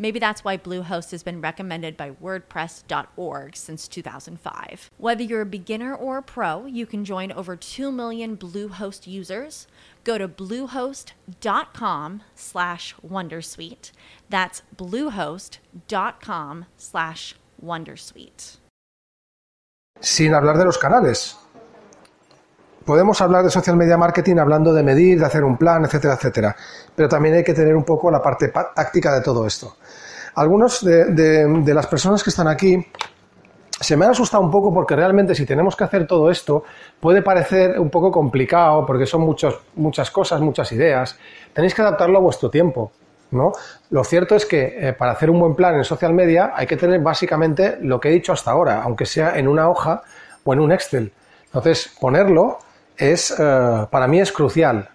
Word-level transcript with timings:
Maybe 0.00 0.18
that's 0.18 0.42
why 0.42 0.56
Bluehost 0.56 1.10
has 1.10 1.22
been 1.22 1.42
recommended 1.42 1.94
by 1.94 2.12
WordPress.org 2.12 3.54
since 3.54 3.86
2005. 3.86 4.90
Whether 4.96 5.22
you're 5.22 5.42
a 5.42 5.46
beginner 5.46 5.94
or 5.94 6.16
a 6.16 6.22
pro, 6.22 6.64
you 6.64 6.86
can 6.86 7.04
join 7.04 7.30
over 7.30 7.54
2 7.54 7.92
million 7.92 8.34
Bluehost 8.34 9.06
users. 9.06 9.66
Go 10.02 10.16
to 10.16 10.26
bluehost.com 10.26 12.22
slash 12.34 12.94
Wondersuite. 13.06 13.92
That's 14.30 14.62
bluehost.com 14.74 16.64
slash 16.78 17.34
Wondersuite. 17.62 18.56
Sin 20.00 20.32
hablar 20.32 20.56
de 20.56 20.64
los 20.64 20.78
canales. 20.78 21.36
podemos 22.90 23.20
hablar 23.20 23.44
de 23.44 23.50
social 23.50 23.76
media 23.76 23.96
marketing 23.96 24.38
hablando 24.38 24.72
de 24.72 24.82
medir, 24.82 25.20
de 25.20 25.24
hacer 25.24 25.44
un 25.44 25.56
plan, 25.56 25.84
etcétera, 25.84 26.14
etcétera. 26.14 26.56
Pero 26.96 27.08
también 27.08 27.36
hay 27.36 27.44
que 27.44 27.54
tener 27.54 27.76
un 27.76 27.84
poco 27.84 28.10
la 28.10 28.20
parte 28.20 28.48
táctica 28.48 29.14
de 29.14 29.20
todo 29.20 29.46
esto. 29.46 29.76
Algunos 30.40 30.82
de, 30.82 31.74
las 31.74 31.86
personas 31.86 32.24
que 32.24 32.30
están 32.30 32.48
aquí 32.48 32.74
se 33.78 33.94
me 33.94 34.06
han 34.06 34.12
asustado 34.12 34.42
un 34.42 34.50
poco 34.50 34.72
porque 34.72 34.96
realmente 34.96 35.34
si 35.34 35.44
tenemos 35.44 35.76
que 35.76 35.84
hacer 35.84 36.06
todo 36.06 36.30
esto 36.30 36.64
puede 36.98 37.20
parecer 37.20 37.78
un 37.78 37.90
poco 37.90 38.10
complicado 38.10 38.86
porque 38.86 39.04
son 39.04 39.20
muchos, 39.20 39.60
muchas 39.74 40.10
cosas, 40.10 40.40
muchas 40.40 40.72
ideas. 40.72 41.18
Tenéis 41.52 41.74
que 41.74 41.82
adaptarlo 41.82 42.16
a 42.16 42.22
vuestro 42.22 42.48
tiempo. 42.48 42.90
¿no? 43.32 43.52
Lo 43.90 44.02
cierto 44.02 44.34
es 44.34 44.46
que 44.46 44.88
eh, 44.88 44.94
para 44.94 45.12
hacer 45.12 45.28
un 45.28 45.40
buen 45.40 45.54
plan 45.54 45.74
en 45.74 45.84
social 45.84 46.14
media 46.14 46.52
hay 46.54 46.66
que 46.66 46.78
tener 46.78 47.02
básicamente 47.02 47.76
lo 47.82 48.00
que 48.00 48.08
he 48.08 48.12
dicho 48.12 48.32
hasta 48.32 48.50
ahora, 48.50 48.80
aunque 48.82 49.04
sea 49.04 49.38
en 49.38 49.46
una 49.46 49.68
hoja 49.68 50.00
o 50.42 50.54
en 50.54 50.60
un 50.60 50.72
Excel. 50.72 51.12
Entonces, 51.44 51.94
ponerlo 52.00 52.60
es, 52.96 53.30
eh, 53.38 53.86
para 53.90 54.08
mí 54.08 54.20
es 54.20 54.32
crucial. 54.32 54.88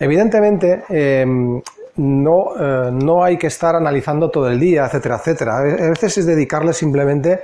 Evidentemente, 0.00 0.82
em, 0.88 1.62
no, 1.96 2.56
eh, 2.58 2.90
no 2.92 3.22
hay 3.22 3.36
que 3.36 3.48
estar 3.48 3.74
analizando 3.76 4.30
todo 4.30 4.48
el 4.48 4.58
día, 4.58 4.86
etcétera, 4.86 5.16
etcétera. 5.16 5.58
A 5.58 5.90
veces 5.90 6.18
es 6.18 6.26
dedicarle 6.26 6.72
simplemente, 6.72 7.40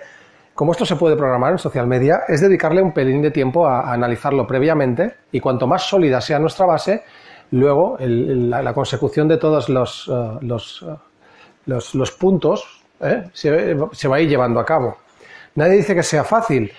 como 0.55 0.73
esto 0.73 0.85
se 0.85 0.97
puede 0.97 1.17
programar 1.17 1.53
en 1.53 1.59
social 1.59 1.87
media, 1.87 2.21
es 2.29 2.41
dedicarle 2.41 2.83
un 2.83 2.93
pelín 2.93 3.23
de 3.23 3.31
tiempo 3.31 3.67
a, 3.67 3.93
analizarlo 3.93 4.47
previamente 4.47 5.17
y 5.33 5.41
cuanto 5.41 5.67
más 5.67 5.83
sólida 5.89 6.21
sea 6.21 6.39
nuestra 6.39 6.67
base, 6.67 7.03
luego 7.51 7.97
la, 8.01 8.73
consecución 8.73 9.29
de 9.29 9.37
todos 9.39 9.69
los, 9.69 10.09
eh, 10.09 10.39
los, 10.43 10.85
los, 11.67 12.11
puntos 12.13 12.83
se, 13.33 13.77
se 13.93 14.09
va 14.09 14.17
a 14.17 14.21
ir 14.21 14.29
llevando 14.29 14.61
a 14.61 14.65
cabo. 14.65 14.97
Nadie 15.55 15.77
dice 15.77 15.95
que 15.95 16.03
sea 16.03 16.25
fácil, 16.25 16.73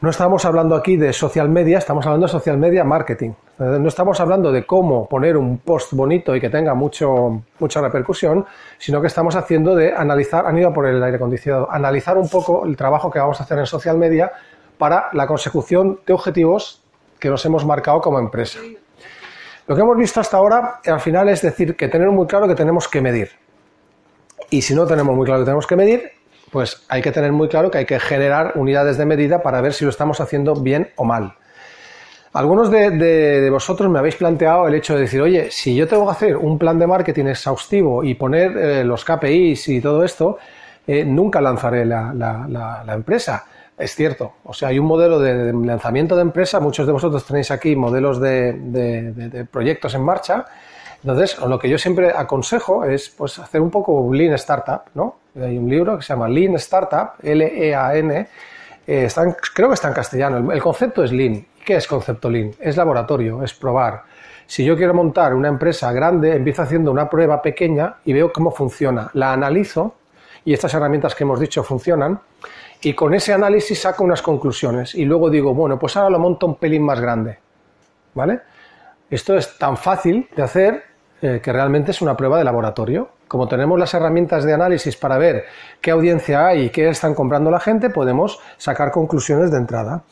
no 0.00 0.08
estamos 0.08 0.44
hablando 0.46 0.74
aquí 0.74 0.96
de 0.96 1.12
social 1.12 1.50
media, 1.50 1.78
estamos 1.78 2.06
hablando 2.06 2.26
de 2.26 2.32
social 2.32 2.56
media 2.56 2.84
marketing. 2.84 3.32
No 3.60 3.88
estamos 3.88 4.18
hablando 4.20 4.50
de 4.52 4.64
cómo 4.64 5.06
poner 5.06 5.36
un 5.36 5.58
post 5.58 5.92
bonito 5.92 6.34
y 6.34 6.40
que 6.40 6.48
tenga 6.48 6.72
mucho, 6.72 7.42
mucha 7.58 7.82
repercusión, 7.82 8.46
sino 8.78 9.02
que 9.02 9.06
estamos 9.06 9.36
haciendo 9.36 9.74
de 9.74 9.92
analizar, 9.92 10.46
han 10.46 10.56
ido 10.56 10.72
por 10.72 10.86
el 10.86 11.02
aire 11.02 11.18
acondicionado, 11.18 11.70
analizar 11.70 12.16
un 12.16 12.26
poco 12.26 12.64
el 12.64 12.74
trabajo 12.74 13.10
que 13.10 13.18
vamos 13.18 13.38
a 13.38 13.44
hacer 13.44 13.58
en 13.58 13.66
social 13.66 13.98
media 13.98 14.32
para 14.78 15.10
la 15.12 15.26
consecución 15.26 16.00
de 16.06 16.14
objetivos 16.14 16.82
que 17.18 17.28
nos 17.28 17.44
hemos 17.44 17.66
marcado 17.66 18.00
como 18.00 18.18
empresa. 18.18 18.60
Lo 19.66 19.74
que 19.74 19.82
hemos 19.82 19.98
visto 19.98 20.20
hasta 20.20 20.38
ahora, 20.38 20.80
al 20.86 21.00
final, 21.00 21.28
es 21.28 21.42
decir, 21.42 21.76
que 21.76 21.88
tener 21.88 22.08
muy 22.08 22.26
claro 22.26 22.48
que 22.48 22.54
tenemos 22.54 22.88
que 22.88 23.02
medir. 23.02 23.28
Y 24.48 24.62
si 24.62 24.74
no 24.74 24.86
tenemos 24.86 25.14
muy 25.14 25.26
claro 25.26 25.40
que 25.40 25.44
tenemos 25.44 25.66
que 25.66 25.76
medir, 25.76 26.12
pues 26.50 26.82
hay 26.88 27.02
que 27.02 27.12
tener 27.12 27.32
muy 27.32 27.48
claro 27.48 27.70
que 27.70 27.76
hay 27.76 27.84
que 27.84 28.00
generar 28.00 28.52
unidades 28.54 28.96
de 28.96 29.04
medida 29.04 29.42
para 29.42 29.60
ver 29.60 29.74
si 29.74 29.84
lo 29.84 29.90
estamos 29.90 30.18
haciendo 30.22 30.54
bien 30.54 30.92
o 30.96 31.04
mal. 31.04 31.34
Algunos 32.32 32.70
de, 32.70 33.48
vosotros 33.50 33.90
me 33.90 33.98
habéis 33.98 34.14
planteado 34.14 34.68
el 34.68 34.74
hecho 34.74 34.94
de 34.94 35.00
decir, 35.00 35.20
oye, 35.20 35.50
si 35.50 35.74
yo 35.74 35.88
tengo 35.88 36.04
que 36.06 36.12
hacer 36.12 36.36
un 36.36 36.58
plan 36.58 36.78
de 36.78 36.86
marketing 36.86 37.26
exhaustivo 37.26 38.04
y 38.04 38.14
poner 38.14 38.56
eh, 38.56 38.84
los 38.84 39.04
KPIs 39.04 39.68
y 39.68 39.80
todo 39.80 40.04
esto, 40.04 40.38
eh, 40.86 41.04
nunca 41.04 41.40
lanzaré 41.40 41.84
la, 41.84 42.84
empresa. 42.88 43.44
Es 43.76 43.96
cierto, 43.96 44.34
o 44.44 44.52
sea, 44.52 44.68
hay 44.68 44.78
un 44.78 44.86
modelo 44.86 45.18
de, 45.18 45.52
lanzamiento 45.52 46.14
de 46.14 46.22
empresa, 46.22 46.60
muchos 46.60 46.86
de 46.86 46.92
vosotros 46.92 47.24
tenéis 47.24 47.50
aquí 47.50 47.74
modelos 47.74 48.20
de, 48.20 49.46
proyectos 49.50 49.94
en 49.94 50.02
marcha, 50.02 50.46
entonces, 51.02 51.38
lo 51.38 51.58
que 51.58 51.68
yo 51.68 51.78
siempre 51.78 52.12
aconsejo 52.14 52.84
es 52.84 53.08
pues, 53.08 53.38
hacer 53.38 53.60
un 53.60 53.70
poco 53.70 54.12
Lean 54.12 54.34
Startup, 54.34 54.82
¿no? 54.94 55.16
Hay 55.34 55.56
un 55.56 55.70
libro 55.70 55.96
que 55.96 56.02
se 56.02 56.12
llama 56.12 56.28
Lean 56.28 56.54
Startup, 56.56 57.12
L-E-A-N, 57.22 58.28
eh, 58.86 59.08
creo 59.54 59.68
que 59.68 59.74
está 59.74 59.88
en 59.88 59.94
castellano. 59.94 60.52
El, 60.52 60.62
concepto 60.62 61.04
es 61.04 61.12
Lean. 61.12 61.46
¿Qué 61.64 61.76
es 61.76 61.86
concepto 61.86 62.30
Lean? 62.30 62.52
Es 62.58 62.76
laboratorio, 62.76 63.42
es 63.42 63.54
probar. 63.54 64.02
Si 64.46 64.64
yo 64.64 64.76
quiero 64.76 64.94
montar 64.94 65.34
una 65.34 65.48
empresa 65.48 65.92
grande, 65.92 66.34
empiezo 66.34 66.62
haciendo 66.62 66.90
una 66.90 67.08
prueba 67.08 67.40
pequeña 67.40 67.96
y 68.04 68.12
veo 68.12 68.32
cómo 68.32 68.50
funciona. 68.50 69.10
La 69.14 69.32
analizo 69.32 69.94
y 70.44 70.52
estas 70.52 70.74
herramientas 70.74 71.14
que 71.14 71.24
hemos 71.24 71.38
dicho 71.38 71.62
funcionan 71.62 72.20
y 72.82 72.94
con 72.94 73.14
ese 73.14 73.32
análisis 73.32 73.80
saco 73.80 74.02
unas 74.04 74.22
conclusiones 74.22 74.94
y 74.94 75.04
luego 75.04 75.30
digo, 75.30 75.54
bueno, 75.54 75.78
pues 75.78 75.96
ahora 75.96 76.10
lo 76.10 76.18
monto 76.18 76.46
un 76.46 76.56
pelín 76.56 76.82
más 76.82 77.00
grande. 77.00 77.38
¿Vale? 78.14 78.40
Esto 79.10 79.36
es 79.36 79.58
tan 79.58 79.76
fácil 79.76 80.28
de 80.34 80.42
hacer 80.42 80.82
eh, 81.22 81.40
que 81.42 81.52
realmente 81.52 81.90
es 81.90 82.00
una 82.00 82.16
prueba 82.16 82.38
de 82.38 82.44
laboratorio. 82.44 83.10
Como 83.30 83.46
tenemos 83.46 83.78
las 83.78 83.94
herramientas 83.94 84.42
de 84.42 84.52
análisis 84.52 84.96
para 84.96 85.16
ver 85.16 85.44
qué 85.80 85.92
audiencia 85.92 86.48
hay 86.48 86.62
y 86.62 86.70
qué 86.70 86.88
están 86.88 87.14
comprando 87.14 87.48
la 87.48 87.60
gente, 87.60 87.88
podemos 87.88 88.40
sacar 88.56 88.90
conclusiones 88.90 89.52
de 89.52 89.56
entrada. 89.56 90.02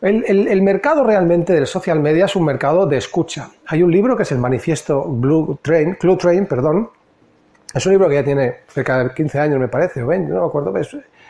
El, 0.00 0.60
mercado 0.60 1.04
realmente 1.04 1.52
del 1.52 1.68
social 1.68 2.00
media 2.00 2.24
es 2.24 2.34
un 2.34 2.44
mercado 2.44 2.84
de 2.88 2.96
escucha. 2.96 3.48
Hay 3.68 3.84
un 3.84 3.92
libro 3.92 4.16
que 4.16 4.24
es 4.24 4.32
el 4.32 4.38
manifiesto 4.38 5.04
Blue 5.04 5.56
Train, 5.62 5.94
Clue 5.94 6.16
Train, 6.16 6.46
perdón. 6.46 6.90
Es 7.72 7.86
un 7.86 7.92
libro 7.92 8.08
que 8.08 8.16
ya 8.16 8.24
tiene 8.24 8.56
cerca 8.66 9.04
de 9.04 9.14
15 9.14 9.38
años, 9.38 9.60
me 9.60 9.68
parece, 9.68 10.02
o 10.02 10.08
20, 10.08 10.32
no 10.32 10.40
me 10.40 10.46
acuerdo, 10.48 10.74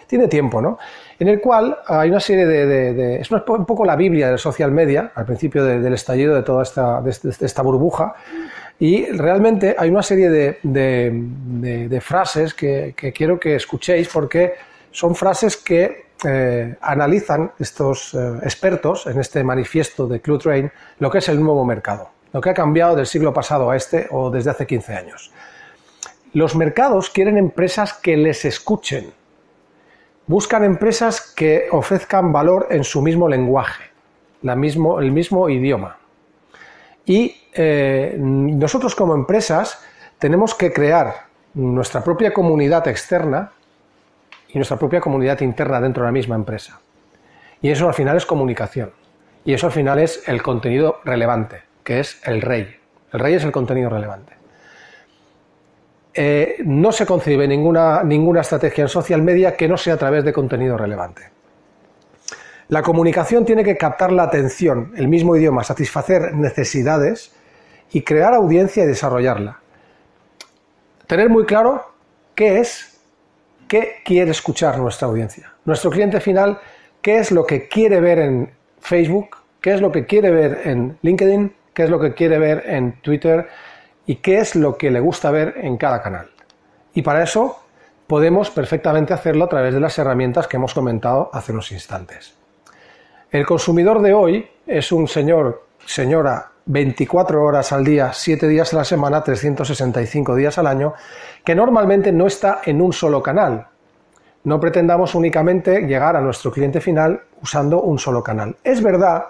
tiene 0.06 0.28
tiempo, 0.28 0.62
¿no? 0.62 0.78
En 1.18 1.28
el 1.28 1.42
cual 1.42 1.76
hay 1.86 2.08
una 2.08 2.20
serie 2.20 2.46
de, 2.46 3.16
es 3.16 3.30
un 3.30 3.66
poco 3.66 3.84
la 3.84 3.96
Biblia 3.96 4.28
del 4.28 4.38
social 4.38 4.70
media, 4.70 5.12
al 5.14 5.26
principio 5.26 5.62
del 5.62 5.92
estallido 5.92 6.34
de 6.34 6.42
toda 6.42 6.62
esta, 6.62 7.02
de 7.02 7.10
esta 7.10 7.62
burbuja, 7.62 8.14
y 8.78 9.06
realmente 9.06 9.76
hay 9.78 9.90
una 9.90 10.02
serie 10.02 10.28
de, 10.30 12.00
frases 12.02 12.54
que, 12.54 12.94
quiero 13.14 13.38
que 13.38 13.56
escuchéis 13.56 14.08
porque 14.08 14.54
son 14.90 15.14
frases 15.14 15.56
que 15.56 16.04
eh, 16.24 16.76
analizan 16.80 17.52
estos 17.58 18.14
eh, 18.14 18.38
expertos 18.42 19.06
en 19.06 19.20
este 19.20 19.44
manifiesto 19.44 20.06
de 20.06 20.20
Clue 20.20 20.38
Train 20.38 20.70
lo 20.98 21.10
que 21.10 21.18
es 21.18 21.28
el 21.28 21.40
nuevo 21.40 21.64
mercado, 21.64 22.10
lo 22.32 22.40
que 22.40 22.50
ha 22.50 22.54
cambiado 22.54 22.96
del 22.96 23.06
siglo 23.06 23.32
pasado 23.32 23.70
a 23.70 23.76
este 23.76 24.08
o 24.10 24.30
desde 24.30 24.50
hace 24.50 24.66
15 24.66 24.94
años. 24.94 25.32
Los 26.32 26.56
mercados 26.56 27.10
quieren 27.10 27.36
empresas 27.36 27.92
que 27.92 28.16
les 28.16 28.44
escuchen, 28.44 29.12
buscan 30.26 30.64
empresas 30.64 31.20
que 31.20 31.68
ofrezcan 31.70 32.32
valor 32.32 32.68
en 32.70 32.82
su 32.82 33.02
mismo 33.02 33.28
lenguaje, 33.28 33.84
el 34.42 34.56
mismo 34.56 35.48
idioma. 35.48 35.98
Y 37.06 37.36
eh, 37.52 38.16
nosotros 38.18 38.94
como 38.94 39.14
empresas 39.14 39.80
tenemos 40.18 40.54
que 40.54 40.72
crear 40.72 41.14
nuestra 41.54 42.02
propia 42.02 42.32
comunidad 42.32 42.88
externa 42.88 43.52
y 44.48 44.58
nuestra 44.58 44.78
propia 44.78 45.00
comunidad 45.00 45.40
interna 45.40 45.80
dentro 45.80 46.02
de 46.02 46.08
la 46.08 46.12
misma 46.12 46.34
empresa. 46.34 46.80
Y 47.60 47.70
eso 47.70 47.88
al 47.88 47.94
final 47.94 48.16
es 48.16 48.26
comunicación. 48.26 48.92
Y 49.44 49.52
eso 49.52 49.66
al 49.66 49.72
final 49.72 49.98
es 49.98 50.26
el 50.28 50.42
contenido 50.42 51.00
relevante, 51.04 51.62
que 51.82 52.00
es 52.00 52.20
el 52.26 52.40
rey. 52.40 52.76
El 53.12 53.20
rey 53.20 53.34
es 53.34 53.44
el 53.44 53.52
contenido 53.52 53.90
relevante. 53.90 54.34
Eh, 56.14 56.56
no 56.64 56.92
se 56.92 57.04
concibe 57.04 57.46
ninguna, 57.46 58.02
ninguna 58.04 58.40
estrategia 58.40 58.82
en 58.82 58.88
social 58.88 59.20
media 59.20 59.56
que 59.56 59.68
no 59.68 59.76
sea 59.76 59.94
a 59.94 59.96
través 59.96 60.24
de 60.24 60.32
contenido 60.32 60.78
relevante. 60.78 61.33
La 62.68 62.82
comunicación 62.82 63.44
tiene 63.44 63.62
que 63.62 63.76
captar 63.76 64.10
la 64.10 64.22
atención, 64.22 64.92
el 64.96 65.08
mismo 65.08 65.36
idioma, 65.36 65.64
satisfacer 65.64 66.34
necesidades 66.34 67.32
y 67.92 68.02
crear 68.02 68.34
audiencia 68.34 68.84
y 68.84 68.86
desarrollarla. 68.86 69.60
tener 71.06 71.28
muy 71.28 71.44
claro 71.44 71.92
qué 72.34 72.60
es, 72.60 72.98
qué 73.68 73.96
quiere 74.04 74.30
escuchar 74.30 74.78
nuestra 74.78 75.06
audiencia. 75.06 75.52
Nuestro 75.66 75.90
cliente 75.90 76.20
final, 76.20 76.58
qué 77.02 77.18
es 77.18 77.30
lo 77.30 77.44
que 77.44 77.68
quiere 77.68 78.00
ver 78.00 78.18
en 78.18 78.50
Facebook, 78.80 79.36
qué 79.60 79.74
es 79.74 79.80
lo 79.82 79.92
que 79.92 80.06
quiere 80.06 80.30
ver 80.30 80.62
en 80.64 80.98
LinkedIn, 81.02 81.54
qué 81.74 81.82
es 81.84 81.90
lo 81.90 82.00
que 82.00 82.14
quiere 82.14 82.38
ver 82.38 82.64
en 82.66 83.00
Twitter 83.02 83.48
y 84.06 84.16
qué 84.16 84.38
es 84.38 84.56
lo 84.56 84.78
que 84.78 84.90
le 84.90 85.00
gusta 85.00 85.30
ver 85.30 85.54
en 85.58 85.76
cada 85.76 86.00
canal. 86.00 86.30
Y 86.94 87.02
para 87.02 87.22
eso 87.22 87.60
podemos 88.06 88.50
perfectamente 88.50 89.12
hacerlo 89.12 89.44
a 89.44 89.48
través 89.48 89.74
de 89.74 89.80
las 89.80 89.98
herramientas 89.98 90.46
que 90.46 90.56
hemos 90.56 90.72
comentado 90.72 91.30
hace 91.32 91.52
unos 91.52 91.70
instantes. 91.72 92.34
El 93.34 93.44
consumidor 93.46 94.00
de 94.00 94.14
hoy 94.14 94.48
es 94.64 94.92
un 94.92 95.08
señor, 95.08 95.64
señora, 95.84 96.52
24 96.66 97.42
horas 97.42 97.72
al 97.72 97.82
día, 97.84 98.12
7 98.12 98.46
días 98.46 98.72
a 98.72 98.76
la 98.76 98.84
semana, 98.84 99.24
365 99.24 100.36
días 100.36 100.56
al 100.56 100.68
año, 100.68 100.94
que 101.44 101.56
normalmente 101.56 102.12
no 102.12 102.28
está 102.28 102.60
en 102.64 102.80
un 102.80 102.92
solo 102.92 103.20
canal. 103.24 103.66
No 104.44 104.60
pretendamos 104.60 105.16
únicamente 105.16 105.80
llegar 105.80 106.14
a 106.14 106.20
nuestro 106.20 106.52
cliente 106.52 106.80
final 106.80 107.22
usando 107.42 107.82
un 107.82 107.98
solo 107.98 108.22
canal. 108.22 108.54
Es 108.62 108.80
verdad 108.80 109.24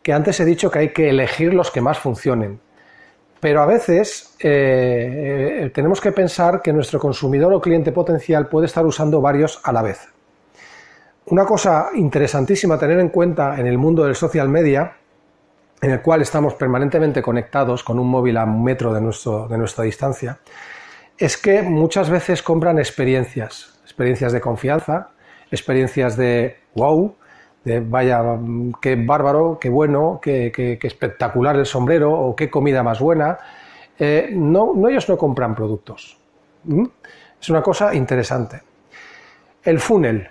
que 0.00 0.12
antes 0.12 0.38
he 0.38 0.44
dicho 0.44 0.70
que 0.70 0.78
hay 0.78 0.88
que 0.90 1.10
elegir 1.10 1.54
los 1.54 1.72
que 1.72 1.80
más 1.80 1.98
funcionen, 1.98 2.60
pero 3.40 3.62
a 3.62 3.66
veces 3.66 4.36
eh, 4.38 5.62
eh, 5.64 5.70
tenemos 5.74 6.00
que 6.00 6.12
pensar 6.12 6.62
que 6.62 6.72
nuestro 6.72 7.00
consumidor 7.00 7.52
o 7.52 7.60
cliente 7.60 7.90
potencial 7.90 8.46
puede 8.46 8.66
estar 8.66 8.86
usando 8.86 9.20
varios 9.20 9.60
a 9.64 9.72
la 9.72 9.82
vez. 9.82 10.08
Una 11.30 11.44
cosa 11.44 11.90
interesantísima 11.94 12.76
a 12.76 12.78
tener 12.78 12.98
en 13.00 13.10
cuenta 13.10 13.60
en 13.60 13.66
el 13.66 13.76
mundo 13.76 14.04
del 14.04 14.14
social 14.14 14.48
media, 14.48 14.96
en 15.82 15.90
el 15.90 16.00
cual 16.00 16.22
estamos 16.22 16.54
permanentemente 16.54 17.20
conectados 17.20 17.84
con 17.84 17.98
un 17.98 18.08
móvil 18.08 18.38
a 18.38 18.44
un 18.44 18.64
metro 18.64 18.94
de, 18.94 19.02
nuestro, 19.02 19.46
de 19.46 19.58
nuestra 19.58 19.84
distancia, 19.84 20.38
es 21.18 21.36
que 21.36 21.60
muchas 21.60 22.08
veces 22.08 22.42
compran 22.42 22.78
experiencias, 22.78 23.78
experiencias 23.84 24.32
de 24.32 24.40
confianza, 24.40 25.10
experiencias 25.50 26.16
de 26.16 26.60
wow, 26.74 27.14
vaya, 27.82 28.22
qué 28.80 28.96
bárbaro, 28.96 29.58
qué 29.60 29.68
bueno, 29.68 30.20
qué, 30.22 30.78
espectacular 30.82 31.56
el 31.56 31.66
sombrero 31.66 32.10
o 32.10 32.34
qué 32.34 32.48
comida 32.48 32.82
más 32.82 33.00
buena. 33.00 33.36
Eh, 33.98 34.30
no, 34.32 34.72
ellos 34.88 35.06
no 35.10 35.18
compran 35.18 35.54
productos. 35.54 36.16
Es 37.38 37.50
una 37.50 37.60
cosa 37.60 37.94
interesante. 37.94 38.62
El 39.62 39.78
funnel. 39.78 40.30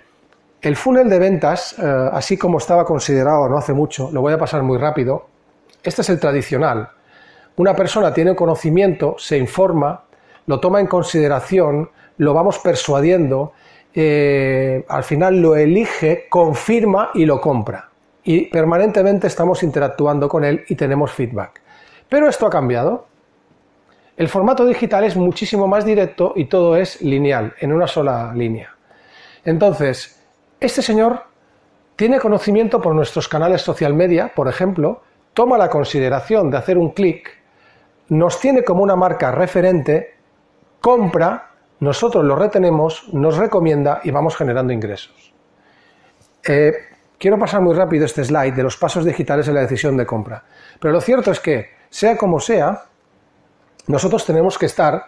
El 0.60 0.76
funnel 0.76 1.08
de 1.08 1.18
ventas, 1.18 1.76
eh, 1.78 2.10
así 2.12 2.36
como 2.36 2.58
estaba 2.58 2.84
considerado 2.84 3.48
no 3.48 3.58
hace 3.58 3.72
mucho, 3.72 4.10
lo 4.12 4.20
voy 4.20 4.32
a 4.32 4.38
pasar 4.38 4.62
muy 4.62 4.78
rápido. 4.78 5.28
Este 5.82 6.02
es 6.02 6.08
el 6.08 6.18
tradicional. 6.18 6.90
Una 7.56 7.74
persona 7.74 8.12
tiene 8.12 8.34
conocimiento, 8.34 9.16
se 9.18 9.38
informa, 9.38 10.04
lo 10.46 10.60
toma 10.60 10.80
en 10.80 10.86
consideración, 10.86 11.90
lo 12.16 12.34
vamos 12.34 12.58
persuadiendo 12.58 13.52
eh, 14.00 14.84
al 14.88 15.02
final 15.02 15.40
lo 15.40 15.56
elige, 15.56 16.26
confirma 16.28 17.10
y 17.14 17.24
lo 17.24 17.40
compra. 17.40 17.88
Y 18.22 18.46
permanentemente 18.46 19.26
estamos 19.26 19.64
interactuando 19.64 20.28
con 20.28 20.44
él 20.44 20.64
y 20.68 20.74
tenemos 20.74 21.10
feedback. 21.12 21.60
Pero 22.08 22.28
esto 22.28 22.46
ha 22.46 22.50
cambiado. 22.50 23.06
El 24.16 24.28
formato 24.28 24.66
digital 24.66 25.04
es 25.04 25.16
muchísimo 25.16 25.66
más 25.66 25.84
directo 25.84 26.32
y 26.36 26.44
todo 26.44 26.76
es 26.76 27.00
lineal, 27.02 27.54
en 27.60 27.72
una 27.72 27.86
sola 27.86 28.32
línea. 28.34 28.74
Entonces, 29.44 30.17
este 30.60 30.82
señor 30.82 31.24
tiene 31.96 32.18
conocimiento 32.18 32.80
por 32.80 32.94
nuestros 32.94 33.28
canales 33.28 33.62
social 33.62 33.94
media, 33.94 34.32
por 34.34 34.48
ejemplo, 34.48 35.02
toma 35.34 35.58
la 35.58 35.68
consideración 35.68 36.50
de 36.50 36.56
hacer 36.56 36.78
un 36.78 36.90
clic, 36.90 37.30
nos 38.08 38.40
tiene 38.40 38.64
como 38.64 38.82
una 38.82 38.96
marca 38.96 39.30
referente, 39.30 40.16
compra 40.80 41.48
nosotros 41.80 42.24
lo 42.24 42.34
retenemos, 42.34 43.08
nos 43.12 43.36
recomienda 43.36 44.00
y 44.02 44.10
vamos 44.10 44.36
generando 44.36 44.72
ingresos. 44.72 45.32
Eh, 46.46 46.72
quiero 47.18 47.38
pasar 47.38 47.60
muy 47.60 47.74
rápido 47.74 48.04
este 48.04 48.24
slide 48.24 48.54
de 48.54 48.62
los 48.62 48.76
pasos 48.76 49.04
digitales 49.04 49.46
en 49.48 49.54
la 49.54 49.60
decisión 49.60 49.96
de 49.96 50.06
compra. 50.06 50.42
Pero 50.80 50.92
lo 50.92 51.00
cierto 51.00 51.30
es 51.30 51.40
que, 51.40 51.70
sea 51.88 52.16
como 52.16 52.40
sea, 52.40 52.84
nosotros 53.86 54.24
tenemos 54.26 54.58
que 54.58 54.66
estar 54.66 55.04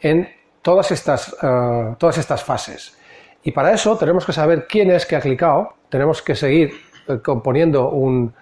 en 0.00 0.28
todas 0.62 0.90
estas, 0.92 1.34
eh, 1.42 1.94
todas 1.98 2.18
estas 2.18 2.44
fases. 2.44 2.96
Y 3.44 3.52
para 3.52 3.72
eso 3.72 3.96
tenemos 3.96 4.26
que 4.26 4.32
saber 4.32 4.66
quién 4.66 4.90
es 4.90 5.06
que 5.06 5.16
ha 5.16 5.20
clicado, 5.20 5.74
tenemos 5.88 6.22
que 6.22 6.34
seguir 6.34 6.74
eh, 7.06 7.18
componiendo 7.22 7.90
un, 7.90 8.34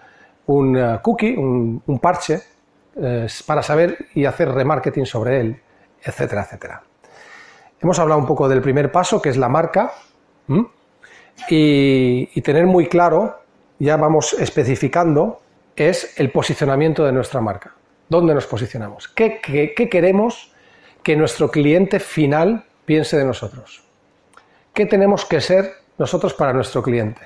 cookie, 1.01 1.35
un, 1.35 1.81
un 1.85 1.99
parche, 1.99 2.41
para 3.45 3.63
saber 3.63 4.07
y 4.13 4.25
hacer 4.25 4.51
remarketing 4.51 5.05
sobre 5.05 5.39
él, 5.39 5.61
etcétera, 6.01 6.43
etcétera. 6.43 6.83
Hemos 7.81 7.99
hablado 7.99 8.19
un 8.19 8.27
poco 8.27 8.47
del 8.47 8.61
primer 8.61 8.91
paso, 8.91 9.21
que 9.21 9.29
es 9.29 9.37
la 9.37 9.49
marca, 9.49 9.91
y, 11.49 12.41
tener 12.41 12.65
muy 12.65 12.87
claro, 12.87 13.41
ya 13.79 13.97
vamos 13.97 14.33
especificando, 14.33 15.41
es 15.75 16.17
el 16.19 16.31
posicionamiento 16.31 17.03
de 17.03 17.11
nuestra 17.11 17.41
marca. 17.41 17.73
¿Dónde 18.07 18.33
nos 18.33 18.45
posicionamos? 18.45 19.07
¿Qué, 19.07 19.41
qué 19.41 19.89
queremos 19.89 20.53
que 21.01 21.15
nuestro 21.15 21.49
cliente 21.49 21.99
final 21.99 22.65
piense 22.85 23.17
de 23.17 23.25
nosotros? 23.25 23.83
¿Qué 24.73 24.87
tenemos 24.87 25.25
que 25.25 25.39
ser 25.39 25.71
nosotros 25.99 26.33
para 26.33 26.51
nuestro 26.51 26.81
cliente? 26.81 27.21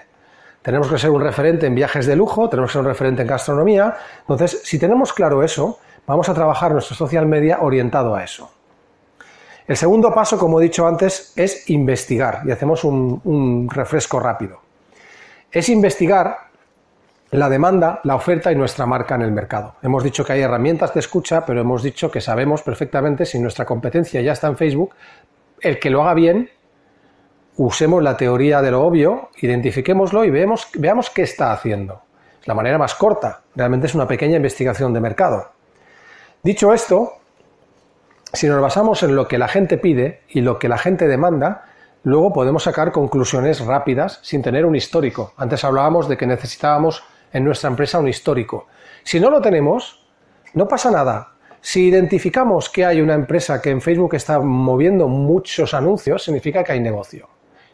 Tenemos 0.61 0.89
que 0.89 0.97
ser 0.97 1.11
un 1.11 1.21
referente 1.21 1.65
en 1.65 1.75
viajes 1.75 2.05
de 2.05 2.15
lujo, 2.15 2.49
tenemos 2.49 2.71
que 2.71 2.73
ser 2.73 2.81
un 2.81 2.87
referente 2.87 3.21
en 3.21 3.27
gastronomía. 3.29 3.95
Entonces, 4.19 4.61
si 4.65 4.77
tenemos 4.77 5.13
claro 5.13 5.41
eso, 5.41 5.79
vamos 6.05 6.27
a 6.27 6.33
trabajar 6.33 6.73
nuestro 6.73 6.93
social 6.93 7.25
media 7.25 7.59
orientado 7.61 8.15
a 8.15 8.23
eso. 8.23 8.51
El 9.65 9.77
segundo 9.77 10.13
paso, 10.13 10.37
como 10.37 10.59
he 10.59 10.63
dicho 10.63 10.85
antes, 10.85 11.31
es 11.37 11.69
investigar, 11.69 12.41
y 12.45 12.51
hacemos 12.51 12.83
un, 12.83 13.69
refresco 13.69 14.19
rápido. 14.19 14.59
Es 15.49 15.69
investigar 15.69 16.37
la 17.31 17.47
demanda, 17.47 18.01
la 18.03 18.15
oferta 18.15 18.51
y 18.51 18.55
nuestra 18.55 18.85
marca 18.85 19.15
en 19.15 19.21
el 19.21 19.31
mercado. 19.31 19.75
Hemos 19.81 20.03
dicho 20.03 20.25
que 20.25 20.33
hay 20.33 20.41
herramientas 20.41 20.93
de 20.93 20.99
escucha, 20.99 21.45
pero 21.45 21.61
hemos 21.61 21.81
dicho 21.81 22.11
que 22.11 22.19
sabemos 22.19 22.61
perfectamente 22.61 23.25
si 23.25 23.39
nuestra 23.39 23.65
competencia 23.65 24.21
ya 24.21 24.33
está 24.33 24.47
en 24.47 24.57
Facebook, 24.57 24.93
el 25.61 25.79
que 25.79 25.89
lo 25.89 26.01
haga 26.01 26.13
bien, 26.13 26.49
usemos 27.57 28.03
la 28.03 28.15
teoría 28.15 28.61
de 28.61 28.71
lo 28.71 28.81
obvio, 28.81 29.29
identifiquémoslo 29.41 30.23
y 30.23 30.29
veamos, 30.29 30.67
veamos 30.75 31.09
qué 31.09 31.23
está 31.23 31.51
haciendo. 31.51 32.01
Es 32.39 32.47
la 32.47 32.53
manera 32.53 32.77
más 32.77 32.95
corta, 32.95 33.41
realmente 33.55 33.87
es 33.87 33.95
una 33.95 34.07
pequeña 34.07 34.37
investigación 34.37 34.93
de 34.93 35.01
mercado. 35.01 35.51
Dicho 36.43 36.71
esto, 36.71 37.13
si 38.31 38.47
nos 38.47 38.61
basamos 38.61 39.01
en 39.03 39.15
lo 39.15 39.27
que 39.27 39.37
la 39.37 39.47
gente 39.47 39.77
pide 39.77 40.21
y 40.29 40.41
lo 40.41 40.59
que 40.59 40.69
la 40.69 40.77
gente 40.77 41.07
demanda, 41.07 41.65
luego 42.03 42.31
podemos 42.31 42.63
sacar 42.63 42.91
conclusiones 42.91 43.59
rápidas 43.65 44.19
sin 44.21 44.43
tener 44.43 44.65
un 44.65 44.75
histórico. 44.75 45.33
Antes 45.35 45.63
hablábamos 45.63 46.07
de 46.07 46.15
que 46.15 46.27
necesitábamos 46.27 47.03
en 47.33 47.43
nuestra 47.43 47.69
empresa 47.69 47.99
un 47.99 48.07
histórico. 48.07 48.67
Si 49.03 49.19
no 49.19 49.31
lo 49.31 49.41
tenemos, 49.41 50.05
no 50.53 50.67
pasa 50.67 50.91
nada. 50.91 51.33
Si 51.59 51.87
identificamos 51.87 52.69
que 52.69 52.85
hay 52.85 53.01
una 53.01 53.15
empresa 53.15 53.61
que 53.61 53.71
en 53.71 53.81
Facebook 53.81 54.13
está 54.13 54.39
moviendo 54.39 55.07
muchos 55.07 55.73
anuncios, 55.73 56.23
significa 56.23 56.63
que 56.63 56.73
hay 56.73 56.79
negocio. 56.79 57.27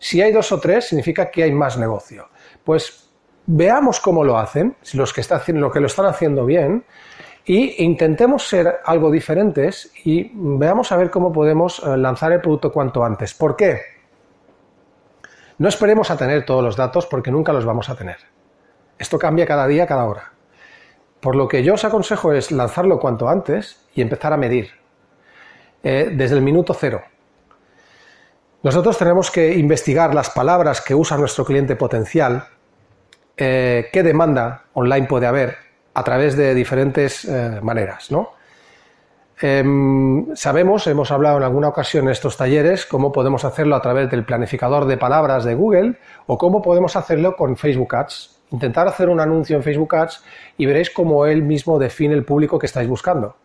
Si 0.04 0.22
hay 0.22 0.34
dos 0.34 0.52
o 0.52 0.60
tres, 0.60 0.90
significa 0.90 1.32
que 1.32 1.44
hay 1.44 1.54
más 1.54 1.78
negocio. 1.78 2.28
Pues 2.66 3.10
veamos 3.46 4.02
cómo 4.02 4.26
lo 4.26 4.38
hacen, 4.38 4.76
los 4.96 5.14
que, 5.14 5.22
están, 5.22 5.42
lo 5.48 5.86
están 5.86 6.08
haciendo 6.08 6.46
bien, 6.46 6.84
y 7.46 7.82
intentemos 7.82 8.46
ser 8.46 8.82
algo 8.84 9.10
diferentes 9.10 9.94
y 10.04 10.30
veamos 10.34 10.92
a 10.92 10.98
ver 10.98 11.10
cómo 11.10 11.32
podemos 11.32 11.80
eh, 11.80 11.96
lanzar 11.96 12.34
el 12.34 12.42
producto 12.42 12.74
cuanto 12.74 13.06
antes. 13.06 13.34
¿Por 13.34 13.56
qué? 13.56 13.80
No 15.58 15.70
esperemos 15.70 16.12
a 16.12 16.18
tener 16.18 16.46
todos 16.46 16.62
los 16.62 16.76
datos 16.76 17.06
porque 17.06 17.32
nunca 17.32 17.54
los 17.54 17.64
vamos 17.64 17.88
a 17.88 17.96
tener. 17.96 18.18
Esto 18.98 19.18
cambia 19.18 19.46
cada 19.46 19.68
día, 19.68 19.88
cada 19.88 20.04
hora. 20.04 20.34
Por 21.22 21.38
lo 21.38 21.48
que 21.48 21.64
yo 21.64 21.76
os 21.76 21.86
aconsejo 21.86 22.34
es 22.34 22.52
lanzarlo 22.52 23.00
cuanto 23.00 23.30
antes 23.30 23.88
y 23.96 24.02
empezar 24.02 24.34
a 24.34 24.38
medir. 24.38 24.72
Eh, 25.82 26.12
desde 26.14 26.36
el 26.36 26.42
minuto 26.42 26.74
cero. 26.74 27.04
Nosotros 28.64 28.98
tenemos 28.98 29.30
que 29.30 29.56
investigar 29.56 30.16
las 30.16 30.30
palabras 30.30 30.80
que 30.80 30.96
usa 30.96 31.18
nuestro 31.18 31.44
cliente 31.44 31.76
potencial, 31.76 32.46
eh, 33.36 33.90
qué 33.92 34.04
demanda 34.04 34.64
online 34.74 35.06
puede 35.06 35.28
haber, 35.28 35.58
a 35.94 36.04
través 36.06 36.38
de 36.38 36.56
diferentes 36.56 37.26
eh, 37.26 37.60
maneras, 37.62 38.10
¿no? 38.10 38.32
Em, 39.42 40.34
sabemos, 40.36 40.88
hemos 40.88 41.12
hablado 41.12 41.36
en 41.36 41.44
alguna 41.44 41.68
ocasión 41.68 42.06
en 42.06 42.12
estos 42.12 42.38
talleres, 42.38 42.86
cómo 42.86 43.12
podemos 43.12 43.44
hacerlo 43.44 43.76
a 43.76 43.82
través 43.82 44.10
del 44.10 44.24
planificador 44.24 44.86
de 44.86 44.96
palabras 44.96 45.44
de 45.44 45.56
Google 45.56 46.00
o 46.28 46.38
cómo 46.38 46.62
podemos 46.62 46.96
hacerlo 46.96 47.36
con 47.36 47.58
Facebook 47.58 47.94
Ads. 47.94 48.44
Intentar 48.52 48.88
hacer 48.88 49.10
un 49.10 49.20
anuncio 49.20 49.58
en 49.58 49.64
Facebook 49.64 49.94
Ads 49.94 50.24
y 50.58 50.66
veréis 50.66 50.90
cómo 50.90 51.26
él 51.26 51.44
mismo 51.44 51.78
define 51.80 52.14
el 52.14 52.24
público 52.24 52.58
que 52.58 52.68
estáis 52.68 52.88
buscando. 52.88 53.36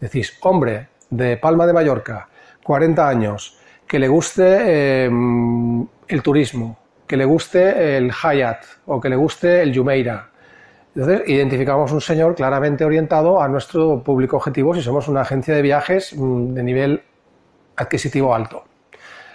Decís, 0.00 0.38
hombre 0.42 0.90
de 1.10 1.36
Palma 1.36 1.66
de 1.66 1.72
Mallorca, 1.72 2.28
40 2.62 3.08
años, 3.08 3.57
que 3.88 3.98
le 3.98 4.06
guste 4.06 5.04
em, 5.04 5.86
el 6.06 6.22
turismo, 6.22 6.78
que 7.06 7.16
le 7.16 7.24
guste 7.24 7.96
el 7.96 8.12
Hyatt 8.12 8.64
o 8.86 9.00
que 9.00 9.08
le 9.08 9.16
guste 9.16 9.62
el 9.62 9.74
Jumeirah 9.76 10.28
entonces, 10.98 11.28
identificamos 11.28 11.92
un 11.92 12.00
señor 12.00 12.34
claramente 12.34 12.84
orientado 12.84 13.40
a 13.40 13.46
nuestro 13.46 14.02
público 14.02 14.36
objetivo 14.36 14.74
si 14.74 14.82
somos 14.82 15.06
una 15.06 15.20
agencia 15.20 15.54
de 15.54 15.62
viajes 15.62 16.12
mm, 16.12 16.54
de 16.54 16.62
nivel 16.64 17.02
adquisitivo 17.76 18.34
alto. 18.34 18.64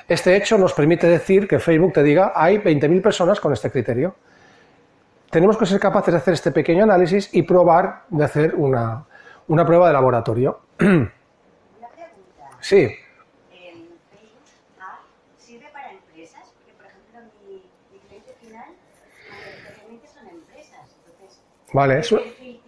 Este 0.06 0.36
hecho 0.36 0.58
nos 0.58 0.74
permite 0.74 1.08
decir 1.08 1.48
que 1.48 1.60
Facebook 1.60 1.94
te 1.94 2.04
diga 2.04 2.34
hay 2.36 2.58
20.000 2.58 3.02
personas 3.02 3.40
con 3.40 3.54
este 3.54 3.72
criterio. 3.72 4.14
Tenemos 5.30 5.58
que 5.58 5.66
ser 5.66 5.80
capaces 5.80 6.14
de 6.14 6.18
hacer 6.18 6.34
este 6.34 6.52
pequeño 6.52 6.84
análisis 6.84 7.34
y 7.34 7.44
probar 7.44 8.04
de 8.10 8.26
hacer 8.26 8.56
una, 8.56 9.06
una 9.48 9.66
prueba 9.66 9.88
de 9.88 9.94
laboratorio. 9.94 10.60
Sí, 12.60 12.78
¿El 12.80 13.90
Facebook 14.08 14.80
App 14.80 15.04
sirve 15.38 15.68
para 15.74 15.92
empresas? 15.92 16.54
Porque, 16.56 16.72
por 16.72 16.86
ejemplo, 16.86 17.20
mi, 17.46 17.70
mi 17.92 18.00
cliente 18.08 18.34
final 18.40 18.72
mayoritariamente 19.30 20.08
son 20.08 20.28
empresas. 20.30 20.96
Entonces, 20.96 21.42
vale, 21.74 22.02
¿qué 22.02 22.60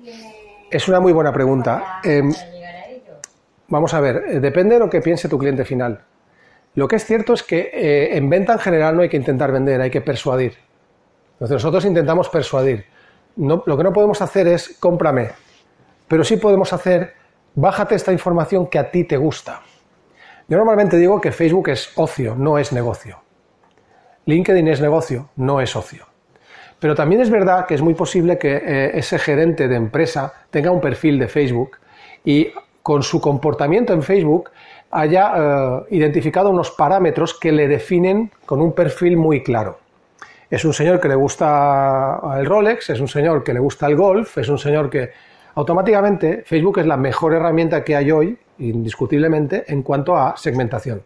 es, 0.69 0.87
una 0.87 0.99
muy 0.99 1.13
buena 1.13 1.31
pregunta. 1.31 1.99
Em? 2.03 2.31
Vamos 3.67 3.93
a 3.93 3.99
ver, 3.99 4.23
eh, 4.27 4.39
depende 4.39 4.75
de 4.75 4.79
lo 4.79 4.89
que 4.89 5.01
piense 5.01 5.29
tu 5.29 5.37
cliente 5.37 5.65
final. 5.65 6.03
Lo 6.75 6.87
que 6.87 6.97
es 6.97 7.05
cierto 7.05 7.33
es 7.33 7.43
que 7.43 7.71
eh, 7.73 8.17
en 8.17 8.29
venta 8.29 8.53
en 8.53 8.59
general 8.59 8.95
no 8.95 9.01
hay 9.01 9.09
que 9.09 9.17
intentar 9.17 9.51
vender, 9.51 9.79
hay 9.81 9.89
que 9.89 10.01
persuadir. 10.01 10.57
Entonces 11.33 11.55
nosotros 11.55 11.85
intentamos 11.85 12.29
persuadir. 12.29 12.85
Lo 13.37 13.77
que 13.77 13.83
no 13.83 13.91
podemos 13.91 14.21
hacer 14.21 14.47
es 14.47 14.77
cómprame, 14.79 15.31
pero 16.07 16.23
sí 16.23 16.37
podemos 16.37 16.71
hacer 16.71 17.13
bájate 17.55 17.95
esta 17.95 18.11
información 18.11 18.67
que 18.67 18.79
a 18.79 18.91
ti 18.91 19.03
te 19.03 19.17
gusta. 19.17 19.61
Yo 20.47 20.57
normalmente 20.57 20.97
digo 20.97 21.19
que 21.19 21.31
Facebook 21.31 21.69
es 21.69 21.91
ocio, 21.95 22.35
no 22.35 22.57
es 22.57 22.71
negocio. 22.71 23.21
LinkedIn 24.25 24.67
es 24.67 24.81
negocio, 24.81 25.29
no 25.35 25.59
es 25.59 25.75
ocio. 25.75 26.05
Pero 26.85 26.93
también 26.93 27.19
es 27.19 27.31
verdad 27.31 27.65
que 27.65 27.73
es 27.73 27.81
muy 27.81 27.95
posible 27.95 28.37
que 28.37 28.57
eh, 28.57 28.91
ese 28.93 29.17
gerente 29.17 29.67
de 29.67 29.75
empresa 29.75 30.31
tenga 30.51 30.69
un 30.69 30.79
perfil 30.79 31.17
de 31.17 31.27
Facebook 31.27 31.77
y 32.23 32.49
con 32.83 33.01
su 33.01 33.19
comportamiento 33.19 33.91
en 33.91 34.03
Facebook 34.03 34.51
haya 34.91 35.33
eh, 35.35 35.79
identificado 35.89 36.51
unos 36.51 36.69
parámetros 36.69 37.33
que 37.39 37.51
le 37.51 37.67
definen 37.67 38.29
con 38.45 38.61
un 38.61 38.73
perfil 38.73 39.17
muy 39.17 39.41
claro. 39.41 39.79
Es 40.47 40.63
un 40.63 40.73
señor 40.73 41.01
que 41.01 41.07
le 41.07 41.15
gusta 41.15 42.19
el 42.37 42.45
Rolex, 42.45 42.91
es 42.91 42.99
un 42.99 43.07
señor 43.07 43.43
que 43.43 43.55
le 43.55 43.59
gusta 43.61 43.87
el 43.87 43.95
golf, 43.95 44.37
es 44.37 44.47
un 44.47 44.59
señor 44.59 44.87
que 44.87 45.09
automáticamente 45.55 46.43
Facebook 46.45 46.77
es 46.77 46.85
la 46.85 46.97
mejor 46.97 47.33
herramienta 47.33 47.83
que 47.83 47.95
hay 47.95 48.11
hoy, 48.11 48.37
indiscutiblemente, 48.59 49.63
en 49.73 49.81
cuanto 49.81 50.15
a 50.15 50.37
segmentación. 50.37 51.01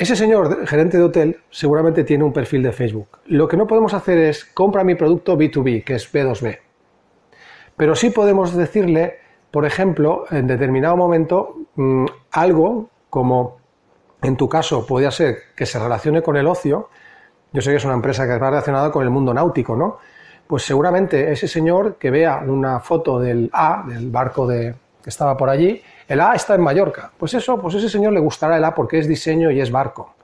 Ese 0.00 0.16
señor 0.16 0.66
gerente 0.66 0.96
de 0.96 1.02
hotel 1.02 1.40
seguramente 1.50 2.04
tiene 2.04 2.24
un 2.24 2.32
perfil 2.32 2.62
de 2.62 2.72
Facebook. 2.72 3.18
Lo 3.26 3.46
que 3.46 3.58
no 3.58 3.66
podemos 3.66 3.92
hacer 3.92 4.16
es 4.16 4.46
compra 4.46 4.82
mi 4.82 4.94
producto 4.94 5.36
B2B, 5.36 5.84
que 5.84 5.96
es 5.96 6.10
B2B. 6.10 6.58
Pero 7.76 7.94
sí 7.94 8.08
podemos 8.08 8.56
decirle, 8.56 9.18
por 9.50 9.66
ejemplo, 9.66 10.24
en 10.30 10.46
determinado 10.46 10.96
momento, 10.96 11.54
mmm, 11.74 12.06
algo 12.32 12.88
como 13.10 13.58
en 14.22 14.38
tu 14.38 14.48
caso 14.48 14.86
podría 14.86 15.10
ser 15.10 15.36
que 15.54 15.66
se 15.66 15.78
relacione 15.78 16.22
con 16.22 16.38
el 16.38 16.46
ocio. 16.46 16.88
Yo 17.52 17.60
sé 17.60 17.70
que 17.70 17.76
es 17.76 17.84
una 17.84 17.92
empresa 17.92 18.26
que 18.26 18.32
está 18.32 18.48
relacionada 18.48 18.90
con 18.90 19.02
el 19.02 19.10
mundo 19.10 19.34
náutico, 19.34 19.76
¿no? 19.76 19.98
Pues 20.46 20.62
seguramente 20.62 21.30
ese 21.30 21.46
señor 21.46 21.96
que 21.96 22.10
vea 22.10 22.42
una 22.46 22.80
foto 22.80 23.20
del 23.20 23.50
A, 23.52 23.84
del 23.86 24.08
barco 24.08 24.46
de, 24.46 24.74
que 25.02 25.10
estaba 25.10 25.36
por 25.36 25.50
allí, 25.50 25.82
el 26.10 26.20
A 26.20 26.34
está 26.34 26.56
en 26.56 26.60
Mallorca. 26.60 27.12
Pues 27.16 27.34
eso, 27.34 27.60
pues 27.60 27.76
ese 27.76 27.88
señor 27.88 28.12
le 28.12 28.18
gustará 28.18 28.56
el 28.56 28.64
A 28.64 28.74
porque 28.74 28.98
es 28.98 29.06
diseño 29.06 29.52
y 29.52 29.60
es 29.60 29.70
barco. 29.70 30.16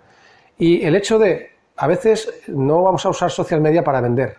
Y 0.58 0.84
el 0.84 0.96
hecho 0.96 1.16
de, 1.16 1.52
a 1.76 1.86
veces 1.86 2.28
no 2.48 2.82
vamos 2.82 3.06
a 3.06 3.10
usar 3.10 3.30
social 3.30 3.60
media 3.60 3.84
para 3.84 4.00
vender, 4.00 4.36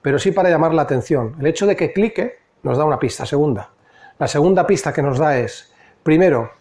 pero 0.00 0.18
sí 0.18 0.32
para 0.32 0.48
llamar 0.48 0.72
la 0.72 0.80
atención. 0.80 1.36
El 1.38 1.46
hecho 1.46 1.66
de 1.66 1.76
que 1.76 1.92
clique 1.92 2.38
nos 2.62 2.78
da 2.78 2.86
una 2.86 2.98
pista 2.98 3.26
segunda. 3.26 3.68
La 4.18 4.28
segunda 4.28 4.66
pista 4.66 4.90
que 4.90 5.02
nos 5.02 5.18
da 5.18 5.36
es, 5.36 5.70
primero, 6.02 6.52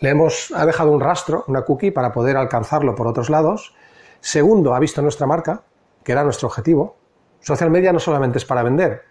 le 0.00 0.08
hemos 0.08 0.50
ha 0.56 0.64
dejado 0.64 0.90
un 0.90 1.00
rastro, 1.00 1.44
una 1.48 1.60
cookie, 1.60 1.90
para 1.90 2.10
poder 2.10 2.38
alcanzarlo 2.38 2.94
por 2.94 3.06
otros 3.06 3.28
lados. 3.28 3.74
Segundo, 4.22 4.74
ha 4.74 4.78
visto 4.78 5.02
nuestra 5.02 5.26
marca, 5.26 5.60
que 6.02 6.12
era 6.12 6.24
nuestro 6.24 6.48
objetivo. 6.48 6.96
Social 7.40 7.68
media 7.68 7.92
no 7.92 8.00
solamente 8.00 8.38
es 8.38 8.46
para 8.46 8.62
vender, 8.62 9.02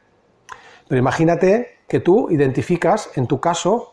pero 0.88 0.98
imagínate 0.98 1.78
que 1.88 2.00
tú 2.00 2.32
identificas, 2.32 3.12
en 3.16 3.28
tu 3.28 3.40
caso, 3.40 3.93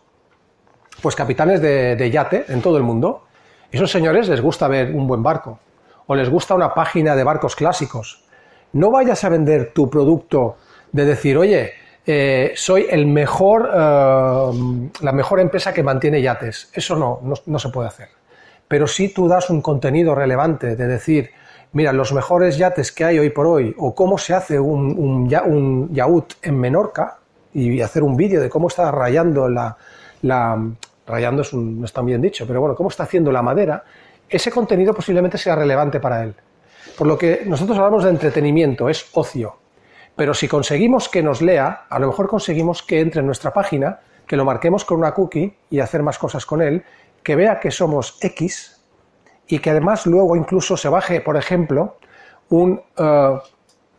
pues 1.03 1.15
capitanes 1.15 1.61
de, 1.61 2.11
yate 2.11 2.45
en 2.49 2.61
todo 2.61 2.77
el 2.77 2.83
mundo. 2.83 3.25
Esos 3.71 3.91
señores 3.91 4.29
les 4.29 4.41
gusta 4.41 4.69
ver 4.69 4.95
un 4.95 5.07
buen 5.07 5.23
barco 5.23 5.59
o 6.07 6.15
les 6.15 6.29
gusta 6.29 6.55
una 6.55 6.75
página 6.75 7.15
de 7.15 7.25
barcos 7.25 7.55
clásicos. 7.55 8.25
No 8.73 8.91
vayas 8.91 9.23
a 9.25 9.29
vender 9.29 9.73
tu 9.73 9.89
producto 9.89 10.57
de 10.93 11.05
decir, 11.05 11.39
oye, 11.39 11.73
eh, 12.07 12.53
soy 12.57 12.87
el 12.91 13.07
mejor, 13.07 13.71
eh, 13.73 14.51
la 15.01 15.13
mejor 15.13 15.41
empresa 15.41 15.73
que 15.73 15.83
mantiene 15.83 16.21
yates. 16.21 16.71
Eso 16.75 16.97
no, 16.97 17.21
no, 17.47 17.59
se 17.59 17.69
puede 17.69 17.89
hacer. 17.89 18.09
Pero 18.67 18.87
si 18.87 19.13
tú 19.13 19.29
das 19.29 19.51
un 19.51 19.63
contenido 19.63 20.15
relevante 20.15 20.77
de 20.77 20.87
decir, 20.87 21.31
mira, 21.73 21.93
los 21.93 22.13
mejores 22.13 22.59
yates 22.59 22.93
que 22.93 23.05
hay 23.05 23.19
hoy 23.19 23.31
por 23.31 23.47
hoy, 23.47 23.75
o 23.79 23.95
cómo 23.95 24.19
se 24.19 24.35
hace 24.35 24.59
un, 24.59 24.97
un, 24.99 26.29
en 26.43 26.59
Menorca, 26.59 27.19
y 27.53 27.81
hacer 27.81 28.03
un 28.03 28.17
vídeo 28.17 28.41
de 28.41 28.49
cómo 28.49 28.69
está 28.69 28.91
rayando 28.93 29.49
la, 29.49 29.77
la 30.23 30.59
rayando 31.07 31.43
es 31.43 31.53
un- 31.53 31.81
no 31.81 31.85
está 31.87 32.03
bien 32.03 32.21
dicho, 32.21 32.47
pero 32.47 32.61
bueno, 32.61 32.75
cómo 32.75 32.89
está 32.89 33.05
haciendo 33.05 33.33
la 33.33 33.43
madera, 33.43 33.83
ese 34.29 34.51
contenido 34.51 34.95
posiblemente 34.95 35.39
sea 35.39 35.57
relevante 35.57 35.99
para 36.01 36.23
él. 36.23 36.35
Por 36.97 37.07
lo 37.07 37.19
que 37.19 37.43
nosotros 37.47 37.77
hablamos 37.79 38.05
de 38.05 38.11
entretenimiento, 38.11 38.89
es 38.89 39.09
ocio. 39.13 39.57
Pero 40.17 40.35
si 40.35 40.49
conseguimos 40.49 41.09
que 41.09 41.23
nos 41.23 41.41
lea, 41.43 41.87
a 41.89 41.99
lo 41.99 42.09
mejor 42.09 42.29
conseguimos 42.29 42.83
que 42.83 43.01
entre 43.01 43.21
en 43.21 43.27
nuestra 43.27 43.53
página, 43.53 44.01
que 44.27 44.37
lo 44.37 44.45
marquemos 44.45 44.85
con 44.85 44.99
una 44.99 45.13
cookie 45.13 45.57
y 45.71 45.81
hacer 45.81 46.03
más 46.03 46.19
cosas 46.19 46.47
con 46.47 46.63
él, 46.63 46.85
que 47.23 47.37
vea 47.37 47.59
que 47.59 47.71
somos 47.71 48.19
X 48.21 48.81
y 49.49 49.59
que 49.59 49.71
además 49.71 50.07
luego 50.07 50.37
incluso 50.37 50.77
se 50.77 50.89
baje, 50.89 51.21
por 51.21 51.37
ejemplo, 51.37 51.97
un 52.51 52.81
eh, 52.97 53.39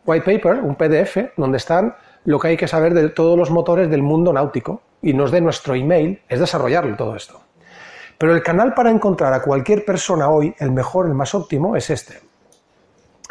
white 0.06 0.38
paper, 0.38 0.60
un 0.62 0.74
PDF, 0.76 1.32
donde 1.36 1.58
están 1.58 1.94
lo 2.24 2.38
que 2.38 2.48
hay 2.48 2.56
que 2.56 2.68
saber 2.68 2.94
de 2.94 3.08
todos 3.08 3.36
los 3.36 3.50
motores 3.50 3.90
del 3.90 4.02
mundo 4.02 4.32
náutico 4.32 4.82
y 5.00 5.12
nos 5.12 5.30
dé 5.30 5.40
nuestro 5.40 5.74
email, 5.74 6.22
es 6.28 6.40
desarrollarlo 6.40 6.96
todo 6.96 7.16
esto. 7.16 7.40
Pero 8.18 8.34
el 8.34 8.42
canal 8.42 8.72
para 8.74 8.90
encontrar 8.90 9.32
a 9.32 9.42
cualquier 9.42 9.84
persona 9.84 10.28
hoy, 10.28 10.54
el 10.58 10.70
mejor, 10.70 11.06
el 11.06 11.14
más 11.14 11.34
óptimo, 11.34 11.74
es 11.74 11.90
este. 11.90 12.20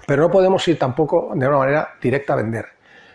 Pero 0.06 0.24
no 0.24 0.32
podemos 0.32 0.68
ir 0.68 0.78
tampoco 0.78 1.32
de 1.34 1.48
una 1.48 1.58
manera 1.58 1.90
directa 2.02 2.34
a 2.34 2.38
vender. 2.38 2.66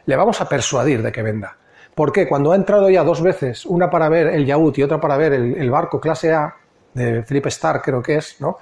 Le 0.06 0.16
vamos 0.16 0.40
a 0.40 0.48
persuadir 0.48 1.02
de 1.02 1.12
que 1.12 1.22
venda. 1.22 1.56
Porque 1.94 2.28
cuando 2.28 2.52
ha 2.52 2.56
entrado 2.56 2.88
ya 2.88 3.04
dos 3.04 3.22
veces, 3.22 3.66
una 3.66 3.90
para 3.90 4.08
ver 4.08 4.28
el 4.28 4.46
yacht 4.46 4.78
y 4.78 4.82
otra 4.82 5.00
para 5.00 5.16
ver 5.16 5.32
el, 5.32 5.70
barco 5.70 6.00
clase 6.00 6.32
A, 6.32 6.54
de 6.94 7.22
Philip 7.22 7.46
Stark 7.46 7.82
creo 7.82 8.02
que 8.02 8.16
es, 8.16 8.40
¿no? 8.40 8.58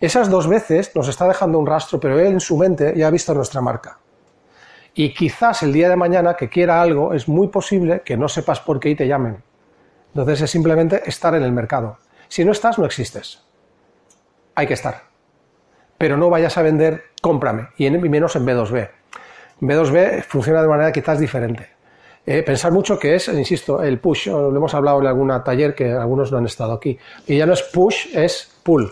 Esas 0.00 0.28
dos 0.28 0.46
veces 0.46 0.94
nos 0.94 1.08
está 1.08 1.26
dejando 1.26 1.58
un 1.58 1.66
rastro, 1.66 1.98
pero 1.98 2.18
él 2.18 2.26
en 2.26 2.40
su 2.40 2.56
mente 2.56 2.92
ya 2.96 3.08
ha 3.08 3.10
visto 3.10 3.32
nuestra 3.34 3.60
marca. 3.60 3.98
Y 4.98 5.14
quizás 5.14 5.62
el 5.62 5.72
día 5.72 5.88
de 5.88 5.94
mañana 5.94 6.34
que 6.34 6.48
quiera 6.48 6.82
algo, 6.82 7.14
es 7.14 7.28
muy 7.28 7.46
posible 7.46 8.02
que 8.04 8.16
no 8.16 8.26
sepas 8.26 8.58
por 8.58 8.80
qué 8.80 8.88
y 8.90 8.94
te 8.96 9.06
llamen. 9.06 9.44
Entonces 10.08 10.40
es 10.40 10.50
simplemente 10.50 11.08
estar 11.08 11.36
en 11.36 11.44
el 11.44 11.52
mercado. 11.52 11.98
Si 12.26 12.44
no 12.44 12.50
estás, 12.50 12.80
no 12.80 12.84
existes. 12.84 13.40
Hay 14.56 14.66
que 14.66 14.74
estar. 14.74 15.02
Pero 15.98 16.16
no 16.16 16.28
vayas 16.30 16.58
a 16.58 16.62
vender, 16.62 17.04
cómprame, 17.22 17.68
y, 17.76 17.86
en, 17.86 18.04
y 18.04 18.08
menos 18.08 18.34
en 18.34 18.44
B2B. 18.44 18.90
B2B 19.60 20.24
funciona 20.24 20.62
de 20.62 20.68
manera 20.68 20.90
quizás 20.90 21.20
diferente. 21.20 21.68
Eh, 22.26 22.42
pensar 22.42 22.72
mucho 22.72 22.98
que 22.98 23.14
es, 23.14 23.28
insisto, 23.28 23.80
el 23.84 24.00
push. 24.00 24.26
Lo 24.26 24.56
hemos 24.56 24.74
hablado 24.74 24.98
en 25.00 25.06
algún 25.06 25.28
taller 25.44 25.76
que 25.76 25.92
algunos 25.92 26.32
no 26.32 26.38
han 26.38 26.46
estado 26.46 26.72
aquí. 26.72 26.98
Y 27.24 27.38
ya 27.38 27.46
no 27.46 27.52
es 27.52 27.62
push, 27.62 28.16
es 28.16 28.52
pull. 28.64 28.90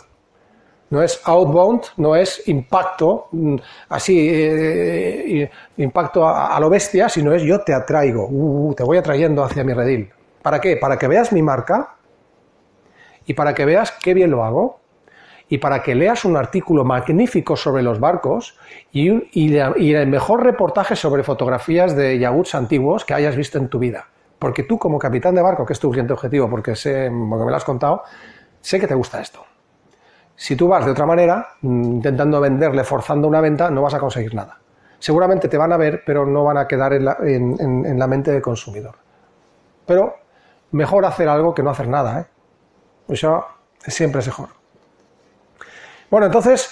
No 0.89 1.03
es 1.03 1.21
outbound, 1.25 1.83
no 1.97 2.15
es 2.15 2.47
impacto, 2.47 3.29
mm, 3.33 3.57
así, 3.89 4.29
eh, 4.31 5.51
impacto 5.79 6.29
a, 6.29 6.59
lo 6.61 6.71
bestia, 6.71 7.09
sino 7.09 7.33
es 7.33 7.43
yo 7.43 7.61
te 7.61 7.75
atraigo, 7.75 8.29
uh, 8.31 8.75
te 8.75 8.85
voy 8.85 8.97
atrayendo 8.97 9.43
hacia 9.43 9.65
mi 9.65 9.73
redil. 9.73 10.11
¿Para 10.43 10.61
qué? 10.61 10.77
Para 10.77 10.97
que 10.97 11.09
veas 11.09 11.33
mi 11.33 11.43
marca 11.43 11.97
y 13.27 13.35
para 13.35 13.53
que 13.55 13.65
veas 13.65 13.93
qué 13.93 14.15
bien 14.15 14.31
lo 14.31 14.45
hago 14.45 14.79
y 15.49 15.59
para 15.59 15.83
que 15.83 15.95
leas 15.95 16.25
un 16.25 16.37
artículo 16.37 16.85
magnífico 16.85 17.57
sobre 17.57 17.83
los 17.83 17.99
barcos 17.99 18.57
y, 18.93 19.11
y 19.33 19.95
el 19.95 20.07
mejor 20.07 20.45
reportaje 20.45 20.95
sobre 20.95 21.25
fotografías 21.25 21.97
de 21.97 22.19
yaguts 22.19 22.55
antiguos 22.55 23.05
que 23.05 23.15
hayas 23.15 23.35
visto 23.37 23.59
en 23.59 23.69
tu 23.69 23.79
vida. 23.79 24.07
Porque 24.39 24.63
tú 24.65 24.79
como 24.79 24.99
capitán 24.99 25.35
de 25.35 25.43
barco, 25.43 25.65
que 25.65 25.73
es 25.73 25.81
tu 25.81 25.91
cliente 25.91 26.13
objetivo, 26.13 26.49
porque 26.51 26.77
sé, 26.77 27.11
porque 27.11 27.45
me 27.45 27.51
lo 27.51 27.57
has 27.57 27.65
contado, 27.65 28.03
sé 28.61 28.79
que 28.79 28.87
te 28.87 28.95
gusta 28.95 29.21
esto. 29.21 29.45
Si 30.37 30.55
tú 30.55 30.69
vas 30.69 30.85
de 30.85 30.91
otra 30.91 31.07
manera, 31.07 31.49
intentando 31.63 32.41
venderle, 32.41 32.85
forzando 32.85 33.27
una 33.27 33.41
venta, 33.41 33.71
no 33.71 33.83
vas 33.83 33.95
a 33.95 33.99
conseguir 33.99 34.35
nada. 34.35 34.61
Seguramente 34.99 35.49
te 35.49 35.57
van 35.57 35.73
a 35.73 35.79
ver, 35.79 36.03
pero 36.05 36.27
no 36.27 36.45
van 36.45 36.59
a 36.59 36.69
quedar 36.69 36.93
en 36.93 37.07
la, 37.07 37.17
en, 37.23 37.57
en, 37.59 37.87
en 37.87 37.99
la 37.99 38.07
mente 38.07 38.31
del 38.33 38.43
consumidor. 38.43 38.97
Pero 39.87 40.15
mejor 40.73 41.07
hacer 41.07 41.29
algo 41.29 41.55
que 41.55 41.63
no 41.63 41.71
hacer 41.71 41.89
nada. 41.89 42.21
¿eh? 42.21 42.27
Eso 43.09 43.47
siempre 43.87 44.21
es 44.21 44.27
mejor. 44.27 44.51
Bueno, 46.11 46.27
entonces, 46.27 46.71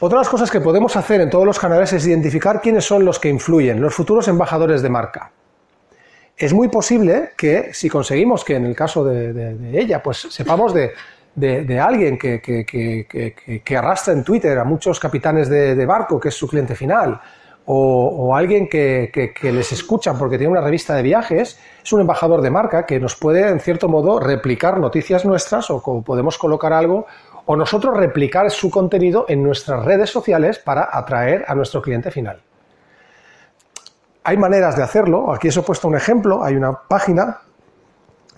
otra 0.00 0.18
de 0.18 0.24
las 0.24 0.28
cosas 0.28 0.50
que 0.50 0.60
podemos 0.60 0.96
hacer 0.96 1.20
en 1.20 1.30
todos 1.30 1.46
los 1.46 1.58
canales 1.58 1.92
es 1.92 2.06
identificar 2.06 2.60
quiénes 2.60 2.84
son 2.84 3.04
los 3.04 3.18
que 3.18 3.28
influyen, 3.28 3.80
los 3.80 3.94
futuros 3.94 4.26
embajadores 4.28 4.82
de 4.82 4.88
marca. 4.88 5.32
Es 6.36 6.52
muy 6.52 6.68
posible 6.68 7.32
que 7.36 7.74
si 7.74 7.88
conseguimos 7.88 8.44
que 8.44 8.56
en 8.56 8.66
el 8.66 8.76
caso 8.76 9.04
de 9.04 9.76
ella, 9.76 10.00
pues 10.02 10.18
sepamos 10.30 10.72
de, 10.72 10.92
de, 11.38 11.80
alguien 11.80 12.18
que, 12.18 12.40
que, 12.40 13.76
arrastra 13.76 14.12
en 14.12 14.24
Twitter 14.24 14.58
a 14.58 14.64
muchos 14.64 14.98
capitanes 14.98 15.48
de, 15.48 15.86
barco, 15.86 16.18
que 16.18 16.28
es 16.28 16.34
su 16.34 16.48
cliente 16.48 16.74
final, 16.74 17.20
o, 17.66 18.06
o 18.08 18.34
alguien 18.34 18.68
que, 18.68 19.32
les 19.42 19.72
escucha 19.72 20.14
porque 20.14 20.38
tiene 20.38 20.52
una 20.52 20.60
revista 20.60 20.94
de 20.94 21.02
viajes, 21.02 21.58
es 21.82 21.92
un 21.92 22.00
embajador 22.00 22.40
de 22.40 22.50
marca 22.50 22.86
que 22.86 22.98
nos 22.98 23.16
puede, 23.16 23.48
en 23.48 23.60
cierto 23.60 23.88
modo, 23.88 24.18
replicar 24.18 24.78
noticias 24.78 25.24
nuestras 25.24 25.70
o 25.70 26.02
podemos 26.02 26.38
colocar 26.38 26.72
algo 26.72 27.06
o 27.50 27.56
nosotros 27.56 27.96
replicar 27.96 28.50
su 28.50 28.70
contenido 28.70 29.24
en 29.26 29.42
nuestras 29.42 29.82
redes 29.82 30.10
sociales 30.10 30.58
para 30.58 30.90
atraer 30.92 31.46
a 31.48 31.54
nuestro 31.54 31.80
cliente 31.80 32.10
final. 32.10 32.42
Hay 34.22 34.36
maneras 34.36 34.76
de 34.76 34.82
hacerlo, 34.82 35.32
aquí 35.32 35.48
os 35.48 35.56
he 35.56 35.62
puesto 35.62 35.88
un 35.88 35.96
ejemplo, 35.96 36.44
hay 36.44 36.56
una 36.56 36.74
página, 36.74 37.38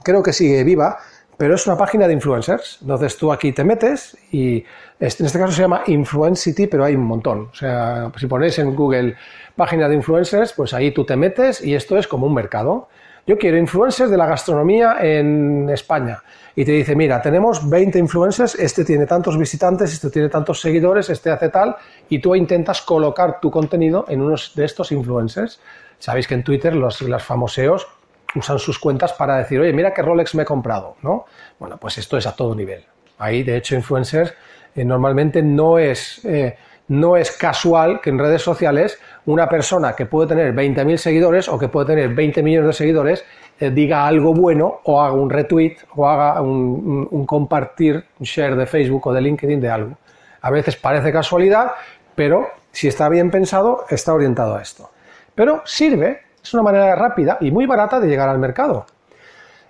creo 0.05 0.23
que 0.23 0.33
sigue 0.33 0.63
viva, 0.63 0.99
pero 1.41 1.55
es 1.55 1.67
una 1.67 1.79
página 1.79 2.07
de 2.07 2.13
influencers. 2.13 2.77
Entonces 2.83 3.17
tú 3.17 3.33
aquí 3.33 3.53
te 3.53 3.65
metes 3.65 4.15
y 4.31 4.57
en 4.59 4.67
este 5.07 5.39
caso 5.39 5.53
se 5.53 5.63
llama 5.63 5.85
Influencity, 5.87 6.67
pero 6.67 6.85
hay 6.85 6.95
un 6.95 7.05
montón. 7.05 7.49
O 7.51 7.55
sea, 7.55 8.13
si 8.19 8.27
ponéis 8.27 8.59
en 8.59 8.77
Google 8.77 9.17
página 9.57 9.89
de 9.89 9.95
influencers, 9.95 10.53
pues 10.53 10.75
ahí 10.75 10.91
tú 10.91 11.07
te 11.07 11.17
metes 11.17 11.65
y 11.65 11.75
esto 11.75 11.97
es 11.97 12.07
como 12.07 12.27
un 12.27 12.35
mercado. 12.35 12.91
Yo 13.27 13.39
quiero 13.39 13.57
influencers 13.57 14.11
de 14.11 14.19
la 14.19 14.27
gastronomía 14.27 14.99
en 15.01 15.71
España. 15.71 16.23
Y 16.55 16.67
te 16.67 16.73
dice, 16.73 16.95
mira, 16.95 17.23
tenemos 17.23 17.67
20 17.71 17.99
influencers, 17.99 18.57
este 18.57 18.85
tiene 18.85 19.07
tantos 19.07 19.39
visitantes, 19.39 19.95
este 19.95 20.11
tiene 20.11 20.29
tantos 20.29 20.61
seguidores, 20.61 21.09
este 21.09 21.31
hace 21.31 21.49
tal, 21.49 21.75
y 22.11 22.19
tú 22.19 22.35
intentas 22.35 22.83
colocar 22.83 23.41
tu 23.41 23.51
contenido 23.51 24.05
en 24.09 24.21
uno 24.21 24.37
de 24.55 24.65
estos 24.67 24.93
influencers. 24.93 25.59
Sabéis 25.99 26.29
que 26.29 26.35
en 26.35 26.45
Twitter 26.45 26.77
los, 26.77 27.01
los 27.01 27.23
famoseos 27.23 27.89
usan 28.35 28.59
sus 28.59 28.79
cuentas 28.79 29.13
para 29.13 29.39
decir, 29.39 29.61
oye, 29.61 29.73
mira 29.73 29.93
qué 29.93 30.03
Rolex 30.03 30.35
me 30.35 30.43
he 30.43 30.47
comprado, 30.47 30.97
¿no? 31.03 31.27
Bueno, 31.59 31.77
pues 31.79 31.99
esto 31.99 32.17
es 32.17 32.27
a 32.27 32.35
todo 32.35 32.55
nivel. 32.55 32.85
Ahí, 33.19 33.43
de 33.43 33.57
hecho, 33.57 33.75
influencers 33.75 34.33
eh, 34.75 34.85
normalmente 34.85 35.43
no 35.43 35.79
es, 35.79 36.25
eh, 36.25 36.57
no 36.89 37.17
es 37.17 37.33
casual 37.33 38.01
que 38.01 38.11
en 38.11 38.19
redes 38.19 38.43
sociales 38.43 38.99
una 39.27 39.49
persona 39.49 39.95
que 39.95 40.07
puede 40.07 40.29
tener 40.29 40.55
20.000 40.55 40.97
seguidores 40.97 41.49
o 41.49 41.59
que 41.59 41.69
puede 41.69 41.89
tener 41.89 42.11
20 42.11 42.43
millones 42.43 42.69
de 42.69 42.73
seguidores 42.73 43.25
eh, 43.59 43.71
diga 43.71 44.07
algo 44.07 44.33
bueno 44.33 44.81
o 44.85 45.03
haga 45.03 45.13
un 45.13 45.29
retweet 45.29 45.77
o 45.97 46.09
haga 46.09 46.41
un, 46.41 47.09
un 47.11 47.27
compartir, 47.27 48.05
un 48.19 48.25
share 48.25 48.57
de 48.57 48.67
Facebook 48.67 49.07
o 49.09 49.13
de 49.13 49.21
LinkedIn 49.21 49.61
de 49.61 49.69
algo. 49.69 49.99
A 50.41 50.51
veces 50.51 50.77
parece 50.77 51.13
casualidad, 51.13 51.73
pero 52.15 52.49
si 52.73 52.89
está 52.89 53.09
bien 53.09 53.31
pensado, 53.31 53.85
está 53.91 54.15
orientado 54.15 54.57
a 54.57 54.63
esto. 54.63 54.91
Pero 55.35 55.63
sirve 55.65 56.23
es 56.43 56.55
una 56.55 56.63
manera 56.63 56.95
rápida 56.97 57.39
y 57.41 57.51
muy 57.51 57.67
barata 57.67 58.01
de 58.01 58.09
llegar 58.09 58.29
al 58.29 58.39
mercado. 58.39 58.87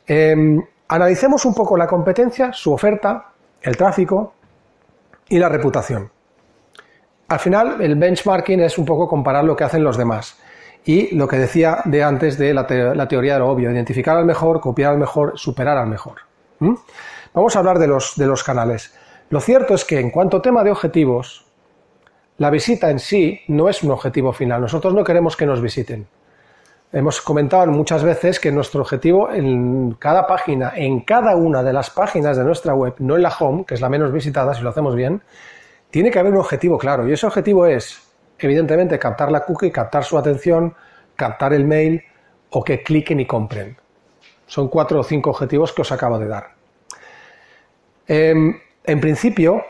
Em, 0.06 0.62
analicemos 0.88 1.44
un 1.44 1.54
poco 1.54 1.76
la 1.76 1.86
competencia, 1.86 2.52
su 2.52 2.72
oferta, 2.72 3.32
el 3.62 3.76
tráfico 3.76 4.34
y 5.28 5.38
la 5.38 5.48
reputación. 5.48 6.10
Al 7.28 7.38
final, 7.38 7.80
el 7.80 7.94
benchmarking 7.94 8.60
es 8.60 8.76
un 8.76 8.84
poco 8.84 9.06
comparar 9.06 9.44
lo 9.44 9.54
que 9.54 9.64
hacen 9.64 9.84
los 9.84 9.96
demás. 9.96 10.36
Y 10.84 11.14
lo 11.14 11.28
que 11.28 11.36
decía 11.36 11.78
de 11.84 12.02
antes 12.02 12.38
de 12.38 12.52
la, 12.54 12.66
teoría 12.66 13.34
de 13.34 13.38
lo 13.38 13.48
obvio, 13.48 13.70
identificar 13.70 14.16
al 14.16 14.24
mejor, 14.24 14.60
copiar 14.60 14.92
al 14.92 14.98
mejor, 14.98 15.38
superar 15.38 15.76
al 15.76 15.86
mejor. 15.86 16.22
Vamos 17.32 17.54
a 17.54 17.58
hablar 17.58 17.78
de 17.78 17.86
los, 17.86 18.16
de 18.16 18.26
los 18.26 18.42
canales. 18.42 18.92
Lo 19.28 19.40
cierto 19.40 19.74
es 19.74 19.84
que 19.84 20.00
en 20.00 20.10
cuanto 20.10 20.38
a 20.38 20.42
tema 20.42 20.64
de 20.64 20.72
objetivos, 20.72 21.46
la 22.38 22.50
visita 22.50 22.90
en 22.90 22.98
sí 22.98 23.42
no 23.46 23.68
es 23.68 23.82
un 23.84 23.92
objetivo 23.92 24.32
final. 24.32 24.62
Nosotros 24.62 24.94
no 24.94 25.04
queremos 25.04 25.36
que 25.36 25.46
nos 25.46 25.60
visiten. 25.60 26.08
Hemos 26.92 27.20
comentado 27.20 27.70
muchas 27.70 28.02
veces 28.02 28.40
que 28.40 28.50
nuestro 28.50 28.80
objetivo 28.80 29.30
en 29.30 29.92
cada 29.92 30.26
página, 30.26 30.73
en 30.75 31.00
cada 31.02 31.37
una 31.37 31.62
de 31.62 31.73
las 31.73 31.88
páginas 31.88 32.37
de 32.37 32.42
nuestra 32.42 32.75
web, 32.75 32.94
no 32.99 33.14
en 33.14 33.23
la 33.23 33.28
home, 33.28 33.64
que 33.64 33.75
es 33.75 33.80
la 33.80 33.88
menos 33.88 34.12
visitada 34.12 34.54
si 34.54 34.62
lo 34.62 34.70
hacemos 34.70 34.97
bien, 34.97 35.23
tiene 35.90 36.11
que 36.11 36.18
haber 36.18 36.32
un 36.32 36.40
objetivo 36.40 36.78
claro. 36.78 37.09
Y 37.09 37.12
ese 37.12 37.26
objetivo 37.26 37.64
es, 37.64 38.02
evidentemente, 38.41 38.99
captar 38.99 39.30
la 39.30 39.45
cookie, 39.45 39.71
captar 39.71 40.02
su 40.02 40.19
atención, 40.19 40.75
captar 41.14 41.52
el 41.52 41.64
mail 41.64 42.02
o 42.50 42.64
que 42.64 42.82
cliquen 42.82 43.21
y 43.21 43.26
compren. 43.26 43.76
Son 44.47 44.67
cuatro 44.67 44.99
o 44.99 45.04
cinco 45.04 45.30
objetivos 45.30 45.73
que 45.73 45.82
os 45.82 45.93
acabo 45.93 46.19
de 46.19 46.26
dar. 46.26 46.54
Em, 48.08 48.58
en 48.82 49.00
principio, 49.00 49.62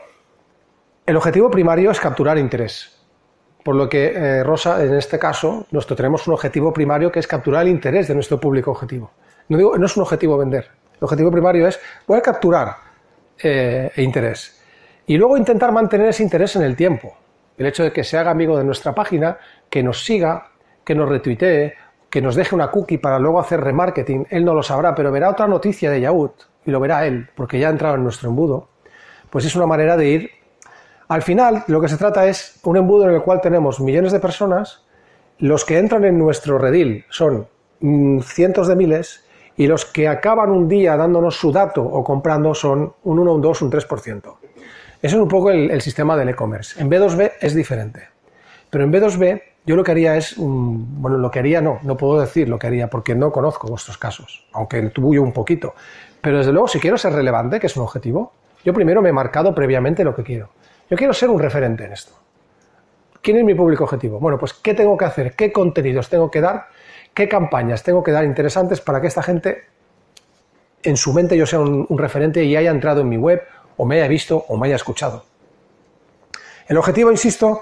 el 1.05 1.17
objetivo 1.17 1.51
primario 1.51 1.91
es 1.91 1.99
capturar 1.99 2.39
interés. 2.39 3.00
Por 3.63 3.75
lo 3.75 3.87
que, 3.87 4.07
eh, 4.07 4.43
Rosa, 4.43 4.83
en 4.83 4.95
este 4.95 5.19
caso, 5.19 5.67
nosotros 5.71 5.97
tenemos 5.97 6.27
un 6.27 6.33
objetivo 6.33 6.73
primario 6.73 7.11
que 7.11 7.19
es 7.19 7.27
capturar 7.27 7.63
el 7.63 7.69
interés 7.69 8.07
de 8.07 8.15
nuestro 8.15 8.39
público 8.39 8.71
objetivo. 8.71 9.11
No, 9.49 9.57
digo, 9.57 9.77
no 9.77 9.85
es 9.85 9.95
un 9.95 10.03
objetivo 10.03 10.37
vender. 10.37 10.65
El 10.93 11.03
objetivo 11.03 11.31
primario 11.31 11.67
es, 11.67 11.79
a 12.07 12.21
capturar 12.21 12.75
eh, 13.41 13.91
interés. 13.97 14.61
Y 15.05 15.17
luego 15.17 15.37
intentar 15.37 15.71
mantener 15.71 16.09
ese 16.09 16.23
interés 16.23 16.55
en 16.55 16.63
el 16.63 16.75
tiempo. 16.75 17.13
El 17.57 17.67
hecho 17.67 17.83
de 17.83 17.91
que 17.91 18.03
se 18.03 18.17
haga 18.17 18.31
amigo 18.31 18.57
de 18.57 18.63
nuestra 18.63 18.93
página, 18.93 19.37
que 19.69 19.83
nos 19.83 20.03
siga, 20.03 20.51
que 20.83 20.95
nos 20.95 21.09
retuitee, 21.09 21.73
que 22.09 22.21
nos 22.21 22.35
deje 22.35 22.55
una 22.55 22.71
cookie 22.71 22.97
para 22.97 23.19
luego 23.19 23.39
hacer 23.39 23.61
remarketing. 23.61 24.27
Él 24.29 24.43
no 24.43 24.53
lo 24.53 24.63
sabrá, 24.63 24.95
pero 24.95 25.11
verá 25.11 25.29
otra 25.29 25.47
noticia 25.47 25.91
de 25.91 26.01
Yahoo 26.01 26.33
y 26.65 26.71
lo 26.71 26.79
verá 26.79 27.05
él, 27.05 27.29
porque 27.35 27.59
ya 27.59 27.67
ha 27.67 27.71
entrado 27.71 27.95
en 27.95 28.03
nuestro 28.03 28.29
embudo. 28.29 28.69
Pues 29.29 29.45
es 29.45 29.55
una 29.55 29.65
manera 29.65 29.95
de 29.97 30.07
ir 30.07 30.31
al 31.11 31.23
final, 31.23 31.65
lo 31.67 31.81
que 31.81 31.89
se 31.89 31.97
trata 31.97 32.25
es 32.25 32.57
un 32.63 32.77
embudo 32.77 33.03
en 33.03 33.13
el 33.13 33.21
cual 33.21 33.41
tenemos 33.41 33.81
millones 33.81 34.13
de 34.13 34.21
personas, 34.21 34.85
los 35.39 35.65
que 35.65 35.77
entran 35.77 36.05
en 36.05 36.17
nuestro 36.17 36.57
redil 36.57 37.03
son 37.09 37.47
mm, 37.81 38.21
cientos 38.21 38.69
de 38.69 38.77
miles 38.77 39.21
y 39.57 39.67
los 39.67 39.83
que 39.83 40.07
acaban 40.07 40.51
un 40.51 40.69
día 40.69 40.95
dándonos 40.95 41.35
su 41.35 41.51
dato 41.51 41.83
o 41.83 42.01
comprando 42.05 42.55
son 42.55 42.93
un 43.03 43.19
1, 43.19 43.33
un 43.33 43.41
2, 43.41 43.61
un 43.61 43.71
3%. 43.71 44.21
Eso 45.01 45.15
es 45.17 45.21
un 45.21 45.27
poco 45.27 45.51
el, 45.51 45.81
sistema 45.81 46.15
del 46.15 46.29
e-commerce. 46.29 46.81
En 46.81 46.89
B2B 46.89 47.33
es 47.41 47.55
diferente. 47.55 48.07
Pero 48.69 48.85
en 48.85 48.93
B2B 48.93 49.41
yo 49.65 49.75
lo 49.75 49.83
que 49.83 49.91
haría 49.91 50.15
es, 50.15 50.35
bueno, 50.37 51.17
lo 51.17 51.29
que 51.29 51.39
haría 51.39 51.59
no, 51.59 51.79
no 51.83 51.97
puedo 51.97 52.21
decir 52.21 52.47
lo 52.47 52.57
que 52.57 52.67
haría 52.67 52.89
porque 52.89 53.15
no 53.15 53.33
conozco 53.33 53.67
vuestros 53.67 53.97
casos, 53.97 54.47
aunque 54.53 54.81
tuve 54.83 55.19
un 55.19 55.33
poquito. 55.33 55.75
Pero 56.21 56.37
desde 56.37 56.53
luego, 56.53 56.69
si 56.69 56.79
quiero 56.79 56.97
ser 56.97 57.11
relevante, 57.11 57.59
que 57.59 57.67
es 57.67 57.75
un 57.75 57.83
objetivo, 57.83 58.31
yo 58.63 58.73
primero 58.73 59.01
me 59.01 59.09
he 59.09 59.13
marcado 59.13 59.53
previamente 59.53 60.05
lo 60.05 60.15
que 60.15 60.23
quiero. 60.23 60.51
Yo 60.91 60.97
quiero 60.97 61.13
ser 61.13 61.29
un 61.29 61.39
referente 61.39 61.85
en 61.85 61.93
esto. 61.93 62.11
¿Quién 63.21 63.37
es 63.37 63.45
mi 63.45 63.55
público 63.55 63.85
objetivo? 63.85 64.19
Bueno, 64.19 64.37
pues 64.37 64.53
¿qué 64.53 64.73
tengo 64.73 64.97
que 64.97 65.05
hacer? 65.05 65.37
¿Qué 65.37 65.49
contenidos 65.53 66.09
tengo 66.09 66.29
que 66.29 66.41
dar? 66.41 66.67
¿Qué 67.13 67.29
campañas 67.29 67.81
tengo 67.81 68.03
que 68.03 68.11
dar 68.11 68.25
interesantes 68.25 68.81
para 68.81 68.99
que 68.99 69.07
esta 69.07 69.23
gente 69.23 69.63
en 70.83 70.97
su 70.97 71.13
mente 71.13 71.37
yo 71.37 71.45
sea 71.45 71.61
un, 71.61 71.87
referente 71.97 72.43
y 72.43 72.57
haya 72.57 72.71
entrado 72.71 73.01
en 73.01 73.07
mi 73.07 73.15
web 73.15 73.41
o 73.77 73.85
me 73.85 73.95
haya 73.95 74.09
visto 74.09 74.43
o 74.49 74.57
me 74.57 74.67
haya 74.67 74.75
escuchado? 74.75 75.23
El 76.67 76.75
objetivo, 76.75 77.09
insisto, 77.09 77.61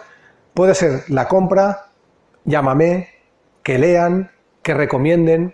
puede 0.55 0.73
ser 0.73 1.03
la 1.09 1.27
compra, 1.27 1.85
llámame, 2.45 3.09
que 3.61 3.77
lean, 3.77 4.31
que 4.63 4.73
recomienden, 4.73 5.53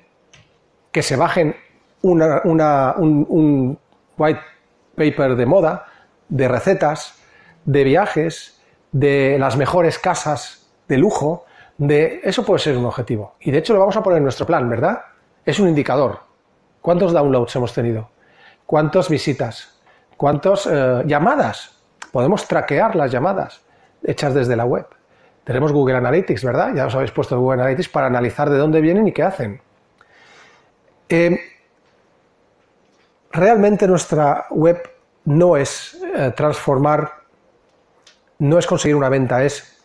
que 0.94 1.04
se 1.04 1.18
bajen 1.18 1.58
un, 2.04 2.22
un 2.22 3.80
white 4.18 4.42
paper 4.96 5.36
de 5.36 5.46
moda, 5.46 5.88
de 6.30 6.48
recetas, 6.48 7.15
de 7.66 7.84
viajes, 7.84 8.62
de 8.92 9.38
las 9.40 9.58
mejores 9.58 10.00
casas 10.00 10.68
de 10.88 10.98
lujo, 10.98 11.46
de 11.78 12.22
eso 12.24 12.46
puede 12.46 12.60
ser 12.60 12.78
un 12.78 12.86
objetivo. 12.86 13.36
Y 13.40 13.52
de 13.52 13.58
hecho 13.58 13.74
lo 13.74 13.80
vamos 13.80 13.98
a 13.98 14.04
poner 14.04 14.18
en 14.18 14.24
nuestro 14.24 14.46
plan, 14.46 14.70
¿verdad? 14.70 15.02
Es 15.46 15.60
un 15.60 15.68
indicador. 15.68 16.20
¿Cuántos 16.82 17.12
downloads 17.12 17.56
hemos 17.56 17.74
tenido? 17.74 18.10
¿Cuántas 18.66 19.10
visitas? 19.10 19.80
¿Cuántas 20.16 20.68
eh, 20.72 21.04
llamadas? 21.06 21.76
Podemos 22.12 22.48
traquear 22.48 22.96
las 22.96 23.12
llamadas 23.12 23.62
hechas 24.04 24.34
desde 24.34 24.56
la 24.56 24.66
web. 24.66 24.86
Tenemos 25.44 25.72
Google 25.72 25.96
Analytics, 25.96 26.44
¿verdad? 26.44 26.74
Ya 26.76 26.86
os 26.86 26.96
habéis 26.96 27.12
puesto 27.12 27.40
Google 27.40 27.62
Analytics 27.62 27.90
para 27.90 28.08
analizar 28.08 28.50
de 28.50 28.58
dónde 28.58 28.82
vienen 28.82 29.08
y 29.08 29.12
qué 29.12 29.24
hacen. 29.24 29.62
Eh, 31.10 31.40
realmente 33.32 33.88
nuestra 33.88 34.48
web 34.50 34.82
no 35.26 35.58
es 35.58 36.02
eh, 36.16 36.34
transformar 36.36 37.12
no 38.40 38.58
es 38.58 38.68
conseguir 38.68 38.96
una 38.96 39.10
venta, 39.10 39.44
es 39.44 39.84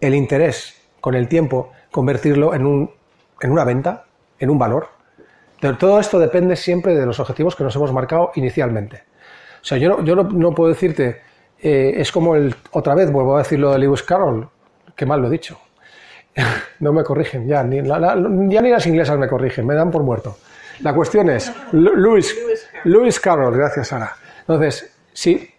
el 0.00 0.14
interés 0.14 0.80
con 1.00 1.14
el 1.14 1.28
tiempo, 1.28 1.72
convertirlo 1.90 2.54
en, 2.54 2.66
un, 2.66 2.90
en 3.40 3.50
una 3.50 3.64
venta, 3.64 4.04
en 4.38 4.50
un 4.50 4.58
valor. 4.58 4.88
Pero 5.60 5.78
todo 5.78 6.00
esto 6.00 6.18
depende 6.18 6.56
siempre 6.56 6.94
de 6.94 7.06
los 7.06 7.20
objetivos 7.20 7.56
que 7.56 7.64
nos 7.64 7.74
hemos 7.76 7.92
marcado 7.92 8.32
inicialmente. 8.34 9.02
O 9.62 9.64
sea, 9.64 9.78
yo 9.78 9.88
no, 9.88 10.04
yo 10.04 10.14
no, 10.14 10.54
puedo 10.54 10.68
decirte, 10.68 11.22
eh, 11.58 11.94
es 11.96 12.12
como 12.12 12.36
el, 12.36 12.54
otra 12.72 12.94
vez 12.94 13.10
vuelvo 13.10 13.36
a 13.36 13.38
decir 13.38 13.58
lo 13.58 13.72
de 13.72 13.78
Lewis 13.78 14.02
Carroll, 14.02 14.48
que 14.94 15.06
mal 15.06 15.20
lo 15.20 15.28
he 15.28 15.30
dicho. 15.30 15.58
no 16.80 16.92
me 16.92 17.02
corrigen, 17.04 17.46
ya 17.46 17.62
ni, 17.62 17.76
ya 17.76 18.60
ni 18.60 18.70
las 18.70 18.86
inglesas 18.86 19.18
me 19.18 19.28
corrigen, 19.28 19.66
me 19.66 19.74
dan 19.74 19.90
por 19.90 20.02
muerto. 20.02 20.36
La 20.80 20.92
cuestión 20.92 21.30
es, 21.30 21.52
Lewis, 21.72 22.36
Lewis 22.84 23.20
Carroll, 23.20 23.56
gracias 23.56 23.88
Sara. 23.88 24.16
Entonces, 24.40 24.94
sí, 25.12 25.53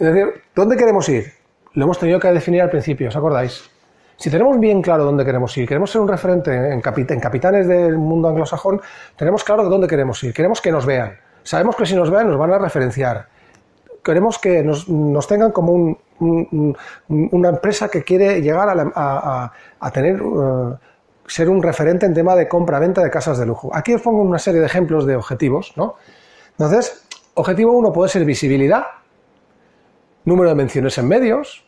es 0.00 0.14
decir, 0.14 0.42
¿dónde 0.54 0.76
queremos 0.76 1.08
ir? 1.08 1.32
Lo 1.74 1.84
hemos 1.84 1.98
tenido 1.98 2.18
que 2.18 2.28
definir 2.32 2.62
al 2.62 2.70
principio, 2.70 3.08
¿os 3.08 3.16
acordáis? 3.16 3.70
Si 4.16 4.30
tenemos 4.30 4.58
bien 4.58 4.82
claro 4.82 5.04
dónde 5.04 5.24
queremos 5.24 5.56
ir, 5.56 5.66
queremos 5.66 5.90
ser 5.90 6.00
un 6.00 6.08
referente 6.08 6.50
en, 6.72 6.80
capitanes 6.80 7.66
del 7.68 7.96
mundo 7.96 8.28
anglosajón, 8.28 8.80
tenemos 9.16 9.44
claro 9.44 9.62
de 9.64 9.70
dónde 9.70 9.86
queremos 9.86 10.22
ir, 10.24 10.34
queremos 10.34 10.60
que 10.60 10.70
nos 10.72 10.84
vean. 10.84 11.16
Sabemos 11.42 11.76
que 11.76 11.86
si 11.86 11.94
nos 11.94 12.10
ven 12.10 12.28
nos 12.28 12.38
van 12.38 12.52
a 12.52 12.58
referenciar. 12.58 13.28
Queremos 14.04 14.38
que 14.38 14.62
nos, 14.62 14.88
tengan 15.26 15.52
como 15.52 15.72
un, 15.72 15.98
un- 16.18 16.76
un- 17.08 17.28
una 17.32 17.48
empresa 17.50 17.88
que 17.88 18.02
quiere 18.02 18.42
llegar 18.42 18.68
a, 18.68 18.74
la- 18.74 18.92
tener, 19.90 20.16
eh, 20.16 20.74
ser 21.26 21.48
un 21.48 21.62
referente 21.62 22.04
en 22.06 22.12
tema 22.14 22.34
de 22.36 22.46
compra-venta 22.48 23.02
de 23.02 23.10
casas 23.10 23.38
de 23.38 23.46
lujo. 23.46 23.70
Aquí 23.72 23.94
os 23.94 24.02
pongo 24.02 24.20
una 24.22 24.38
serie 24.38 24.60
de 24.60 24.66
ejemplos 24.66 25.06
de 25.06 25.16
objetivos, 25.16 25.72
¿no? 25.76 25.94
Entonces, 26.52 27.06
objetivo 27.34 27.72
uno 27.72 27.92
puede 27.92 28.10
ser 28.10 28.24
visibilidad, 28.24 28.84
número 30.24 30.50
de 30.50 30.54
menciones 30.54 30.96
en 30.98 31.08
medios, 31.08 31.64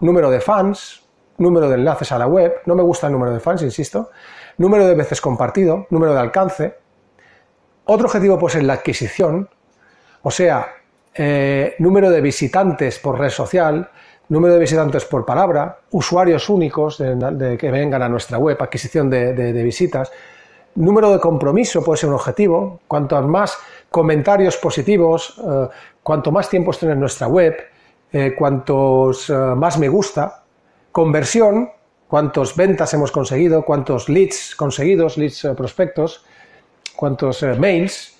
número 0.00 0.30
de 0.30 0.40
fans, 0.40 1.02
número 1.38 1.68
de 1.68 1.76
enlaces 1.76 2.12
a 2.12 2.18
la 2.18 2.26
web, 2.26 2.54
no 2.66 2.74
me 2.74 2.82
gusta 2.82 3.06
el 3.06 3.12
número 3.12 3.32
de 3.32 3.40
fans, 3.40 3.62
insisto, 3.62 4.10
número 4.58 4.86
de 4.86 4.94
veces 4.94 5.20
compartido, 5.20 5.86
número 5.90 6.12
de 6.14 6.20
alcance. 6.20 6.74
Otro 7.84 8.06
objetivo 8.06 8.38
puede 8.38 8.54
ser 8.54 8.64
la 8.64 8.74
adquisición, 8.74 9.48
o 10.22 10.30
sea, 10.30 10.68
eh, 11.14 11.74
número 11.78 12.10
de 12.10 12.20
visitantes 12.20 12.98
por 12.98 13.18
red 13.18 13.30
social, 13.30 13.90
número 14.28 14.54
de 14.54 14.60
visitantes 14.60 15.04
por 15.04 15.24
palabra, 15.24 15.80
usuarios 15.90 16.48
únicos 16.48 16.98
de, 16.98 17.56
que 17.58 17.70
vengan 17.70 18.02
a 18.02 18.08
nuestra 18.08 18.38
web, 18.38 18.56
adquisición 18.60 19.10
de 19.10 19.62
visitas, 19.64 20.12
número 20.74 21.12
de 21.12 21.18
compromiso 21.18 21.82
puede 21.82 21.98
ser 21.98 22.08
un 22.08 22.16
objetivo, 22.16 22.80
cuantos 22.86 23.26
más 23.26 23.58
comentarios 23.90 24.56
positivos, 24.56 25.38
eh, 25.38 25.68
cuanto 26.02 26.30
más 26.30 26.48
tiempo 26.48 26.70
estén 26.70 26.90
en 26.90 27.00
nuestra 27.00 27.26
web, 27.26 27.56
eh, 28.12 28.34
cuantos 28.36 29.30
eh, 29.30 29.34
más 29.34 29.78
me 29.78 29.88
gusta, 29.88 30.42
conversión, 30.92 31.70
cuántos 32.08 32.56
ventas 32.56 32.92
hemos 32.94 33.12
conseguido, 33.12 33.64
cuántos 33.64 34.08
leads 34.08 34.56
conseguidos, 34.56 35.16
leads 35.16 35.44
eh, 35.44 35.54
prospectos, 35.54 36.24
cuántos 36.96 37.42
eh, 37.42 37.54
mails, 37.54 38.16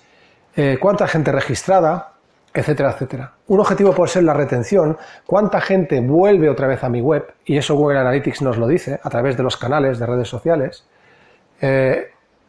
cuánta 0.81 1.07
gente 1.07 1.31
registrada, 1.31 2.11
etcétera, 2.53 2.91
etcétera. 2.91 3.33
Un 3.47 3.61
objetivo 3.61 3.93
puede 3.93 4.11
ser 4.11 4.23
la 4.23 4.33
retención, 4.33 4.97
cuánta 5.25 5.61
gente 5.61 6.01
vuelve 6.01 6.49
otra 6.49 6.67
vez 6.67 6.83
a 6.83 6.89
mi 6.89 6.99
web, 6.99 7.33
y 7.45 7.57
eso 7.57 7.75
Google 7.75 7.99
Analytics 7.99 8.41
nos 8.41 8.57
lo 8.57 8.67
dice 8.67 8.99
a 9.01 9.09
través 9.09 9.37
de 9.37 9.43
los 9.43 9.55
canales 9.55 9.97
de 9.97 10.05
redes 10.05 10.27
sociales. 10.27 10.85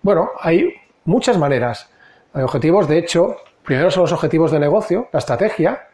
Bueno, 0.02 0.30
hay 0.40 0.74
muchas 1.04 1.38
maneras. 1.38 1.88
Hay 2.32 2.42
objetivos, 2.42 2.88
de 2.88 2.98
hecho, 2.98 3.36
primero 3.62 3.88
son 3.92 4.02
los 4.02 4.12
objetivos 4.12 4.50
de 4.50 4.58
negocio, 4.58 5.08
la 5.12 5.20
estrategia, 5.20 5.88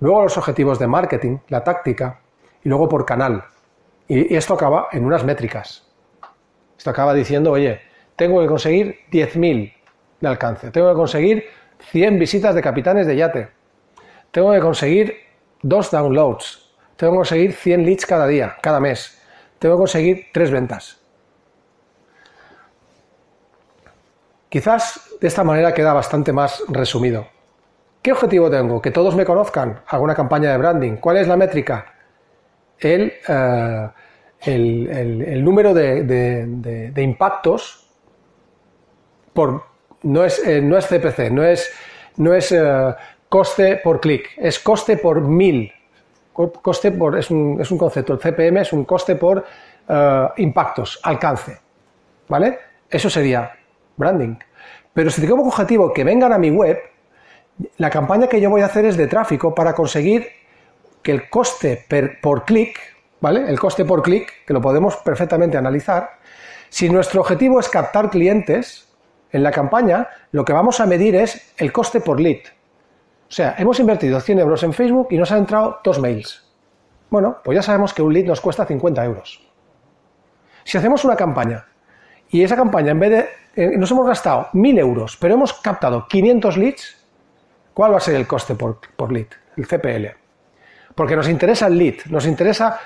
luego 0.00 0.22
los 0.22 0.36
objetivos 0.36 0.78
de 0.78 0.86
marketing, 0.86 1.38
la 1.48 1.64
táctica, 1.64 2.20
y 2.62 2.68
luego 2.68 2.88
por 2.88 3.04
canal. 3.04 3.44
Y, 4.08 4.34
esto 4.34 4.54
acaba 4.54 4.88
en 4.92 5.04
unas 5.04 5.24
métricas. 5.24 5.86
Esto 6.76 6.90
acaba 6.90 7.14
diciendo, 7.14 7.52
oye, 7.52 7.80
tengo 8.16 8.40
que 8.40 8.46
conseguir 8.46 9.00
10.000 9.10 9.72
de 10.20 10.28
alcance, 10.28 10.70
tengo 10.70 10.88
que 10.90 10.96
conseguir 10.96 11.44
100 11.90 12.18
visitas 12.18 12.54
de 12.54 12.62
capitanes 12.62 13.06
de 13.06 13.16
yate, 13.16 13.48
tengo 14.30 14.52
que 14.52 14.60
conseguir 14.60 15.16
dos 15.62 15.90
downloads, 15.90 16.74
tengo 16.96 17.12
que 17.12 17.18
conseguir 17.18 17.52
100 17.52 17.84
leads 17.84 18.06
cada 18.06 18.26
día, 18.26 18.56
cada 18.62 18.80
mes, 18.80 19.20
tengo 19.58 19.76
que 19.76 19.80
conseguir 19.80 20.26
tres 20.32 20.50
ventas. 20.50 21.00
Quizás 24.48 25.10
de 25.20 25.26
esta 25.26 25.42
manera 25.42 25.74
queda 25.74 25.92
bastante 25.92 26.32
más 26.32 26.62
resumido. 26.68 27.33
¿Qué 28.04 28.12
objetivo 28.12 28.50
tengo? 28.50 28.82
Que 28.82 28.90
todos 28.90 29.16
me 29.16 29.24
conozcan. 29.24 29.80
Hago 29.86 30.04
una 30.04 30.14
campaña 30.14 30.50
de 30.52 30.58
branding. 30.58 30.96
¿Cuál 30.96 31.16
es 31.16 31.26
la 31.26 31.38
métrica? 31.38 31.86
El, 32.78 33.14
eh, 33.26 33.88
el, 34.42 34.88
el- 34.90 35.22
número 35.42 35.72
de, 35.72 36.02
de- 36.04 37.02
impactos 37.02 37.88
por 39.32 39.62
no 40.02 40.22
es, 40.22 40.38
eh, 40.46 40.60
no 40.60 40.76
es 40.76 40.86
CPC, 40.86 41.30
no 41.30 41.42
es, 41.44 41.72
no 42.18 42.34
es 42.34 42.52
eh, 42.52 42.94
coste 43.30 43.76
por 43.82 44.00
clic, 44.02 44.32
es 44.36 44.58
coste 44.58 44.98
por 44.98 45.22
mil. 45.22 45.72
Co- 46.34 46.52
Coste 46.52 46.92
por, 46.92 47.18
es, 47.18 47.30
un, 47.30 47.56
es 47.58 47.70
un 47.70 47.78
concepto. 47.78 48.12
El 48.12 48.18
CPM 48.20 48.60
es 48.60 48.72
un 48.74 48.84
coste 48.84 49.16
por 49.16 49.46
impactos, 50.36 51.00
alcance. 51.04 51.58
¿Vale? 52.28 52.58
Eso 52.90 53.08
sería 53.08 53.50
branding. 53.96 54.36
Pero 54.92 55.08
si 55.08 55.22
tengo 55.22 55.38
como 55.38 55.48
objetivo 55.48 55.90
que 55.90 56.04
vengan 56.04 56.34
a 56.34 56.38
mi 56.38 56.50
web, 56.50 56.78
la 57.78 57.90
campaña 57.90 58.26
que 58.28 58.40
yo 58.40 58.50
voy 58.50 58.62
a 58.62 58.66
hacer 58.66 58.84
es 58.84 58.96
de 58.96 59.06
tráfico 59.06 59.54
para 59.54 59.74
conseguir 59.74 60.28
que 61.02 61.12
el 61.12 61.28
coste 61.28 61.84
per- 61.88 62.20
por 62.20 62.44
clic, 62.44 62.78
¿vale? 63.20 63.48
El 63.48 63.58
coste 63.58 63.84
por 63.84 64.02
clic, 64.02 64.44
que 64.46 64.52
lo 64.52 64.60
podemos 64.60 64.96
perfectamente 64.96 65.56
analizar, 65.56 66.18
si 66.68 66.88
nuestro 66.88 67.20
objetivo 67.20 67.60
es 67.60 67.68
captar 67.68 68.10
clientes 68.10 68.88
en 69.30 69.42
la 69.42 69.50
campaña, 69.50 70.08
lo 70.32 70.44
que 70.44 70.52
vamos 70.52 70.80
a 70.80 70.86
medir 70.86 71.14
es 71.14 71.52
el 71.56 71.72
coste 71.72 72.00
por 72.00 72.20
lead. 72.20 72.40
O 73.28 73.32
sea, 73.34 73.54
hemos 73.58 73.78
invertido 73.80 74.20
100 74.20 74.38
euros 74.40 74.62
en 74.62 74.72
Facebook 74.72 75.08
y 75.10 75.18
nos 75.18 75.30
han 75.32 75.38
entrado 75.38 75.80
dos 75.84 75.98
mails. 75.98 76.44
Bueno, 77.10 77.38
pues 77.44 77.56
ya 77.56 77.62
sabemos 77.62 77.92
que 77.94 78.02
un 78.02 78.12
lead 78.12 78.24
nos 78.26 78.40
cuesta 78.40 78.64
50 78.66 79.04
euros. 79.04 79.40
Si 80.64 80.78
hacemos 80.78 81.04
una 81.04 81.16
campaña 81.16 81.66
y 82.30 82.42
esa 82.42 82.56
campaña 82.56 82.92
en 82.92 83.00
vez 83.00 83.10
de 83.10 83.28
eh, 83.56 83.76
nos 83.76 83.90
hemos 83.90 84.06
gastado 84.06 84.48
1000 84.52 84.78
euros, 84.78 85.16
pero 85.20 85.34
hemos 85.34 85.52
captado 85.54 86.06
500 86.08 86.56
leads, 86.56 87.03
¿cuál 87.74 87.92
va 87.92 87.98
a 87.98 88.00
ser 88.00 88.14
el 88.14 88.26
coste 88.26 88.54
por, 88.54 88.78
por 88.96 89.12
lead? 89.12 89.26
El 89.56 89.66
CPL. 89.66 90.06
Porque 90.94 91.16
nos 91.16 91.28
interesa 91.28 91.66
el 91.66 91.76
lead, 91.76 92.06
nos 92.06 92.26
interesa 92.26 92.80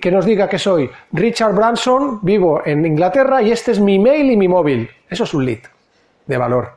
que 0.00 0.10
nos 0.10 0.24
diga 0.24 0.48
que 0.48 0.58
soy 0.58 0.90
Richard 1.12 1.54
Branson, 1.54 2.20
vivo 2.22 2.62
en 2.64 2.84
Inglaterra 2.84 3.42
y 3.42 3.52
este 3.52 3.72
es 3.72 3.80
mi 3.80 3.98
mail 3.98 4.30
y 4.30 4.36
mi 4.36 4.48
móvil. 4.48 4.90
Eso 5.08 5.24
es 5.24 5.34
un 5.34 5.44
lead 5.44 5.60
de 6.26 6.36
valor. 6.36 6.76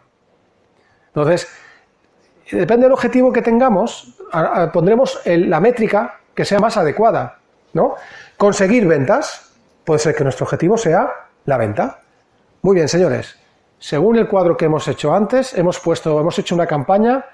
Entonces, 1.08 1.47
depende 2.51 2.86
del 2.86 2.93
objetivo 2.93 3.32
que 3.32 3.41
tengamos, 3.41 4.17
pondremos 4.73 5.21
la 5.25 5.60
métrica 5.60 6.19
que 6.34 6.45
sea 6.45 6.60
más 6.60 6.78
adecuada. 6.78 7.39
¿no? 7.73 7.95
Conseguir 8.38 8.86
ventas, 8.88 9.54
puede 9.84 9.99
ser 9.99 10.15
que 10.15 10.23
nuestro 10.23 10.45
objetivo 10.45 10.78
sea 10.78 11.10
la 11.45 11.58
venta. 11.58 12.01
Muy 12.62 12.75
bien, 12.75 12.88
señores. 12.88 13.38
Según 13.80 14.17
el 14.17 14.28
cuadro 14.28 14.58
que 14.58 14.65
hemos 14.65 14.88
hecho 14.88 15.13
antes, 15.13 15.58
hemos 15.58 15.80
puesto, 15.80 16.19
hemos 16.19 16.38
hecho 16.39 16.56
una 16.56 16.65
campaña, 16.65 17.25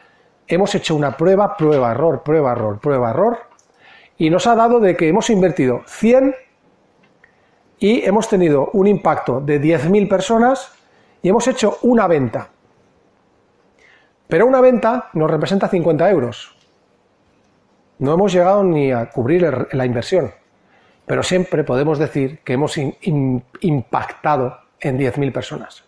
hemos 0.55 0.73
hecho 0.75 0.95
una 0.95 1.15
prueba, 1.17 1.55
prueba, 1.57 1.91
error, 1.91 2.23
prueba, 2.23 2.51
error, 2.51 2.79
prueba, 2.79 3.11
error, 3.11 3.39
y 4.17 4.29
nos 4.29 4.47
ha 4.47 4.55
dado 4.55 4.79
de 4.79 4.95
que 4.95 5.07
hemos 5.07 5.29
invertido 5.29 5.81
100 5.87 6.35
y 7.79 8.05
hemos 8.05 8.29
tenido 8.29 8.69
un 8.73 8.87
impacto 8.87 9.41
de 9.41 9.59
10.000 9.59 10.07
personas 10.07 10.71
y 11.21 11.29
hemos 11.29 11.47
hecho 11.47 11.79
una 11.81 12.07
venta. 12.07 12.49
Pero 14.27 14.45
una 14.45 14.61
venta 14.61 15.09
nos 15.13 15.29
representa 15.29 15.67
50 15.67 16.09
euros. 16.09 16.55
No 17.99 18.13
hemos 18.13 18.31
llegado 18.31 18.63
ni 18.63 18.91
a 18.91 19.09
cubrir 19.09 19.67
la 19.71 19.85
inversión, 19.85 20.31
pero 21.05 21.23
siempre 21.23 21.63
podemos 21.63 21.99
decir 21.99 22.39
que 22.43 22.53
hemos 22.53 22.77
impactado 22.77 24.57
en 24.79 24.97
10.000 24.97 25.31
personas. 25.33 25.83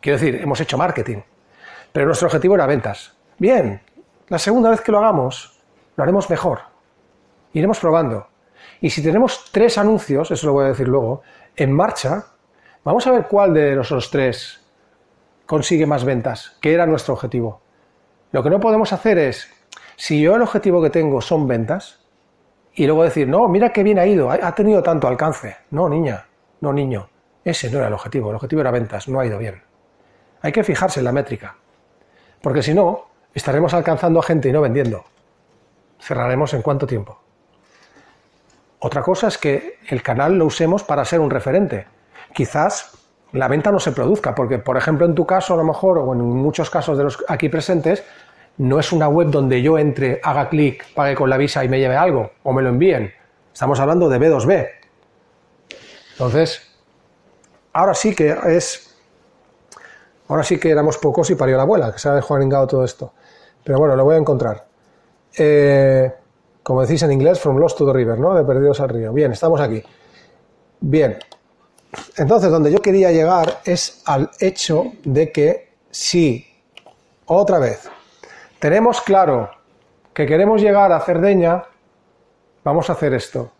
Quiero 0.00 0.18
decir, 0.18 0.40
hemos 0.42 0.60
hecho 0.60 0.76
marketing, 0.76 1.18
pero 1.92 2.06
nuestro 2.06 2.26
objetivo 2.26 2.54
era 2.54 2.66
ventas. 2.66 3.14
Bien, 3.38 3.80
la 4.28 4.38
segunda 4.38 4.70
vez 4.70 4.80
que 4.80 4.92
lo 4.92 4.98
hagamos, 4.98 5.60
lo 5.96 6.02
haremos 6.02 6.28
mejor. 6.30 6.60
Iremos 7.52 7.78
probando. 7.78 8.28
Y 8.80 8.90
si 8.90 9.02
tenemos 9.02 9.50
tres 9.52 9.78
anuncios, 9.78 10.30
eso 10.30 10.46
lo 10.46 10.54
voy 10.54 10.64
a 10.64 10.68
decir 10.68 10.88
luego, 10.88 11.22
en 11.56 11.72
marcha, 11.72 12.26
vamos 12.84 13.06
a 13.06 13.12
ver 13.12 13.26
cuál 13.28 13.54
de 13.54 13.78
esos 13.80 14.10
tres 14.10 14.60
consigue 15.46 15.86
más 15.86 16.04
ventas, 16.04 16.56
que 16.60 16.72
era 16.72 16.86
nuestro 16.86 17.14
objetivo. 17.14 17.60
Lo 18.32 18.42
que 18.42 18.50
no 18.50 18.58
podemos 18.58 18.92
hacer 18.92 19.18
es, 19.18 19.50
si 19.96 20.20
yo 20.20 20.36
el 20.36 20.42
objetivo 20.42 20.82
que 20.82 20.90
tengo 20.90 21.20
son 21.20 21.46
ventas, 21.46 22.00
y 22.74 22.86
luego 22.86 23.04
decir, 23.04 23.28
no, 23.28 23.48
mira 23.48 23.70
qué 23.70 23.82
bien 23.82 23.98
ha 23.98 24.06
ido, 24.06 24.30
ha 24.30 24.38
ha 24.42 24.54
tenido 24.54 24.82
tanto 24.82 25.06
alcance. 25.06 25.58
No, 25.70 25.88
niña, 25.90 26.26
no, 26.60 26.72
niño, 26.72 27.10
ese 27.44 27.70
no 27.70 27.78
era 27.78 27.88
el 27.88 27.92
objetivo, 27.92 28.30
el 28.30 28.36
objetivo 28.36 28.62
era 28.62 28.70
ventas, 28.70 29.08
no 29.08 29.20
ha 29.20 29.26
ido 29.26 29.38
bien. 29.38 29.62
Hay 30.40 30.52
que 30.52 30.64
fijarse 30.64 31.00
en 31.00 31.04
la 31.04 31.12
métrica, 31.12 31.56
porque 32.42 32.62
si 32.62 32.74
no, 32.74 33.06
estaremos 33.34 33.72
alcanzando 33.74 34.20
a 34.20 34.22
gente 34.22 34.48
y 34.48 34.52
no 34.52 34.60
vendiendo. 34.60 35.04
Cerraremos 36.00 36.52
en 36.54 36.62
cuánto 36.62 36.86
tiempo. 36.86 37.18
Otra 38.80 39.02
cosa 39.02 39.28
es 39.28 39.38
que 39.38 39.78
el 39.88 40.02
canal 40.02 40.36
lo 40.36 40.46
usemos 40.46 40.82
para 40.82 41.04
ser 41.04 41.20
un 41.20 41.30
referente. 41.30 41.86
Quizás 42.34 42.98
la 43.32 43.48
venta 43.48 43.70
no 43.70 43.78
se 43.78 43.92
produzca, 43.92 44.34
porque, 44.34 44.58
por 44.58 44.76
ejemplo, 44.76 45.06
en 45.06 45.14
tu 45.14 45.24
caso, 45.24 45.54
a 45.54 45.56
lo 45.56 45.64
mejor, 45.64 45.98
o 45.98 46.12
en 46.12 46.20
muchos 46.20 46.68
casos 46.68 46.98
de 46.98 47.04
los 47.04 47.24
aquí 47.28 47.48
presentes, 47.48 48.04
no 48.58 48.78
es 48.78 48.92
una 48.92 49.08
web 49.08 49.28
donde 49.28 49.62
yo 49.62 49.78
entre, 49.78 50.20
haga 50.22 50.48
clic, 50.48 50.84
pague 50.94 51.14
con 51.14 51.30
la 51.30 51.36
visa 51.36 51.64
y 51.64 51.68
me 51.68 51.78
lleve 51.78 51.96
algo, 51.96 52.32
o 52.42 52.52
me 52.52 52.62
lo 52.62 52.68
envíen. 52.68 53.12
Estamos 53.52 53.80
hablando 53.80 54.08
de 54.08 54.18
B2B. 54.18 54.68
Entonces, 56.12 56.76
ahora 57.72 57.94
sí 57.94 58.14
que 58.14 58.36
es. 58.46 58.91
Ahora 60.32 60.44
sí 60.44 60.58
que 60.58 60.70
éramos 60.70 60.96
pocos 60.96 61.28
y 61.28 61.34
parió 61.34 61.58
la 61.58 61.64
abuela, 61.64 61.92
que 61.92 61.98
se 61.98 62.08
ha 62.08 62.14
desjuaningado 62.14 62.66
todo 62.66 62.84
esto. 62.84 63.12
Pero 63.62 63.78
bueno, 63.78 63.94
lo 63.96 64.04
voy 64.04 64.14
a 64.14 64.18
encontrar. 64.18 64.66
Eh, 65.36 66.10
como 66.62 66.80
decís 66.80 67.02
en 67.02 67.12
inglés, 67.12 67.38
from 67.38 67.58
lost 67.58 67.76
to 67.76 67.84
the 67.84 67.92
river, 67.92 68.18
¿no? 68.18 68.32
De 68.32 68.42
perdidos 68.42 68.80
al 68.80 68.88
río. 68.88 69.12
Bien, 69.12 69.30
estamos 69.32 69.60
aquí. 69.60 69.82
Bien. 70.80 71.18
Entonces, 72.16 72.50
donde 72.50 72.72
yo 72.72 72.78
quería 72.78 73.12
llegar 73.12 73.60
es 73.66 74.00
al 74.06 74.30
hecho 74.40 74.94
de 75.04 75.30
que 75.30 75.74
si 75.90 76.46
otra 77.26 77.58
vez. 77.58 77.90
Tenemos 78.58 79.02
claro 79.02 79.50
que 80.14 80.24
queremos 80.24 80.62
llegar 80.62 80.92
a 80.92 81.00
Cerdeña, 81.00 81.64
vamos 82.64 82.88
a 82.88 82.94
hacer 82.94 83.12
esto. 83.12 83.52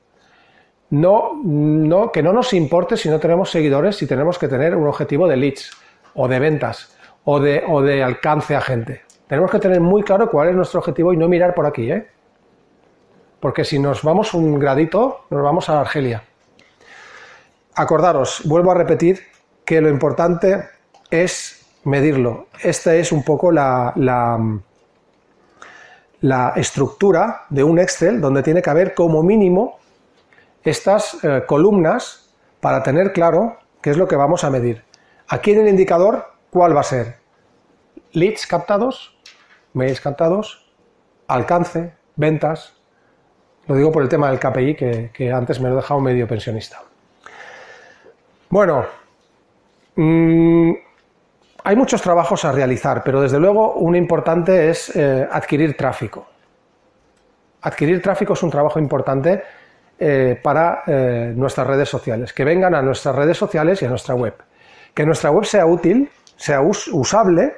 No, 0.89 1.39
no, 1.45 2.11
que 2.11 2.23
no 2.23 2.33
nos 2.33 2.55
importe 2.55 2.97
si 2.97 3.11
no 3.11 3.21
tenemos 3.21 3.51
seguidores, 3.51 3.97
si 3.97 4.07
tenemos 4.07 4.39
que 4.39 4.49
tener 4.49 4.75
un 4.75 4.87
objetivo 4.87 5.29
de 5.29 5.37
leads 5.37 5.82
o 6.15 6.29
de 6.29 6.39
ventas 6.39 6.97
o 7.25 7.41
de, 7.41 7.63
o 7.69 7.83
de 7.83 8.03
alcance 8.03 8.55
a 8.55 8.61
gente. 8.61 9.03
Tenemos 9.27 9.51
que 9.51 9.59
tener 9.59 9.81
muy 9.81 10.03
claro 10.03 10.31
cuál 10.31 10.49
es 10.49 10.55
nuestro 10.55 10.81
objetivo 10.81 11.13
y 11.13 11.17
no 11.17 11.29
mirar 11.29 11.55
por 11.55 11.67
aquí, 11.67 11.91
¿eh? 11.91 12.09
Porque 13.41 13.65
si 13.65 13.79
nos 13.79 14.03
vamos 14.03 14.35
un 14.35 14.59
gradito, 14.59 15.25
nos 15.31 15.43
vamos 15.43 15.69
a 15.69 15.81
Argelia. 15.81 16.23
Acordaros, 17.75 18.43
vuelvo 18.45 18.71
a 18.71 18.75
repetir 18.75 19.21
que 19.65 19.81
lo 19.81 19.89
importante 19.89 20.69
es 21.11 21.67
medirlo. 21.85 22.47
Esta 22.63 22.95
es 22.95 23.11
un 23.11 23.25
poco 23.25 23.51
la, 23.51 23.93
la, 23.97 24.39
la 26.21 26.53
estructura 26.57 27.47
de 27.51 27.65
un 27.65 27.79
Excel 27.79 28.21
donde 28.21 28.43
tiene 28.43 28.63
que 28.63 28.71
haber 28.71 28.95
como 28.95 29.23
mínimo 29.23 29.79
estas 30.63 31.19
eh, 31.25 31.43
columnas 31.47 32.33
para 32.61 32.83
tener 32.83 33.13
claro 33.13 33.57
qué 33.81 33.91
es 33.91 33.97
lo 33.97 34.07
que 34.07 34.15
vamos 34.15 34.45
a 34.45 34.51
medir. 34.51 34.85
Aquí 35.33 35.53
en 35.53 35.61
el 35.61 35.69
indicador, 35.69 36.27
¿cuál 36.51 36.77
va 36.77 36.81
a 36.81 36.85
ser? 36.85 37.17
Leads 38.13 38.47
captados, 38.47 39.19
mails 39.73 39.99
captados, 39.99 40.71
alcance, 41.27 41.95
ventas. 42.17 42.75
Lo 43.67 43.75
digo 43.75 43.91
por 43.91 44.03
el 44.03 44.11
tema 44.11 44.29
del 44.29 44.39
KPI 44.39 44.75
que, 44.75 45.33
antes 45.33 45.59
me 45.59 45.71
lo 45.71 45.77
he 45.77 45.77
dejado 45.77 46.01
medio 46.01 46.29
pensionista. 46.29 46.83
Bueno, 48.51 48.85
mmm, 49.95 50.73
hay 51.65 51.77
muchos 51.77 52.03
trabajos 52.03 52.45
a 52.45 52.53
realizar, 52.53 53.03
pero 53.03 53.23
desde 53.23 53.41
luego 53.41 53.77
uno 53.77 53.97
importante 53.97 54.69
es 54.69 54.95
eh, 54.95 55.27
adquirir 55.33 55.79
tráfico. 55.79 56.27
Adquirir 57.63 58.03
tráfico 58.03 58.35
es 58.35 58.43
un 58.43 58.51
trabajo 58.51 58.79
importante 58.79 59.43
eh, 59.99 60.39
para 60.43 60.83
eh, 60.87 61.33
nuestras 61.35 61.67
redes 61.67 61.89
sociales, 61.89 62.35
que 62.35 62.45
vengan 62.45 62.75
a 62.75 62.83
nuestras 62.83 63.17
redes 63.17 63.39
sociales 63.39 63.81
y 63.81 63.87
a 63.87 63.89
nuestra 63.89 64.15
web. 64.15 64.35
Que 64.95 65.07
nuestra 65.07 65.31
web 65.31 65.45
sea 65.45 65.67
útil, 65.67 66.11
sea 66.37 66.61
us 66.61 66.89
usable 66.89 67.55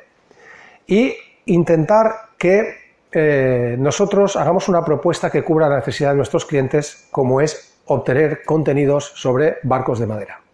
y 0.86 1.14
intentar 1.46 2.30
que 2.38 2.76
eh, 3.12 3.76
nosotros 3.78 4.36
hagamos 4.36 4.68
una 4.68 4.84
propuesta 4.84 5.30
que 5.30 5.42
cubra 5.42 5.68
la 5.68 5.76
necesidad 5.76 6.10
de 6.10 6.16
nuestros 6.16 6.44
clientes, 6.44 7.08
como 7.10 7.40
es 7.40 7.78
obtener 7.86 8.42
contenidos 8.44 9.12
sobre 9.14 9.58
barcos 9.62 9.98
de 9.98 10.06
madera 10.06 10.44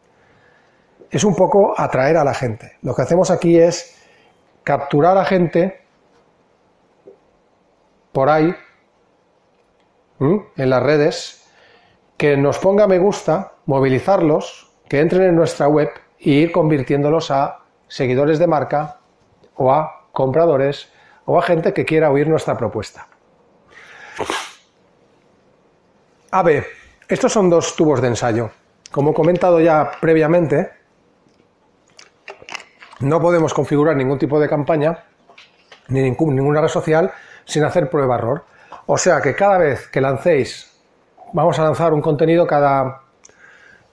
es 1.10 1.24
un 1.24 1.34
poco 1.34 1.74
atraer 1.76 2.16
a 2.16 2.24
la 2.24 2.34
gente. 2.34 2.76
Lo 2.82 2.94
que 2.94 3.02
hacemos 3.02 3.30
aquí 3.30 3.58
es 3.58 3.96
capturar 4.62 5.18
a 5.18 5.24
gente 5.24 5.80
por 8.12 8.28
ahí, 8.28 8.54
en 10.20 10.70
las 10.70 10.82
redes, 10.82 11.48
que 12.16 12.36
nos 12.36 12.58
ponga 12.58 12.86
me 12.86 12.98
gusta, 12.98 13.52
movilizarlos, 13.66 14.72
que 14.88 15.00
entren 15.00 15.22
en 15.22 15.36
nuestra 15.36 15.68
web 15.68 15.88
e 16.20 16.30
ir 16.30 16.52
convirtiéndolos 16.52 17.30
a 17.30 17.64
seguidores 17.88 18.38
de 18.38 18.46
marca 18.46 19.00
o 19.56 19.72
a 19.72 20.06
compradores 20.12 20.92
o 21.24 21.38
a 21.38 21.42
gente 21.42 21.72
que 21.72 21.84
quiera 21.84 22.10
oír 22.10 22.28
nuestra 22.28 22.56
propuesta. 22.56 23.08
A 26.30 26.42
ver, 26.42 26.66
estos 27.08 27.32
son 27.32 27.50
dos 27.50 27.74
tubos 27.74 28.00
de 28.00 28.08
ensayo. 28.08 28.50
Como 28.92 29.10
he 29.10 29.14
comentado 29.14 29.60
ya 29.60 29.90
previamente, 30.00 30.70
no 33.00 33.20
podemos 33.20 33.54
configurar 33.54 33.96
ningún 33.96 34.18
tipo 34.18 34.38
de 34.38 34.48
campaña 34.48 35.04
ni 35.88 36.02
ninguna 36.02 36.60
red 36.60 36.68
social 36.68 37.10
sin 37.44 37.64
hacer 37.64 37.90
prueba-error. 37.90 38.44
O 38.86 38.98
sea 38.98 39.20
que 39.20 39.34
cada 39.34 39.58
vez 39.58 39.88
que 39.88 40.00
lancéis, 40.00 40.70
vamos 41.32 41.58
a 41.58 41.64
lanzar 41.64 41.92
un 41.92 42.00
contenido 42.00 42.46
cada 42.46 43.02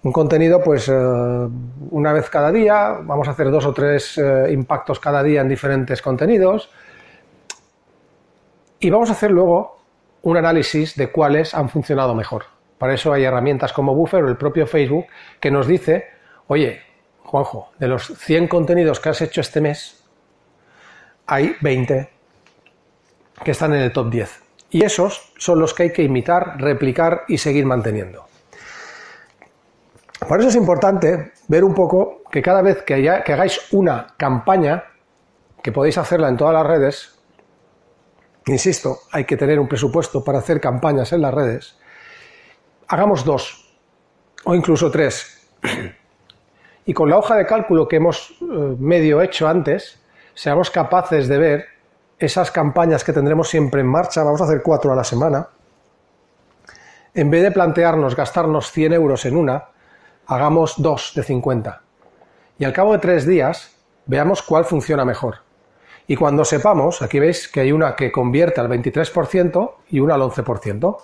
un 0.07 0.13
contenido 0.13 0.63
pues 0.63 0.87
eh, 0.87 0.93
una 0.93 2.13
vez 2.13 2.29
cada 2.29 2.49
día, 2.49 2.97
vamos 3.03 3.27
a 3.27 3.31
hacer 3.31 3.51
dos 3.51 3.65
o 3.65 3.73
tres 3.73 4.17
eh, 4.17 4.47
impactos 4.51 5.01
cada 5.01 5.21
día 5.21 5.41
en 5.41 5.49
diferentes 5.49 6.01
contenidos 6.01 6.69
y 8.79 8.89
vamos 8.89 9.09
a 9.09 9.11
hacer 9.11 9.31
luego 9.31 9.81
un 10.21 10.37
análisis 10.37 10.95
de 10.95 11.11
cuáles 11.11 11.53
han 11.53 11.67
funcionado 11.67 12.15
mejor. 12.15 12.45
Para 12.77 12.93
eso 12.93 13.11
hay 13.11 13.25
herramientas 13.25 13.73
como 13.73 13.93
Buffer 13.95 14.23
o 14.23 14.29
el 14.29 14.37
propio 14.37 14.65
Facebook 14.65 15.07
que 15.41 15.51
nos 15.51 15.67
dice, 15.67 16.05
oye, 16.47 16.79
Juanjo, 17.23 17.71
de 17.77 17.89
los 17.89 18.07
100 18.07 18.47
contenidos 18.47 19.01
que 19.01 19.09
has 19.09 19.21
hecho 19.21 19.41
este 19.41 19.59
mes, 19.59 20.05
hay 21.25 21.53
20 21.59 22.09
que 23.43 23.51
están 23.51 23.73
en 23.73 23.81
el 23.81 23.91
top 23.91 24.09
10. 24.09 24.41
Y 24.69 24.85
esos 24.85 25.33
son 25.37 25.59
los 25.59 25.73
que 25.73 25.83
hay 25.83 25.91
que 25.91 26.03
imitar, 26.03 26.55
replicar 26.61 27.25
y 27.27 27.39
seguir 27.39 27.65
manteniendo. 27.65 28.26
Por 30.27 30.39
eso 30.39 30.49
es 30.49 30.55
importante 30.55 31.31
ver 31.47 31.63
un 31.63 31.73
poco 31.73 32.23
que 32.29 32.41
cada 32.41 32.61
vez 32.61 32.83
que, 32.83 33.09
hagáis 33.09 33.71
una 33.71 34.07
campaña, 34.17 34.83
que 35.63 35.71
podéis 35.71 35.97
hacerla 35.97 36.27
en 36.27 36.35
todas 36.35 36.53
las 36.53 36.67
redes, 36.67 37.19
insisto, 38.45 38.99
hay 39.11 39.23
que 39.23 39.37
tener 39.37 39.59
un 39.59 39.67
presupuesto 39.67 40.23
para 40.23 40.39
hacer 40.39 40.59
campañas 40.59 41.13
en 41.13 41.21
las 41.21 41.33
redes, 41.33 41.77
hagamos 42.87 43.23
dos 43.23 43.73
o 44.43 44.53
incluso 44.53 44.91
tres. 44.91 45.49
Y 46.85 46.93
con 46.93 47.09
la 47.09 47.17
hoja 47.17 47.35
de 47.35 47.45
cálculo 47.45 47.87
que 47.87 47.97
hemos 47.97 48.31
eh, 48.41 48.75
medio 48.79 49.21
hecho 49.21 49.47
antes, 49.47 50.01
seamos 50.33 50.69
capaces 50.69 51.27
de 51.27 51.37
ver 51.37 51.65
esas 52.17 52.49
campañas 52.49 53.03
que 53.03 53.11
tendremos 53.11 53.49
siempre 53.49 53.81
en 53.81 53.87
marcha, 53.87 54.23
vamos 54.23 54.39
a 54.39 54.45
hacer 54.45 54.61
cuatro 54.63 54.93
a 54.93 54.95
la 54.95 55.03
semana, 55.03 55.49
en 57.13 57.29
vez 57.29 57.43
de 57.43 57.51
plantearnos 57.51 58.15
gastarnos 58.15 58.71
100 58.71 58.93
euros 58.93 59.25
en 59.25 59.35
una, 59.35 59.65
hagamos 60.27 60.75
dos 60.77 61.13
de 61.15 61.23
50. 61.23 61.81
Y 62.59 62.65
al 62.65 62.73
cabo 62.73 62.93
de 62.93 62.99
tres 62.99 63.25
días, 63.25 63.75
veamos 64.05 64.41
cuál 64.41 64.65
funciona 64.65 65.05
mejor. 65.05 65.39
Y 66.07 66.15
cuando 66.15 66.45
sepamos, 66.45 67.01
aquí 67.01 67.19
veis 67.19 67.47
que 67.47 67.61
hay 67.61 67.71
una 67.71 67.95
que 67.95 68.11
convierte 68.11 68.61
al 68.61 68.69
23% 68.69 69.73
y 69.89 69.99
una 69.99 70.15
al 70.15 70.21
11%. 70.21 70.97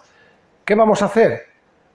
¿Qué 0.64 0.76
vamos 0.76 1.02
a 1.02 1.06
hacer? 1.06 1.48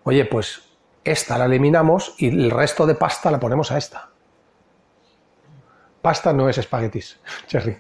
Oye, 0.04 0.24
pues 0.26 0.68
esta 1.04 1.38
la 1.38 1.46
eliminamos 1.46 2.14
y 2.18 2.28
el 2.28 2.50
resto 2.50 2.86
de 2.86 2.94
pasta 2.94 3.30
la 3.30 3.40
ponemos 3.40 3.72
a 3.72 3.78
esta. 3.78 4.10
Pasta 6.02 6.32
no 6.32 6.48
es 6.48 6.58
espaguetis, 6.58 7.18
Cherry, 7.46 7.76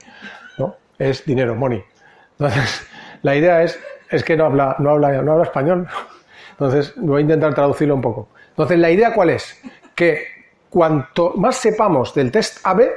¿no? 0.58 0.76
Es 0.98 1.24
dinero, 1.24 1.54
money. 1.54 1.84
Entonces, 2.32 2.86
la 3.22 3.36
idea 3.36 3.62
es, 3.62 3.78
es 4.10 4.24
que 4.24 4.36
no 4.36 4.46
habla, 4.46 4.76
no 4.78 4.90
habla, 4.90 5.22
no 5.22 5.32
habla 5.32 5.44
español. 5.44 5.88
Entonces, 6.52 6.94
voy 6.96 7.18
a 7.18 7.22
intentar 7.22 7.54
traducirlo 7.54 7.94
un 7.94 8.02
poco. 8.02 8.28
Entonces, 8.58 8.80
la 8.80 8.90
idea 8.90 9.14
cuál 9.14 9.30
es? 9.30 9.62
Que 9.94 10.24
cuanto 10.68 11.32
más 11.36 11.54
sepamos 11.54 12.12
del 12.12 12.32
test 12.32 12.58
AB, 12.66 12.90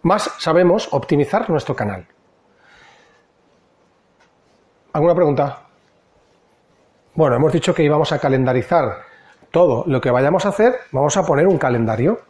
más 0.00 0.36
sabemos 0.38 0.88
optimizar 0.92 1.50
nuestro 1.50 1.76
canal. 1.76 2.06
¿Alguna 4.94 5.14
pregunta? 5.14 5.66
Bueno, 7.14 7.36
hemos 7.36 7.52
dicho 7.52 7.74
que 7.74 7.82
íbamos 7.82 8.10
a 8.12 8.18
calendarizar 8.18 9.02
todo 9.50 9.84
lo 9.86 10.00
que 10.00 10.10
vayamos 10.10 10.46
a 10.46 10.48
hacer, 10.48 10.76
vamos 10.92 11.18
a 11.18 11.22
poner 11.22 11.46
un 11.46 11.58
calendario. 11.58 12.22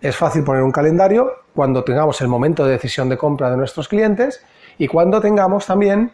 Es 0.00 0.16
fácil 0.16 0.44
poner 0.44 0.62
un 0.62 0.70
calendario 0.70 1.28
cuando 1.56 1.82
tengamos 1.82 2.20
el 2.20 2.28
momento 2.28 2.64
de 2.64 2.70
decisión 2.70 3.08
de 3.08 3.18
compra 3.18 3.50
de 3.50 3.56
nuestros 3.56 3.88
clientes 3.88 4.46
y 4.78 4.86
cuando 4.86 5.20
tengamos 5.20 5.66
también 5.66 6.12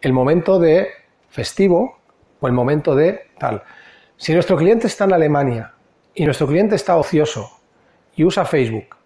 el 0.00 0.12
momento 0.12 0.58
de 0.58 0.88
festivo 1.28 1.98
o 2.40 2.48
el 2.48 2.52
momento 2.52 2.96
de 2.96 3.28
tal. 3.38 3.62
Si 4.16 4.32
nuestro 4.32 4.56
cliente 4.56 4.86
está 4.86 5.04
en 5.04 5.12
Alemania 5.12 5.72
y 6.14 6.24
nuestro 6.24 6.46
cliente 6.46 6.76
está 6.76 6.96
ocioso 6.96 7.50
y 8.14 8.24
usa 8.24 8.44
Facebook, 8.44 8.96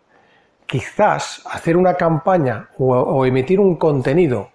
quizás 0.67 1.43
hacer 1.51 1.79
una 1.79 1.95
campaña 1.95 2.69
o, 2.77 3.25
emitir 3.25 3.59
un 3.59 3.77
contenido, 3.77 4.51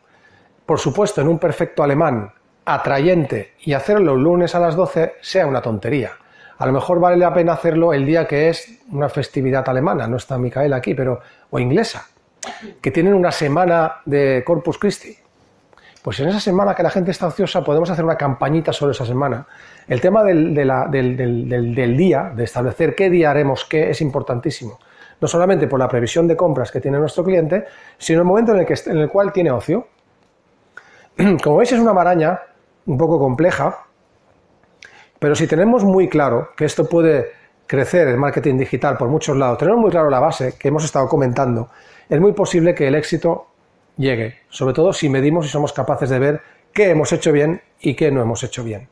por 0.65 0.79
supuesto 0.79 1.21
en 1.21 1.27
un 1.27 1.39
perfecto 1.39 1.81
alemán, 1.81 2.31
atrayente 2.65 3.53
y 3.61 3.73
hacerlo 3.73 4.15
lunes 4.15 4.53
a 4.53 4.59
las 4.59 4.75
12 4.75 5.15
sea 5.21 5.47
una 5.47 5.61
tontería. 5.61 6.11
A 6.59 6.67
lo 6.67 6.71
mejor 6.71 6.99
vale 6.99 7.17
la 7.17 7.33
pena 7.33 7.53
hacerlo 7.53 7.91
el 7.91 8.05
día 8.05 8.27
que 8.27 8.49
es 8.49 8.79
una 8.91 9.09
festividad 9.09 9.67
alemana, 9.67 10.07
no 10.07 10.17
está 10.17 10.37
Micael 10.37 10.73
aquí, 10.73 10.93
pero 10.93 11.19
o 11.49 11.57
inglesa, 11.57 12.07
que 12.79 12.91
tienen 12.91 13.15
una 13.15 13.31
semana 13.31 14.01
de 14.05 14.43
Corpus 14.45 14.77
Christi. 14.77 15.17
Pues 16.03 16.19
en 16.19 16.27
esa 16.27 16.41
semana 16.41 16.75
que 16.75 16.83
la 16.83 16.89
gente 16.89 17.11
está 17.11 17.27
ociosa 17.27 17.63
podemos 17.63 17.89
hacer 17.89 18.03
una 18.03 18.17
campañita 18.17 18.73
sobre 18.73 18.91
esa 18.91 19.05
semana. 19.05 19.47
El 19.87 20.01
tema 20.01 20.21
del, 20.21 20.53
del 20.53 21.97
día, 21.97 22.33
de 22.35 22.43
establecer 22.43 22.93
qué 22.93 23.09
día 23.09 23.31
haremos 23.31 23.63
qué, 23.63 23.89
es 23.89 24.01
importantísimo. 24.01 24.79
No 25.21 25.29
solamente 25.29 25.65
por 25.65 25.79
la 25.79 25.87
previsión 25.87 26.27
de 26.27 26.35
compras 26.35 26.71
que 26.71 26.81
tiene 26.81 26.99
nuestro 26.99 27.23
cliente, 27.23 27.63
sino 27.97 28.19
el 28.19 28.25
momento 28.25 28.51
en 28.51 28.59
el, 28.59 28.65
que, 28.65 28.75
en 28.87 28.97
el 28.97 29.07
cual 29.07 29.31
tiene 29.31 29.51
ocio. 29.51 29.87
Como 31.41 31.55
veis 31.55 31.71
es 31.71 31.79
una 31.79 31.93
maraña 31.93 32.37
un 32.85 32.97
poco 32.97 33.17
compleja, 33.17 33.85
pero 35.19 35.35
si 35.35 35.47
tenemos 35.47 35.85
muy 35.85 36.09
claro 36.09 36.49
que 36.57 36.65
esto 36.65 36.83
puede 36.83 37.31
crecer 37.65 38.09
el 38.09 38.17
marketing 38.17 38.57
digital 38.57 38.97
por 38.97 39.07
muchos 39.07 39.37
lados, 39.37 39.57
tenemos 39.57 39.79
muy 39.79 39.89
claro 39.89 40.09
la 40.09 40.19
base 40.19 40.55
que 40.59 40.67
hemos 40.67 40.83
estado 40.83 41.07
comentando, 41.07 41.69
es 42.09 42.19
muy 42.19 42.33
posible 42.33 42.75
que 42.75 42.89
el 42.89 42.95
éxito 42.95 43.52
llegue, 43.97 44.39
sobre 44.49 44.73
todo 44.73 44.93
si 44.93 45.09
medimos 45.09 45.45
y 45.45 45.49
somos 45.49 45.73
capaces 45.73 46.09
de 46.09 46.19
ver 46.19 46.41
qué 46.73 46.89
hemos 46.89 47.11
hecho 47.13 47.31
bien 47.31 47.61
y 47.79 47.95
qué 47.95 48.11
no 48.11 48.21
hemos 48.21 48.43
hecho 48.43 48.63
bien. 48.63 48.89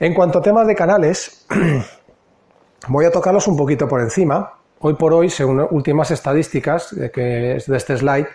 En 0.00 0.14
cuanto 0.14 0.40
a 0.40 0.42
temas 0.42 0.66
de 0.66 0.74
canales, 0.74 1.46
voy 2.88 3.04
a 3.04 3.10
tocarlos 3.10 3.46
un 3.46 3.56
poquito 3.56 3.86
por 3.86 4.00
encima. 4.00 4.58
Hoy 4.80 4.94
por 4.94 5.14
hoy, 5.14 5.30
según 5.30 5.66
últimas 5.70 6.10
estadísticas 6.10 6.94
que 7.14 7.56
es 7.56 7.66
de 7.66 7.76
este 7.76 7.96
slide, 7.96 8.26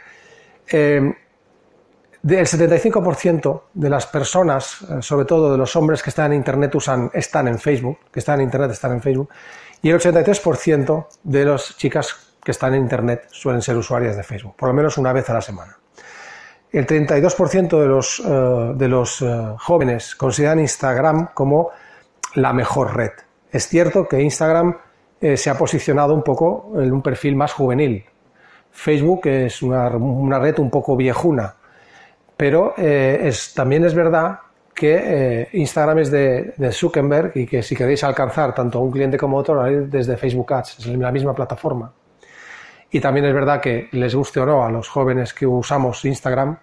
eh, 0.72 1.13
del 2.22 2.46
75% 2.46 3.62
de 3.74 3.90
las 3.90 4.06
personas, 4.08 4.82
eh, 4.82 5.02
sobre 5.02 5.26
todo 5.26 5.52
de 5.52 5.58
los 5.58 5.76
hombres 5.76 6.02
que 6.02 6.10
están 6.10 6.32
en 6.32 6.38
Internet, 6.38 6.74
usan, 6.76 7.12
están 7.13 7.48
en 7.48 7.60
Facebook, 7.60 8.00
que 8.12 8.20
están 8.20 8.40
en 8.40 8.46
Internet, 8.46 8.72
están 8.72 8.94
en 8.94 9.02
Facebook, 9.02 9.30
y 9.82 9.90
el 9.90 10.00
83% 10.00 11.08
de 11.24 11.46
las 11.46 11.78
chicas 11.78 12.27
que 12.48 12.52
están 12.52 12.74
en 12.76 12.84
Internet 12.84 13.28
suelen 13.30 13.62
ser 13.62 13.76
usuarias 13.76 14.16
de 14.16 14.24
Facebook, 14.24 14.56
por 14.56 14.70
lo 14.70 14.74
menos 14.74 14.98
una 14.98 15.12
vez 15.12 15.30
a 15.30 15.34
la 15.34 15.42
semana. 15.42 15.78
El 16.72 16.88
32% 16.88 17.82
de 17.82 17.88
los, 17.88 18.22
eh, 18.26 18.74
de 18.74 18.88
los 18.88 19.22
eh, 19.22 19.26
jóvenes 19.60 20.16
consideran 20.16 20.62
Instagram 20.62 21.34
como 21.34 21.72
la 22.36 22.54
mejor 22.54 22.96
red. 22.96 23.12
Es 23.52 23.68
cierto 23.68 24.08
que 24.08 24.22
Instagram 24.22 24.78
se 25.20 25.50
ha 25.50 25.58
posicionado 25.58 26.14
un 26.14 26.22
poco 26.22 26.74
en 26.76 26.94
un 26.94 27.02
perfil 27.02 27.36
más 27.36 27.52
juvenil. 27.52 28.06
Facebook 28.72 29.26
es 29.26 29.64
una, 29.64 29.90
una 29.90 30.38
red 30.38 30.60
un 30.60 30.70
poco 30.70 30.96
viejuna 30.96 31.56
pero 32.38 32.76
eh, 32.78 33.20
es, 33.24 33.54
también 33.56 33.84
es 33.84 33.96
verdad 33.96 34.40
que 34.74 34.96
eh, 34.96 35.50
Instagram 35.54 35.98
es 35.98 36.12
de, 36.12 36.72
Zuckerberg 36.72 37.32
y 37.36 37.48
que 37.48 37.64
si 37.64 37.76
queréis 37.76 38.04
alcanzar 38.04 38.54
tanto 38.54 38.78
a 38.78 38.82
un 38.82 38.92
cliente 38.92 39.18
como 39.18 39.38
a 39.38 39.42
otro, 39.42 39.64
desde 39.64 40.16
Facebook 40.18 40.54
Ads, 40.54 40.80
es 40.80 40.86
la 40.86 41.12
misma 41.12 41.34
plataforma. 41.34 41.92
Y 42.91 43.02
también 43.02 43.26
es 43.26 43.34
verdad 43.34 43.62
que 43.62 43.89
les 43.91 44.15
guste 44.15 44.39
o 44.39 44.45
no 44.45 44.65
a 44.65 44.71
los 44.71 44.88
jóvenes 44.88 45.34
que 45.34 45.45
usamos 45.45 46.06
Instagram, 46.06 46.58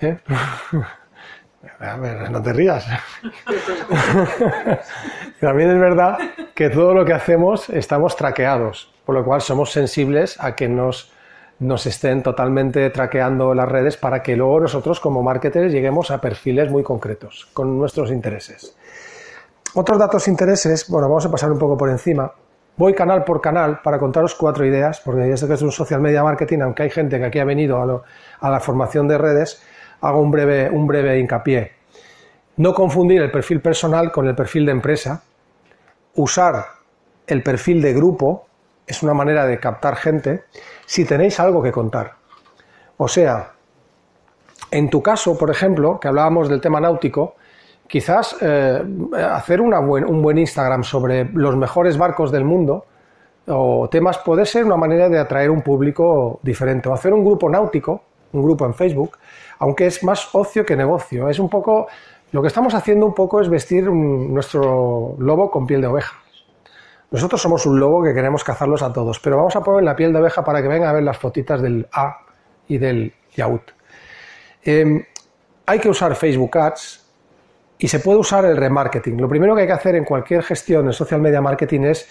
¿eh? 0.00 0.18
a 1.80 1.96
ver, 1.96 2.30
no 2.30 2.42
te 2.42 2.52
rías. 2.52 2.86
también 5.40 5.70
es 5.70 5.78
verdad 5.78 6.18
que 6.54 6.70
todo 6.70 6.94
lo 6.94 7.04
que 7.04 7.12
hacemos 7.12 7.68
estamos 7.70 8.16
traqueados, 8.16 8.92
por 9.04 9.14
lo 9.14 9.24
cual 9.24 9.42
somos 9.42 9.70
sensibles 9.70 10.40
a 10.40 10.56
que 10.56 10.68
nos 10.68 11.12
nos 11.60 11.86
estén 11.86 12.22
totalmente 12.22 12.88
traqueando 12.90 13.54
las 13.54 13.68
redes 13.68 13.96
para 13.96 14.22
que 14.22 14.36
luego 14.36 14.60
nosotros 14.60 15.00
como 15.00 15.22
marketers 15.22 15.72
lleguemos 15.72 16.10
a 16.10 16.20
perfiles 16.20 16.70
muy 16.70 16.82
concretos 16.82 17.48
con 17.52 17.78
nuestros 17.78 18.10
intereses. 18.10 18.76
Otros 19.74 19.98
datos 19.98 20.28
intereses, 20.28 20.88
bueno, 20.88 21.08
vamos 21.08 21.26
a 21.26 21.30
pasar 21.30 21.50
un 21.50 21.58
poco 21.58 21.76
por 21.76 21.90
encima. 21.90 22.32
Voy 22.78 22.94
canal 22.94 23.24
por 23.24 23.40
canal 23.40 23.80
para 23.82 23.98
contaros 23.98 24.36
cuatro 24.36 24.64
ideas, 24.64 25.00
porque 25.00 25.28
ya 25.28 25.36
sé 25.36 25.48
que 25.48 25.54
es 25.54 25.62
un 25.62 25.72
social 25.72 26.00
media 26.00 26.22
marketing, 26.22 26.60
aunque 26.60 26.84
hay 26.84 26.90
gente 26.90 27.18
que 27.18 27.24
aquí 27.24 27.40
ha 27.40 27.44
venido 27.44 28.04
a, 28.40 28.50
la 28.50 28.60
formación 28.60 29.08
de 29.08 29.18
redes, 29.18 29.60
hago 30.00 30.20
un 30.20 30.30
breve, 30.30 30.70
un 30.70 30.86
breve 30.86 31.18
hincapié. 31.18 31.72
No 32.56 32.72
confundir 32.74 33.20
el 33.20 33.32
perfil 33.32 33.60
personal 33.60 34.12
con 34.12 34.28
el 34.28 34.36
perfil 34.36 34.64
de 34.64 34.70
empresa, 34.70 35.24
usar 36.14 36.66
el 37.26 37.42
perfil 37.42 37.82
de 37.82 37.94
grupo, 37.94 38.46
es 38.86 39.02
una 39.02 39.12
manera 39.12 39.44
de 39.44 39.58
captar 39.58 39.96
gente 39.96 40.44
si 40.86 41.04
tenéis 41.04 41.40
algo 41.40 41.60
que 41.60 41.72
contar. 41.72 42.14
O 42.96 43.08
sea, 43.08 43.54
en 44.70 44.88
tu 44.88 45.02
caso, 45.02 45.36
por 45.36 45.50
ejemplo, 45.50 45.98
que 45.98 46.06
hablábamos 46.06 46.48
del 46.48 46.60
tema 46.60 46.80
náutico, 46.80 47.34
quizás 47.88 48.36
eh, 48.40 48.82
hacer 49.32 49.60
un 49.60 50.22
buen 50.22 50.38
Instagram 50.38 50.84
sobre 50.84 51.24
los 51.24 51.56
mejores 51.56 51.96
barcos 51.96 52.30
del 52.30 52.44
mundo 52.44 52.84
o 53.48 53.88
temas 53.88 54.18
puede 54.18 54.44
ser 54.44 54.64
una 54.64 54.76
manera 54.76 55.08
de 55.08 55.18
atraer 55.18 55.50
un 55.50 55.62
público 55.62 56.38
diferente. 56.42 56.88
O 56.88 56.92
hacer 56.92 57.12
un 57.12 57.24
grupo 57.24 57.48
náutico, 57.48 58.02
un 58.32 58.42
grupo 58.42 58.66
en 58.66 58.74
Facebook, 58.74 59.18
aunque 59.58 59.86
es 59.86 60.04
más 60.04 60.28
ocio 60.34 60.64
que 60.64 60.76
negocio. 60.76 61.28
Es 61.28 61.38
un 61.38 61.48
poco, 61.48 61.88
lo 62.32 62.42
que 62.42 62.48
estamos 62.48 62.74
haciendo 62.74 63.06
un 63.06 63.14
poco 63.14 63.40
es 63.40 63.48
vestir 63.48 63.90
nuestro 63.90 65.14
lobo 65.18 65.50
con 65.50 65.66
piel 65.66 65.80
de 65.80 65.86
oveja. 65.86 66.18
Nosotros 67.10 67.40
somos 67.40 67.64
un 67.64 67.80
lobo 67.80 68.02
que 68.02 68.12
queremos 68.12 68.44
cazarlos 68.44 68.82
a 68.82 68.92
todos, 68.92 69.18
pero 69.18 69.38
vamos 69.38 69.56
a 69.56 69.62
poner 69.62 69.82
la 69.82 69.96
piel 69.96 70.12
de 70.12 70.18
oveja 70.18 70.44
para 70.44 70.60
que 70.60 70.68
vengan 70.68 70.90
a 70.90 70.92
ver 70.92 71.02
las 71.02 71.16
fotitas 71.16 71.62
del 71.62 71.88
A 71.90 72.18
y 72.68 72.76
del 72.76 73.14
Yaut. 73.34 73.62
Em, 74.62 75.02
hay 75.64 75.78
que 75.78 75.88
usar 75.88 76.14
Facebook 76.14 76.58
Ads 76.58 77.07
y 77.78 77.88
se 77.88 78.00
puede 78.00 78.18
usar 78.18 78.44
el 78.44 78.56
remarketing. 78.56 79.20
Lo 79.20 79.28
primero 79.28 79.54
que 79.54 79.62
hay 79.62 79.66
que 79.66 79.72
hacer 79.72 79.94
en 79.94 80.04
cualquier 80.04 80.42
gestión 80.42 80.86
de 80.86 80.92
social 80.92 81.20
media 81.20 81.40
marketing 81.40 81.82
es 81.82 82.08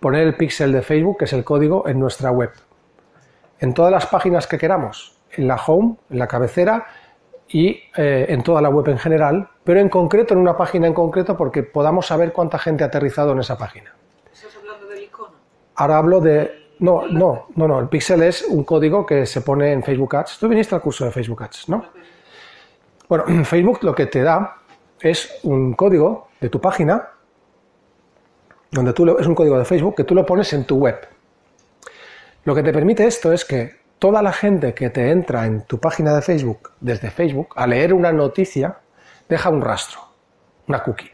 poner 0.00 0.26
el 0.26 0.34
pixel 0.34 0.72
de 0.72 0.82
Facebook, 0.82 1.18
que 1.18 1.24
es 1.26 1.32
el 1.32 1.44
código, 1.44 1.86
en 1.86 2.00
nuestra 2.00 2.30
web. 2.30 2.50
En 3.58 3.74
todas 3.74 3.92
las 3.92 4.06
páginas 4.06 4.46
que 4.46 4.56
queramos, 4.56 5.18
en 5.32 5.46
la 5.46 5.56
home, 5.56 5.96
en 6.08 6.18
la 6.18 6.26
cabecera 6.26 6.86
y 7.48 7.82
eh, 7.96 8.26
en 8.28 8.42
toda 8.42 8.62
la 8.62 8.70
web 8.70 8.88
en 8.88 8.98
general, 8.98 9.48
pero 9.62 9.80
en 9.80 9.90
concreto 9.90 10.32
en 10.32 10.40
una 10.40 10.56
página 10.56 10.86
en 10.86 10.94
concreto 10.94 11.36
porque 11.36 11.62
podamos 11.62 12.06
saber 12.06 12.32
cuánta 12.32 12.58
gente 12.58 12.84
ha 12.84 12.86
aterrizado 12.86 13.32
en 13.32 13.40
esa 13.40 13.58
página. 13.58 13.94
Ahora 15.76 15.98
hablo 15.98 16.20
de... 16.20 16.58
No, 16.78 17.06
no, 17.06 17.48
no, 17.56 17.68
no. 17.68 17.78
El 17.78 17.88
pixel 17.88 18.22
es 18.22 18.42
un 18.42 18.64
código 18.64 19.04
que 19.04 19.26
se 19.26 19.42
pone 19.42 19.72
en 19.72 19.82
Facebook 19.82 20.16
Ads. 20.16 20.38
Tú 20.38 20.48
viniste 20.48 20.74
al 20.74 20.80
curso 20.80 21.04
de 21.04 21.10
Facebook 21.10 21.42
Ads, 21.42 21.68
¿no? 21.68 21.84
Bueno, 23.06 23.24
Facebook 23.44 23.80
lo 23.82 23.94
que 23.94 24.06
te 24.06 24.22
da 24.22 24.59
es 25.00 25.40
un 25.42 25.74
código 25.74 26.28
de 26.40 26.48
tu 26.48 26.60
página, 26.60 27.08
donde 28.70 28.92
tú 28.92 29.18
es 29.18 29.26
un 29.26 29.34
código 29.34 29.58
de 29.58 29.64
Facebook 29.64 29.96
que 29.96 30.04
tú 30.04 30.14
lo 30.14 30.24
pones 30.24 30.52
en 30.52 30.64
tu 30.64 30.76
web. 30.76 30.96
Lo 32.44 32.54
que 32.54 32.62
te 32.62 32.72
permite 32.72 33.06
esto 33.06 33.32
es 33.32 33.44
que 33.44 33.80
toda 33.98 34.22
la 34.22 34.32
gente 34.32 34.74
que 34.74 34.90
te 34.90 35.10
entra 35.10 35.46
en 35.46 35.62
tu 35.62 35.78
página 35.78 36.14
de 36.14 36.22
Facebook 36.22 36.70
desde 36.80 37.10
Facebook 37.10 37.48
a 37.56 37.66
leer 37.66 37.92
una 37.92 38.12
noticia 38.12 38.78
deja 39.28 39.50
un 39.50 39.60
rastro, 39.60 40.00
una 40.68 40.82
cookie. 40.82 41.10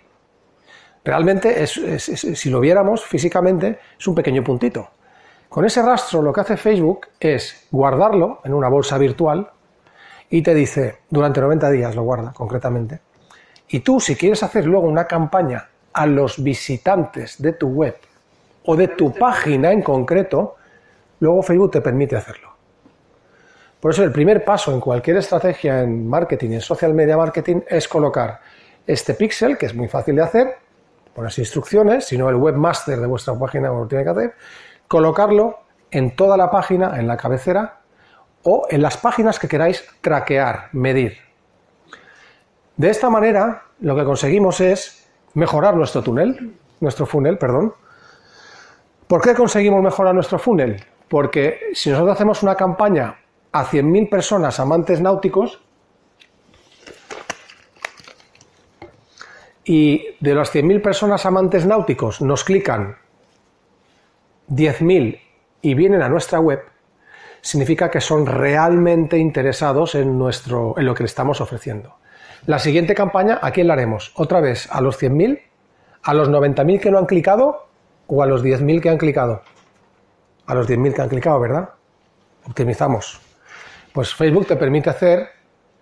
Realmente, 1.04 1.66
si 1.66 2.50
lo 2.50 2.60
viéramos 2.60 3.04
físicamente, 3.04 3.78
es 3.98 4.06
un 4.08 4.14
pequeño 4.14 4.42
puntito. 4.42 4.88
Con 5.48 5.64
ese 5.64 5.80
rastro 5.80 6.20
lo 6.20 6.32
que 6.32 6.40
hace 6.40 6.56
Facebook 6.56 7.06
es 7.20 7.68
guardarlo 7.70 8.40
en 8.44 8.52
una 8.54 8.68
bolsa 8.68 8.98
virtual 8.98 9.48
y 10.28 10.42
te 10.42 10.54
dice, 10.54 10.98
durante 11.08 11.40
90 11.40 11.70
días 11.70 11.94
lo 11.94 12.02
guarda 12.02 12.32
concretamente. 12.32 13.00
Y 13.68 13.80
tú, 13.80 14.00
si 14.00 14.16
quieres 14.16 14.42
hacer 14.42 14.66
luego 14.66 14.86
una 14.86 15.06
campaña 15.06 15.68
a 15.92 16.06
los 16.06 16.42
visitantes 16.42 17.40
de 17.40 17.52
tu 17.52 17.68
web 17.68 17.96
o 18.64 18.76
de 18.76 18.88
tu 18.88 19.12
página 19.12 19.72
en 19.72 19.82
concreto, 19.82 20.56
luego 21.20 21.42
Facebook 21.42 21.72
te 21.72 21.80
permite 21.80 22.16
hacerlo. 22.16 22.54
Por 23.80 23.92
eso 23.92 24.02
el 24.02 24.12
primer 24.12 24.44
paso 24.44 24.72
en 24.72 24.80
cualquier 24.80 25.18
estrategia 25.18 25.82
en 25.82 26.08
marketing, 26.08 26.52
en 26.52 26.60
social 26.60 26.94
media 26.94 27.16
marketing, 27.16 27.60
es 27.68 27.86
colocar 27.88 28.40
este 28.86 29.14
pixel, 29.14 29.56
que 29.58 29.66
es 29.66 29.74
muy 29.74 29.88
fácil 29.88 30.16
de 30.16 30.22
hacer, 30.22 30.66
las 31.22 31.38
instrucciones, 31.38 32.04
sino 32.06 32.28
el 32.28 32.36
webmaster 32.36 33.00
de 33.00 33.06
vuestra 33.06 33.38
página 33.38 33.68
lo 33.68 33.86
tiene 33.86 34.04
que 34.04 34.10
hacer, 34.10 34.34
colocarlo 34.88 35.60
en 35.90 36.14
toda 36.14 36.36
la 36.36 36.50
página, 36.50 36.98
en 36.98 37.06
la 37.06 37.16
cabecera 37.16 37.80
o 38.42 38.66
en 38.70 38.82
las 38.82 38.96
páginas 38.96 39.38
que 39.38 39.48
queráis 39.48 39.84
traquear, 40.00 40.68
medir. 40.72 41.25
De 42.76 42.90
esta 42.90 43.08
manera, 43.08 43.64
lo 43.80 43.96
que 43.96 44.04
conseguimos 44.04 44.60
es 44.60 45.08
mejorar 45.34 45.76
nuestro 45.76 46.02
túnel, 46.02 46.54
nuestro 46.80 47.06
funnel, 47.06 47.38
perdón. 47.38 47.72
¿Por 49.06 49.22
qué 49.22 49.34
conseguimos 49.34 49.82
mejorar 49.82 50.14
nuestro 50.14 50.38
funnel? 50.38 50.84
Porque 51.08 51.70
si 51.72 51.90
nosotros 51.90 52.14
hacemos 52.14 52.42
una 52.42 52.54
campaña 52.54 53.18
a 53.52 53.64
100.000 53.64 54.10
personas 54.10 54.60
amantes 54.60 55.00
náuticos, 55.00 55.60
y 59.66 60.14
de 60.20 60.34
las 60.34 60.54
100.000 60.54 60.80
personas 60.80 61.26
amantes 61.26 61.66
náuticos 61.66 62.20
nos 62.20 62.44
clican 62.44 62.96
10.000 64.48 65.20
y 65.60 65.74
vienen 65.74 66.02
a 66.02 66.08
nuestra 66.08 66.38
web, 66.38 66.60
significa 67.40 67.90
que 67.90 68.00
son 68.00 68.26
realmente 68.26 69.18
interesados 69.18 69.96
en, 69.96 70.16
nuestro, 70.16 70.74
en 70.76 70.86
lo 70.86 70.94
que 70.94 71.02
le 71.02 71.08
estamos 71.08 71.40
ofreciendo. 71.40 71.96
La 72.46 72.60
siguiente 72.60 72.94
campaña, 72.94 73.40
¿a 73.42 73.50
quién 73.50 73.66
la 73.66 73.72
haremos? 73.72 74.12
¿Otra 74.14 74.40
vez 74.40 74.68
a 74.70 74.80
los 74.80 75.02
100.000? 75.02 75.42
¿A 76.04 76.14
los 76.14 76.30
90.000 76.30 76.80
que 76.80 76.92
no 76.92 76.98
han 76.98 77.06
clicado? 77.06 77.66
¿O 78.06 78.22
a 78.22 78.26
los 78.26 78.44
10.000 78.44 78.80
que 78.80 78.88
han 78.88 78.98
clicado? 78.98 79.42
A 80.46 80.54
los 80.54 80.68
10.000 80.68 80.94
que 80.94 81.02
han 81.02 81.08
clicado, 81.08 81.40
¿verdad? 81.40 81.70
Optimizamos. 82.46 83.20
Pues 83.92 84.14
Facebook 84.14 84.46
te 84.46 84.54
permite 84.54 84.90
hacer 84.90 85.28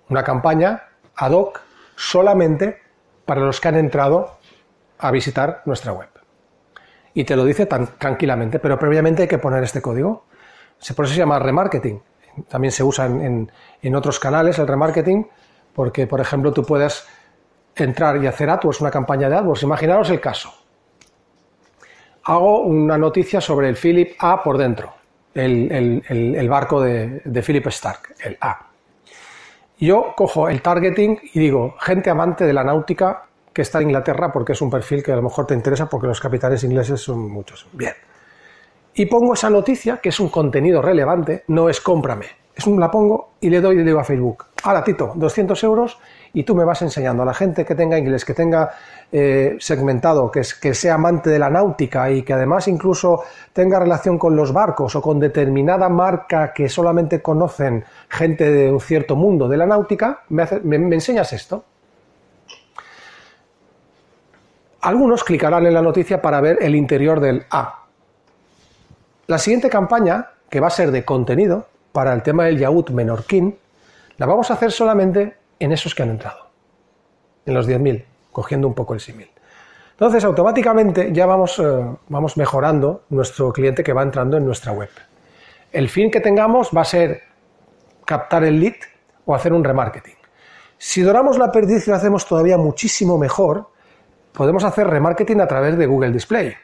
una 0.08 0.24
campaña 0.24 0.84
ad 1.16 1.32
hoc 1.32 1.60
solamente 1.96 2.80
para 3.26 3.42
los 3.42 3.60
que 3.60 3.68
han 3.68 3.76
entrado 3.76 4.38
a 4.98 5.10
visitar 5.10 5.60
nuestra 5.66 5.92
web. 5.92 6.08
Y 7.12 7.24
te 7.24 7.36
lo 7.36 7.44
dice 7.44 7.66
tan 7.66 7.98
tranquilamente, 7.98 8.58
pero 8.58 8.78
previamente 8.78 9.22
hay 9.22 9.28
que 9.28 9.38
poner 9.38 9.62
este 9.62 9.82
código. 9.82 10.24
Por 10.96 11.04
eso 11.04 11.12
se 11.14 11.20
llama 11.20 11.38
remarketing. 11.38 12.00
También 12.48 12.72
se 12.72 12.82
usa 12.82 13.04
en, 13.04 13.50
otros 13.94 14.18
canales 14.18 14.58
el 14.58 14.66
remarketing, 14.66 15.28
porque, 15.74 16.06
por 16.06 16.20
ejemplo, 16.20 16.52
tú 16.52 16.62
puedes 16.62 17.06
entrar 17.76 18.22
y 18.22 18.26
hacer 18.26 18.48
AdWords, 18.50 18.80
una 18.80 18.90
campaña 18.90 19.28
de 19.28 19.36
AdWords. 19.36 19.62
Imaginaros 19.64 20.10
el 20.10 20.20
caso. 20.20 20.52
hago 22.24 22.60
una 22.62 22.96
noticia 22.96 23.40
sobre 23.40 23.68
el 23.68 23.76
Philip 23.76 24.12
A 24.18 24.42
por 24.42 24.56
dentro, 24.56 24.94
el, 25.34 25.70
el- 25.70 26.34
el- 26.36 26.48
barco 26.48 26.80
de, 26.80 27.20
de 27.24 27.42
Philip 27.42 27.66
Stark, 27.66 28.14
el 28.24 28.38
A. 28.40 28.68
Yo 29.78 30.14
cojo 30.16 30.48
el 30.48 30.62
targeting 30.62 31.18
y 31.34 31.38
digo, 31.40 31.74
gente 31.80 32.08
amante 32.08 32.44
de 32.46 32.52
la 32.54 32.64
náutica 32.64 33.24
que 33.52 33.62
está 33.62 33.80
en 33.80 33.88
Inglaterra 33.88 34.30
porque 34.32 34.52
es 34.52 34.62
un 34.62 34.70
perfil 34.70 35.02
que 35.02 35.12
a 35.12 35.16
lo 35.16 35.22
mejor 35.22 35.46
te 35.46 35.54
interesa 35.54 35.86
porque 35.88 36.06
los 36.06 36.20
capitanes 36.20 36.64
ingleses 36.64 37.00
son 37.00 37.30
muchos. 37.30 37.66
Bien. 37.72 37.92
Y 38.94 39.06
pongo 39.06 39.34
esa 39.34 39.50
noticia, 39.50 39.98
que 39.98 40.08
es 40.08 40.18
un 40.20 40.28
contenido 40.28 40.80
relevante, 40.80 41.44
no 41.48 41.68
es 41.68 41.80
cómprame. 41.80 42.26
Es 42.54 42.66
un, 42.66 42.78
la 42.80 42.90
pongo 42.90 43.32
y 43.40 43.50
le 43.50 43.60
doy 43.60 43.74
y 43.74 43.78
le 43.78 43.84
digo 43.84 43.98
a 44.00 44.04
Facebook, 44.04 44.46
ahora 44.64 44.82
Tito, 44.82 45.12
200 45.14 45.62
euros 45.64 45.98
y 46.32 46.42
tú 46.42 46.54
me 46.54 46.64
vas 46.64 46.82
enseñando 46.82 47.22
a 47.22 47.26
la 47.26 47.34
gente 47.34 47.64
que 47.64 47.74
tenga 47.74 47.98
inglés, 47.98 48.24
que 48.24 48.34
tenga 48.34 48.70
eh, 49.12 49.56
segmentado, 49.60 50.30
que, 50.30 50.40
es, 50.40 50.54
que 50.54 50.74
sea 50.74 50.94
amante 50.94 51.30
de 51.30 51.38
la 51.38 51.50
náutica 51.50 52.10
y 52.10 52.22
que 52.22 52.32
además 52.32 52.66
incluso 52.66 53.22
tenga 53.52 53.78
relación 53.78 54.18
con 54.18 54.34
los 54.34 54.52
barcos 54.52 54.96
o 54.96 55.02
con 55.02 55.20
determinada 55.20 55.88
marca 55.88 56.52
que 56.52 56.68
solamente 56.68 57.20
conocen 57.22 57.84
gente 58.08 58.50
de 58.50 58.72
un 58.72 58.80
cierto 58.80 59.14
mundo 59.16 59.48
de 59.48 59.56
la 59.58 59.66
náutica, 59.66 60.22
me, 60.30 60.44
me- 60.64 60.94
enseñas 60.94 61.32
esto. 61.32 61.64
Algunos 64.80 65.24
clicarán 65.24 65.66
en 65.66 65.74
la 65.74 65.82
noticia 65.82 66.20
para 66.20 66.40
ver 66.40 66.58
el 66.60 66.74
interior 66.74 67.20
del 67.20 67.44
A. 67.50 67.84
La 69.26 69.38
siguiente 69.38 69.70
campaña, 69.70 70.30
que 70.50 70.60
va 70.60 70.66
a 70.66 70.70
ser 70.70 70.90
de 70.90 71.04
contenido 71.04 71.66
para 71.92 72.12
el 72.12 72.22
tema 72.22 72.44
del 72.44 72.58
yacht 72.58 72.90
menorquín, 72.90 73.56
la 74.16 74.26
vamos 74.26 74.50
a 74.50 74.54
hacer 74.54 74.70
solamente 74.72 75.36
en 75.58 75.72
esos 75.72 75.94
que 75.94 76.02
han 76.02 76.10
entrado, 76.10 76.50
en 77.46 77.54
los 77.54 77.68
10.000, 77.68 78.04
cogiendo 78.32 78.68
un 78.68 78.74
poco 78.74 78.94
el 78.94 79.00
símil. 79.00 79.30
Entonces, 79.92 80.24
automáticamente 80.24 81.12
ya 81.12 81.24
vamos, 81.26 81.58
eh, 81.58 81.62
vamos 82.08 82.36
mejorando 82.36 83.04
nuestro 83.10 83.52
cliente 83.52 83.84
que 83.84 83.92
va 83.92 84.02
entrando 84.02 84.36
en 84.36 84.44
nuestra 84.44 84.72
web. 84.72 84.90
El 85.70 85.88
fin 85.88 86.10
que 86.10 86.20
tengamos 86.20 86.70
va 86.76 86.82
a 86.82 86.84
ser 86.84 87.22
captar 88.04 88.44
el 88.44 88.60
lead 88.60 88.74
o 89.24 89.34
hacer 89.34 89.52
un 89.52 89.62
remarketing. 89.62 90.16
Si 90.78 91.00
doramos 91.02 91.38
la 91.38 91.50
perdiz 91.50 91.86
lo 91.86 91.94
hacemos 91.94 92.26
todavía 92.26 92.58
muchísimo 92.58 93.16
mejor, 93.18 93.70
podemos 94.32 94.64
hacer 94.64 94.86
remarketing 94.88 95.40
a 95.40 95.46
través 95.46 95.78
de 95.78 95.86
Google 95.86 96.10
Display. 96.10 96.54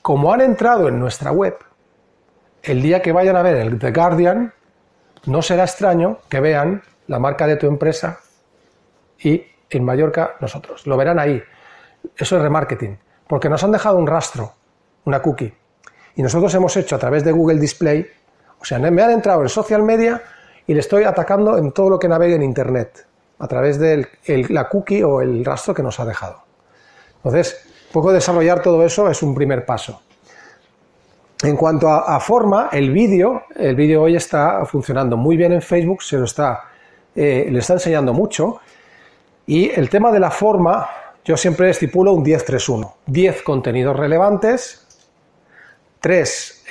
Como 0.00 0.32
han 0.32 0.40
entrado 0.40 0.88
en 0.88 0.98
nuestra 0.98 1.30
web, 1.30 1.56
el 2.62 2.82
día 2.82 3.02
que 3.02 3.12
vayan 3.12 3.36
a 3.36 3.42
ver 3.42 3.56
el 3.56 3.78
The 3.78 3.92
Guardian, 3.92 4.52
no 5.26 5.42
será 5.42 5.64
extraño 5.64 6.18
que 6.28 6.40
vean 6.40 6.82
la 7.06 7.18
marca 7.18 7.46
de 7.46 7.56
tu 7.56 7.66
empresa 7.66 8.20
y 9.18 9.44
en 9.70 9.84
Mallorca 9.84 10.36
nosotros. 10.40 10.86
Lo 10.86 10.96
verán 10.96 11.18
ahí. 11.18 11.42
Eso 12.16 12.36
es 12.36 12.42
remarketing, 12.42 12.98
porque 13.28 13.48
nos 13.48 13.62
han 13.62 13.72
dejado 13.72 13.96
un 13.96 14.06
rastro, 14.06 14.52
una 15.04 15.22
cookie. 15.22 15.54
Y 16.16 16.22
nosotros 16.22 16.52
hemos 16.54 16.76
hecho 16.76 16.96
a 16.96 16.98
través 16.98 17.24
de 17.24 17.32
Google 17.32 17.58
Display, 17.58 18.06
o 18.58 18.64
sea, 18.64 18.78
me 18.78 19.02
han 19.02 19.10
entrado 19.10 19.42
en 19.42 19.48
social 19.48 19.82
media 19.82 20.22
y 20.66 20.74
le 20.74 20.80
estoy 20.80 21.04
atacando 21.04 21.56
en 21.58 21.72
todo 21.72 21.90
lo 21.90 21.98
que 21.98 22.08
navegue 22.08 22.34
en 22.34 22.42
Internet, 22.42 23.06
a 23.38 23.48
través 23.48 23.78
de 23.78 24.06
la 24.48 24.68
cookie 24.68 25.02
o 25.02 25.20
el 25.20 25.44
rastro 25.44 25.74
que 25.74 25.82
nos 25.82 25.98
ha 26.00 26.04
dejado. 26.04 26.42
Entonces, 27.16 27.66
poco 27.92 28.12
desarrollar 28.12 28.62
todo 28.62 28.84
eso 28.84 29.08
es 29.08 29.22
un 29.22 29.34
primer 29.34 29.64
paso. 29.64 30.02
En 31.42 31.56
cuanto 31.56 31.88
a, 31.88 32.20
forma, 32.20 32.68
el 32.70 32.92
vídeo, 32.92 33.42
el 33.56 33.74
vídeo 33.74 34.02
hoy 34.02 34.14
está 34.14 34.64
funcionando 34.64 35.16
muy 35.16 35.36
bien 35.36 35.52
en 35.52 35.60
Facebook, 35.60 36.00
se 36.02 36.16
lo 36.16 36.24
está, 36.24 36.68
eh, 37.16 37.48
le 37.50 37.58
está 37.58 37.72
enseñando 37.72 38.12
mucho. 38.12 38.60
Y 39.46 39.68
el 39.70 39.90
tema 39.90 40.12
de 40.12 40.20
la 40.20 40.30
forma, 40.30 40.88
yo 41.24 41.36
siempre 41.36 41.68
estipulo 41.68 42.12
un 42.12 42.24
10-3-1. 42.24 42.92
10 43.06 43.42
contenidos 43.42 43.96
relevantes, 43.96 44.86
3 45.98 46.64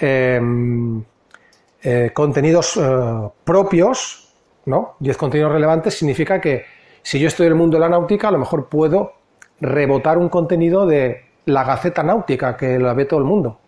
contenidos 2.13 2.77
eh, 2.77 3.29
propios, 3.43 4.33
¿no? 4.65 4.95
10 4.99 5.17
contenidos 5.17 5.51
relevantes 5.51 5.97
significa 5.97 6.39
que 6.39 6.63
si 7.01 7.19
yo 7.19 7.27
estoy 7.27 7.47
en 7.47 7.53
el 7.53 7.57
mundo 7.57 7.75
de 7.75 7.81
la 7.81 7.89
náutica, 7.89 8.29
a 8.29 8.31
lo 8.31 8.37
mejor 8.37 8.69
puedo 8.69 9.13
rebotar 9.59 10.17
un 10.17 10.29
contenido 10.29 10.85
de 10.85 11.25
la 11.45 11.65
Gaceta 11.65 12.03
Náutica, 12.03 12.55
que 12.55 12.79
la 12.79 12.93
ve 12.93 13.03
todo 13.03 13.19
el 13.19 13.25
mundo. 13.25 13.60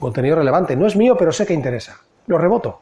Contenido 0.00 0.36
relevante. 0.36 0.74
No 0.74 0.86
es 0.86 0.96
mío, 0.96 1.14
pero 1.16 1.30
sé 1.30 1.46
que 1.46 1.54
interesa. 1.54 2.00
Lo 2.26 2.38
reboto. 2.38 2.80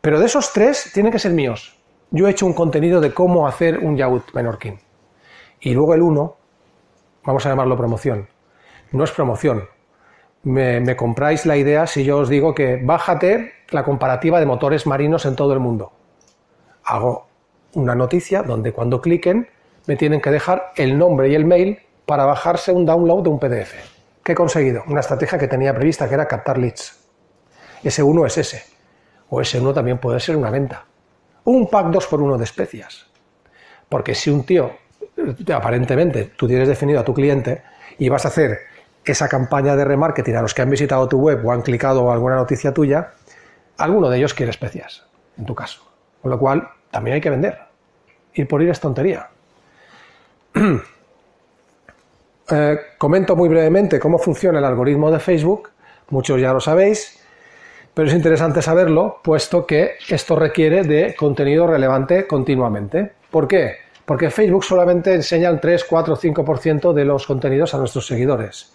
Pero 0.00 0.20
de 0.20 0.26
esos 0.26 0.52
tres, 0.52 0.90
tienen 0.94 1.12
que 1.12 1.18
ser 1.18 1.32
míos. 1.32 1.76
Yo 2.10 2.26
he 2.26 2.30
hecho 2.30 2.46
un 2.46 2.52
contenido 2.52 3.00
de 3.00 3.12
cómo 3.12 3.46
hacer 3.46 3.78
un 3.80 3.96
yacht 3.96 4.32
menorquín. 4.32 4.78
Y 5.60 5.74
luego 5.74 5.94
el 5.94 6.02
uno, 6.02 6.36
vamos 7.24 7.44
a 7.44 7.48
llamarlo 7.48 7.76
promoción. 7.76 8.28
No 8.92 9.02
es 9.04 9.10
promoción. 9.10 9.64
Me, 10.44 10.80
me 10.80 10.94
compráis 10.94 11.46
la 11.46 11.56
idea 11.56 11.86
si 11.86 12.04
yo 12.04 12.18
os 12.18 12.28
digo 12.28 12.54
que 12.54 12.80
bájate 12.82 13.52
la 13.70 13.82
comparativa 13.82 14.38
de 14.38 14.46
motores 14.46 14.86
marinos 14.86 15.26
en 15.26 15.36
todo 15.36 15.52
el 15.52 15.60
mundo. 15.60 15.92
Hago 16.84 17.26
una 17.74 17.94
noticia 17.94 18.42
donde 18.42 18.72
cuando 18.72 19.00
cliquen 19.00 19.48
me 19.86 19.96
tienen 19.96 20.20
que 20.20 20.30
dejar 20.30 20.72
el 20.76 20.96
nombre 20.96 21.28
y 21.30 21.34
el 21.34 21.46
mail 21.46 21.78
para 22.06 22.26
bajarse 22.26 22.72
un 22.72 22.84
download 22.84 23.24
de 23.24 23.30
un 23.30 23.38
PDF. 23.38 23.93
¿Qué 24.24 24.32
he 24.32 24.34
conseguido? 24.34 24.82
Una 24.86 25.00
estrategia 25.00 25.38
que 25.38 25.48
tenía 25.48 25.74
prevista, 25.74 26.08
que 26.08 26.14
era 26.14 26.26
captar 26.26 26.56
leads. 26.56 26.98
Ese 27.82 28.02
uno 28.02 28.24
es 28.24 28.38
ese. 28.38 28.64
O 29.28 29.42
ese 29.42 29.60
uno 29.60 29.74
también 29.74 29.98
puede 29.98 30.18
ser 30.18 30.34
una 30.34 30.48
venta. 30.48 30.86
Un 31.44 31.68
pack 31.68 31.88
2 31.88 32.06
por 32.06 32.22
1 32.22 32.38
de 32.38 32.44
especias. 32.44 33.06
Porque 33.86 34.14
si 34.14 34.30
un 34.30 34.44
tío, 34.44 34.72
aparentemente, 35.54 36.32
tú 36.36 36.48
tienes 36.48 36.66
definido 36.66 37.00
a 37.00 37.04
tu 37.04 37.12
cliente 37.12 37.62
y 37.98 38.08
vas 38.08 38.24
a 38.24 38.28
hacer 38.28 38.60
esa 39.04 39.28
campaña 39.28 39.76
de 39.76 39.84
remarketing 39.84 40.36
a 40.36 40.42
los 40.42 40.54
que 40.54 40.62
han 40.62 40.70
visitado 40.70 41.06
tu 41.06 41.18
web 41.18 41.44
o 41.44 41.52
han 41.52 41.60
clicado 41.60 42.10
alguna 42.10 42.36
noticia 42.36 42.72
tuya, 42.72 43.12
alguno 43.76 44.08
de 44.08 44.16
ellos 44.16 44.32
quiere 44.32 44.48
especias, 44.48 45.04
en 45.36 45.44
tu 45.44 45.54
caso. 45.54 45.82
Con 46.22 46.30
lo 46.30 46.38
cual, 46.38 46.66
también 46.90 47.16
hay 47.16 47.20
que 47.20 47.28
vender. 47.28 47.58
Ir 48.32 48.48
por 48.48 48.62
ir 48.62 48.70
es 48.70 48.80
tontería. 48.80 49.28
Eh, 52.50 52.78
comento 52.98 53.36
muy 53.36 53.48
brevemente 53.48 53.98
cómo 53.98 54.18
funciona 54.18 54.58
el 54.58 54.64
algoritmo 54.64 55.10
de 55.10 55.18
Facebook. 55.18 55.70
Muchos 56.10 56.40
ya 56.40 56.52
lo 56.52 56.60
sabéis, 56.60 57.20
pero 57.94 58.08
es 58.08 58.14
interesante 58.14 58.60
saberlo, 58.60 59.20
puesto 59.22 59.66
que 59.66 59.92
esto 60.08 60.36
requiere 60.36 60.82
de 60.82 61.14
contenido 61.14 61.66
relevante 61.66 62.26
continuamente. 62.26 63.12
¿Por 63.30 63.48
qué? 63.48 63.76
Porque 64.04 64.30
Facebook 64.30 64.64
solamente 64.64 65.14
enseña 65.14 65.48
el 65.48 65.60
3, 65.60 65.84
4, 65.84 66.16
5% 66.16 66.92
de 66.92 67.04
los 67.06 67.26
contenidos 67.26 67.74
a 67.74 67.78
nuestros 67.78 68.06
seguidores. 68.06 68.74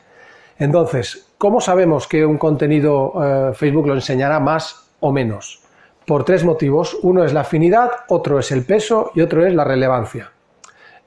Entonces, 0.58 1.28
¿cómo 1.38 1.62
sabemos 1.62 2.08
que 2.08 2.26
un 2.26 2.38
contenido 2.38 3.14
eh, 3.24 3.54
Facebook 3.54 3.88
lo 3.88 3.94
enseñará 3.94 4.40
más 4.40 4.90
o 5.00 5.12
menos? 5.12 5.62
Por 6.06 6.26
tres 6.26 6.44
motivos. 6.44 6.98
Uno 7.04 7.24
es 7.24 7.34
la 7.34 7.42
afinidad, 7.42 7.92
otro 8.08 8.40
es 8.40 8.52
el 8.52 8.66
peso 8.66 9.12
y 9.14 9.22
otro 9.22 9.46
es 9.46 9.54
la 9.54 9.64
relevancia 9.64 10.32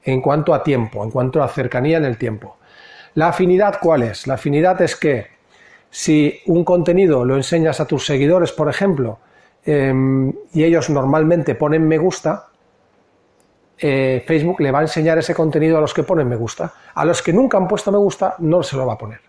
en 0.03 0.21
cuanto 0.21 0.53
a 0.53 0.63
tiempo, 0.63 1.03
en 1.03 1.11
cuanto 1.11 1.41
a 1.41 1.47
cercanía 1.47 1.97
en 1.97 2.05
el 2.05 2.17
tiempo. 2.17 2.57
¿La 3.15 3.29
afinidad 3.29 3.79
cuál 3.81 4.03
es? 4.03 4.27
La 4.27 4.35
afinidad 4.35 4.81
es 4.81 4.95
que 4.95 5.27
si 5.89 6.41
un 6.47 6.63
contenido 6.65 7.23
lo 7.23 7.35
enseñas 7.35 7.79
a 7.79 7.85
tus 7.85 8.05
seguidores, 8.05 8.51
por 8.51 8.69
ejemplo, 8.69 9.19
eh, 9.65 9.93
y 10.53 10.63
ellos 10.63 10.89
normalmente 10.89 11.55
ponen 11.55 11.87
me 11.87 11.97
gusta, 11.97 12.47
eh, 13.77 14.23
Facebook 14.25 14.61
le 14.61 14.71
va 14.71 14.79
a 14.79 14.83
enseñar 14.83 15.17
ese 15.17 15.33
contenido 15.33 15.77
a 15.77 15.81
los 15.81 15.93
que 15.93 16.03
ponen 16.03 16.27
me 16.27 16.35
gusta. 16.35 16.73
A 16.93 17.05
los 17.05 17.21
que 17.21 17.33
nunca 17.33 17.57
han 17.57 17.67
puesto 17.67 17.91
me 17.91 17.97
gusta, 17.97 18.35
no 18.39 18.63
se 18.63 18.75
lo 18.75 18.85
va 18.85 18.93
a 18.93 18.97
poner. 18.97 19.19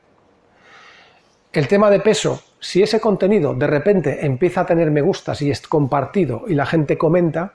El 1.53 1.69
tema 1.69 1.91
de 1.91 2.01
peso, 2.01 2.43
si 2.59 2.83
ese 2.83 3.01
contenido 3.01 3.55
de 3.55 3.67
repente 3.67 4.27
empieza 4.27 4.63
a 4.63 4.67
tener 4.67 4.91
me 4.91 5.03
gustas 5.03 5.41
y 5.43 5.51
es 5.51 5.61
compartido 5.67 6.45
y 6.49 6.55
la 6.55 6.67
gente 6.67 6.99
comenta, 6.99 7.55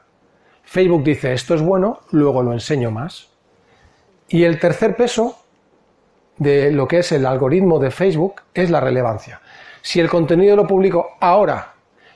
Facebook 0.69 1.03
dice 1.03 1.33
esto 1.33 1.55
es 1.55 1.63
bueno, 1.63 2.01
luego 2.11 2.43
lo 2.43 2.53
enseño 2.53 2.91
más. 2.91 3.29
Y 4.27 4.43
el 4.43 4.59
tercer 4.59 4.95
peso 4.95 5.39
de 6.37 6.71
lo 6.71 6.87
que 6.87 6.99
es 6.99 7.11
el 7.11 7.25
algoritmo 7.25 7.79
de 7.79 7.89
Facebook 7.89 8.43
es 8.53 8.69
la 8.69 8.79
relevancia. 8.79 9.41
Si 9.81 9.99
el 9.99 10.07
contenido 10.07 10.55
lo 10.55 10.67
publico 10.67 11.17
ahora, 11.21 11.73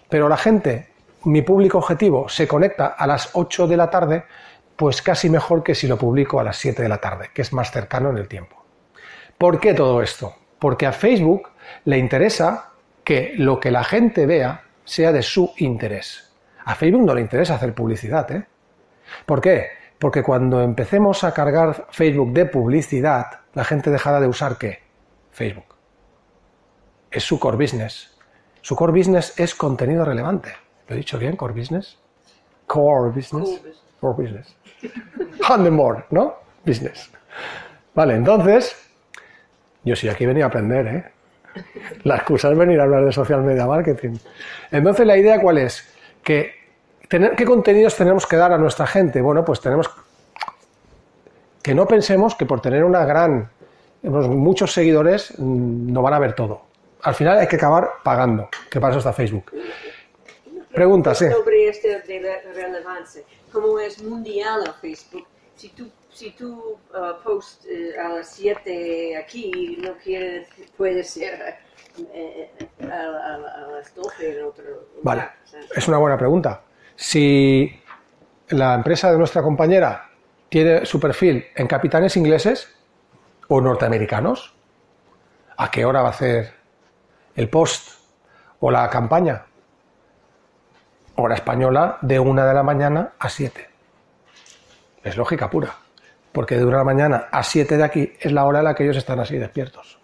pero 0.08 0.30
la 0.30 0.38
gente, 0.38 0.90
mi 1.24 1.42
público 1.42 1.80
objetivo, 1.80 2.30
se 2.30 2.48
conecta 2.48 2.90
a 2.96 3.08
las 3.08 3.32
8 3.34 3.66
de 3.66 3.76
la 3.76 3.90
tarde, 3.90 4.26
pues 4.76 5.02
casi 5.02 5.32
mejor 5.32 5.64
que 5.64 5.74
si 5.74 5.88
lo 5.88 5.98
publico 5.98 6.40
a 6.40 6.44
las 6.44 6.58
7 6.58 6.84
de 6.84 6.90
la 6.90 7.00
tarde, 7.00 7.32
que 7.34 7.42
es 7.42 7.54
más 7.54 7.72
cercano 7.72 8.12
en 8.12 8.20
el 8.20 8.28
tiempo. 8.28 8.64
¿Por 9.36 9.60
qué 9.60 9.74
todo 9.74 10.04
esto? 10.04 10.36
Porque 10.60 10.86
a 10.86 10.92
Facebook 10.92 11.50
le 11.86 11.98
interesa 11.98 12.70
que 13.04 13.34
lo 13.36 13.60
que 13.60 13.72
la 13.72 13.84
gente 13.84 14.28
vea 14.28 14.62
sea 14.86 15.12
de 15.12 15.24
su 15.24 15.52
interés. 15.58 16.33
A 16.66 16.76
Facebook 16.76 17.06
no 17.06 17.14
le 17.14 17.22
interesa 17.22 17.56
hacer 17.56 17.74
publicidad, 17.74 18.32
¿eh? 18.32 18.46
¿Por 19.26 19.42
qué? 19.42 19.68
Porque 20.00 20.24
cuando 20.24 20.62
empecemos 20.62 21.24
a 21.24 21.34
cargar 21.34 21.88
Facebook 21.92 22.34
de 22.34 22.46
publicidad, 22.46 23.26
la 23.54 23.64
gente 23.64 23.90
dejará 23.90 24.20
de 24.20 24.28
usar 24.28 24.58
qué? 24.58 24.80
Facebook. 25.32 25.76
Es 27.12 27.24
su 27.24 27.40
core 27.40 27.58
business. 27.58 28.18
Su 28.62 28.76
core 28.76 28.92
business 28.92 29.38
es 29.40 29.56
contenido 29.56 30.06
relevante. 30.06 30.54
¿Lo 30.88 30.96
he 30.96 30.98
dicho 30.98 31.18
bien? 31.18 31.36
Core 31.36 31.54
business. 31.54 31.98
Core 32.68 33.12
business. 33.12 33.62
Core 34.00 34.24
business. 34.24 34.56
And 35.50 35.70
more, 35.70 36.06
¿no? 36.10 36.36
Business. 36.66 37.12
Vale, 37.94 38.16
entonces, 38.16 38.76
Yo 39.86 39.96
sí, 39.96 40.08
aquí 40.08 40.26
venía 40.26 40.46
a 40.46 40.48
aprender, 40.48 40.88
¿eh? 40.88 41.14
La 42.04 42.16
excusa 42.16 42.50
es 42.50 42.58
venir 42.58 42.80
a 42.80 42.84
hablar 42.84 43.06
de 43.06 43.12
social 43.12 43.42
media 43.42 43.66
marketing. 43.66 44.18
Entonces, 44.72 45.06
la 45.06 45.18
idea 45.18 45.40
cuál 45.40 45.58
es? 45.58 45.93
Que 46.24 46.54
tener, 47.08 47.36
¿Qué 47.36 47.46
contenidos 47.46 47.96
tenemos 47.96 48.26
que 48.26 48.36
dar 48.36 48.52
a 48.52 48.58
nuestra 48.58 48.88
gente? 48.88 49.22
Bueno, 49.22 49.44
pues 49.44 49.60
tenemos 49.60 49.90
que 51.62 51.74
no 51.74 51.88
pensemos 51.88 52.36
que 52.36 52.46
por 52.46 52.62
tener 52.62 52.84
una 52.84 53.06
gran, 53.06 53.50
pues, 54.02 54.28
muchos 54.28 54.74
seguidores 54.74 55.34
mm, 55.38 55.92
no 55.92 56.02
van 56.02 56.14
a 56.14 56.20
ver 56.20 56.34
todo. 56.36 56.62
Al 57.02 57.16
final 57.16 57.40
hay 57.40 57.48
que 57.48 57.56
acabar 57.56 57.90
pagando, 58.04 58.50
que 58.70 58.80
para 58.80 58.92
eso 58.92 59.00
está 59.00 59.14
Facebook. 59.14 59.52
Pregunta, 60.74 61.16
sí. 61.16 61.30
Sobre 61.30 61.70
esto 61.70 61.88
de 61.88 62.42
relevancia, 62.54 63.24
como 63.52 63.80
es 63.80 64.02
mundial 64.04 64.64
el 64.66 64.74
Facebook, 64.74 65.26
si 65.56 65.70
tú, 65.70 65.90
si 66.10 66.32
tú 66.32 66.78
uh, 66.94 67.24
post 67.24 67.66
eh, 67.66 67.98
a 67.98 68.10
las 68.10 68.30
7 68.30 69.18
aquí, 69.18 69.78
no 69.82 69.94
quiere, 70.04 70.48
puede 70.76 71.04
ser 71.04 71.58
a, 72.90 72.94
a- 72.96 73.64
a 73.64 73.68
las 73.72 73.94
12 73.96 74.40
en 74.40 74.46
otro 74.46 74.64
lugar. 74.64 74.86
Vale, 75.04 75.30
es 75.76 75.88
una 75.88 75.98
buena 75.98 76.18
pregunta. 76.18 76.62
Si 76.96 77.82
la 78.50 78.74
empresa 78.76 79.12
de 79.12 79.18
nuestra 79.18 79.42
compañera 79.42 80.10
tiene 80.50 80.86
su 80.86 81.00
perfil 81.00 81.46
en 81.56 81.68
capitanes 81.68 82.16
ingleses 82.18 82.70
o 83.48 83.60
norteamericanos, 83.62 84.54
¿a 85.58 85.70
qué 85.72 85.86
hora 85.86 86.02
va 86.02 86.10
a 86.10 86.12
hacer 86.12 86.54
el 87.36 87.50
post 87.50 87.90
o 88.60 88.70
la 88.72 88.90
campaña? 88.90 89.46
Hora 91.16 91.36
española 91.36 91.98
de 92.02 92.20
una 92.20 92.46
de 92.46 92.54
la 92.54 92.64
mañana 92.64 93.14
a 93.20 93.30
7. 93.30 93.70
Es 95.04 95.16
lógica 95.18 95.50
pura, 95.50 95.76
porque 96.32 96.58
de 96.58 96.64
una 96.64 96.78
de 96.78 96.80
la 96.80 96.84
mañana 96.86 97.28
a 97.32 97.44
7 97.44 97.78
de 97.78 97.84
aquí 97.84 98.14
es 98.20 98.32
la 98.32 98.46
hora 98.46 98.60
en 98.60 98.66
la 98.66 98.74
que 98.76 98.84
ellos 98.84 98.98
están 98.98 99.20
así 99.20 99.38
despiertos. 99.38 100.00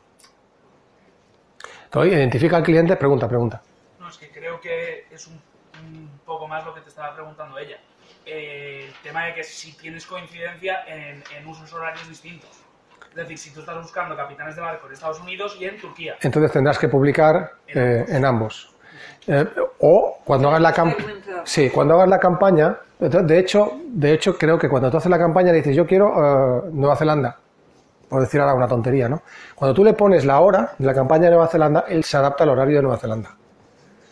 Identifica 1.96 2.58
al 2.58 2.64
cliente, 2.64 2.96
pregunta, 2.96 3.28
pregunta. 3.28 3.62
No, 4.00 4.10
es 4.10 4.18
que 4.18 4.30
creo 4.30 4.60
que 4.62 5.06
es 5.12 5.28
un, 5.28 5.42
un 5.84 6.20
poco 6.26 6.48
más 6.48 6.66
lo 6.66 6.74
que 6.74 6.82
te 6.82 6.90
estaba 6.90 7.14
preguntando 7.16 7.58
ella. 7.58 7.78
Eh, 8.26 8.86
el 8.88 8.94
tema 9.02 9.26
de 9.26 9.34
que 9.36 9.44
si 9.44 9.76
tienes 9.78 10.06
coincidencia 10.06 10.84
en, 10.88 11.24
en 11.36 11.48
usos 11.48 11.74
horarios 11.74 12.08
distintos. 12.08 12.50
Es 13.10 13.16
decir, 13.16 13.38
si 13.38 13.54
tú 13.54 13.62
estás 13.62 13.82
buscando 13.82 14.16
capitanes 14.16 14.56
de 14.56 14.62
barco 14.62 14.86
en 14.88 14.94
Estados 14.94 15.20
Unidos 15.20 15.58
y 15.60 15.66
en 15.66 15.80
Turquía. 15.80 16.16
entonces 16.22 16.52
tendrás 16.52 16.78
que 16.78 16.88
publicar 16.88 17.54
eh, 17.68 18.06
en 18.08 18.24
ambos. 18.24 18.72
Eh, 19.28 19.46
o 19.80 20.20
cuando 20.24 20.50
hagas 20.50 20.62
la 20.62 20.74
campaña. 20.74 21.14
Sí, 21.44 21.70
cuando 21.70 21.96
hagas 21.96 22.10
la 22.10 22.20
campaña. 22.20 22.78
entonces, 23.00 23.28
De 23.28 23.40
hecho, 23.40 23.80
de 23.86 24.14
hecho, 24.14 24.38
creo 24.38 24.60
que 24.60 24.70
cuando 24.70 24.92
tú 24.92 24.98
haces 24.98 25.10
la 25.10 25.18
campaña 25.18 25.52
le 25.52 25.58
dices, 25.58 25.76
yo 25.76 25.88
quiero 25.88 26.08
eh, 26.10 26.70
Nueva 26.72 26.96
Zelanda. 26.96 27.38
Por 28.10 28.22
decir 28.22 28.42
ahora 28.42 28.56
una 28.56 28.68
tontería, 28.68 29.08
¿no? 29.08 29.22
Cuando 29.56 29.74
tú 29.74 29.84
le 29.84 29.94
pones 29.94 30.26
la 30.26 30.40
hora 30.40 30.74
de 30.78 30.86
la 30.86 30.94
campaña 30.94 31.26
de 31.26 31.32
Nueva 31.32 31.48
Zelanda, 31.48 31.86
él 31.88 32.04
se 32.04 32.18
adapta 32.18 32.44
al 32.44 32.50
horario 32.50 32.78
de 32.78 32.82
Nueva 32.82 32.98
Zelanda. 32.98 33.36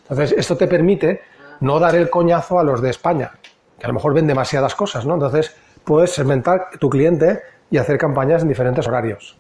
Entonces, 0.03 0.35
esto 0.37 0.55
te 0.55 0.67
permite 0.67 1.21
no 1.61 1.79
dar 1.79 1.95
el 1.95 2.09
coñazo 2.09 2.59
a 2.59 2.63
los 2.63 2.81
de 2.81 2.91
España, 2.91 3.31
que 3.79 3.85
a 3.85 3.87
lo 3.87 3.95
mejor 3.95 4.13
ven 4.13 4.27
demasiadas 4.27 4.75
cosas, 4.75 5.05
¿no? 5.05 5.15
Entonces, 5.15 5.55
puedes 5.83 6.11
segmentar 6.11 6.69
tu 6.79 6.89
cliente 6.89 7.41
y 7.71 7.77
hacer 7.77 7.97
campañas 7.97 8.43
en 8.43 8.49
diferentes 8.49 8.87
horarios. 8.87 9.37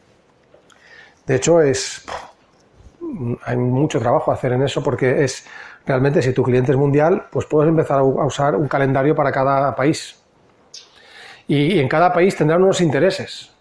De 1.25 1.35
hecho, 1.35 1.61
es 1.61 2.05
hay 3.45 3.57
mucho 3.57 3.99
trabajo 3.99 4.31
a 4.31 4.33
hacer 4.33 4.53
en 4.53 4.63
eso 4.63 4.83
porque 4.83 5.23
es 5.23 5.45
realmente 5.85 6.21
si 6.21 6.33
tu 6.33 6.43
cliente 6.43 6.71
es 6.71 6.77
mundial, 6.77 7.27
pues 7.31 7.45
puedes 7.45 7.69
empezar 7.69 7.99
a 7.99 8.03
usar 8.03 8.55
un 8.55 8.67
calendario 8.67 9.15
para 9.15 9.31
cada 9.31 9.75
país. 9.75 10.21
Y, 11.47 11.79
en 11.79 11.87
cada 11.87 12.11
país 12.11 12.35
tendrán 12.35 12.61
unos 12.63 12.81
intereses. 12.81 13.51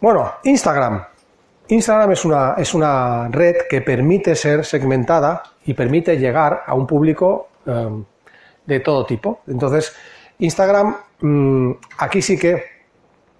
Bueno, 0.00 0.32
Instagram. 0.44 1.04
Instagram 1.68 2.12
es 2.12 2.24
una, 2.24 2.54
es 2.56 2.74
una 2.74 3.28
red 3.28 3.56
que 3.68 3.82
permite 3.82 4.34
ser 4.34 4.64
segmentada 4.64 5.42
y 5.66 5.74
permite 5.74 6.18
llegar 6.18 6.62
a 6.66 6.74
un 6.74 6.86
público 6.86 7.48
eh, 7.66 8.02
de 8.64 8.80
todo 8.80 9.04
tipo. 9.04 9.40
Entonces, 9.46 9.94
Instagram, 10.38 10.96
mm, 11.20 11.72
aquí 11.98 12.22
sí 12.22 12.38
que 12.38 12.64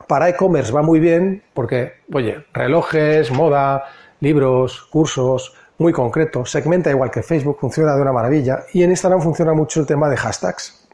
para 0.06 0.28
e-commerce 0.28 0.70
va 0.70 0.82
muy 0.82 1.00
bien 1.00 1.42
porque, 1.54 1.94
oye, 2.12 2.44
relojes, 2.52 3.30
moda, 3.30 3.84
libros, 4.20 4.82
cursos, 4.82 5.54
muy 5.78 5.94
concreto, 5.94 6.44
segmenta 6.44 6.90
igual 6.90 7.11
que 7.11 7.22
Facebook, 7.22 7.58
funciona 7.58 7.94
de 7.94 8.02
una 8.02 8.12
maravilla 8.12 8.64
y 8.74 8.82
en 8.82 8.90
Instagram 8.90 9.22
funciona 9.22 9.54
mucho 9.54 9.80
el 9.80 9.86
tema 9.86 10.11
de 10.11 10.18
hashtags. 10.18 10.88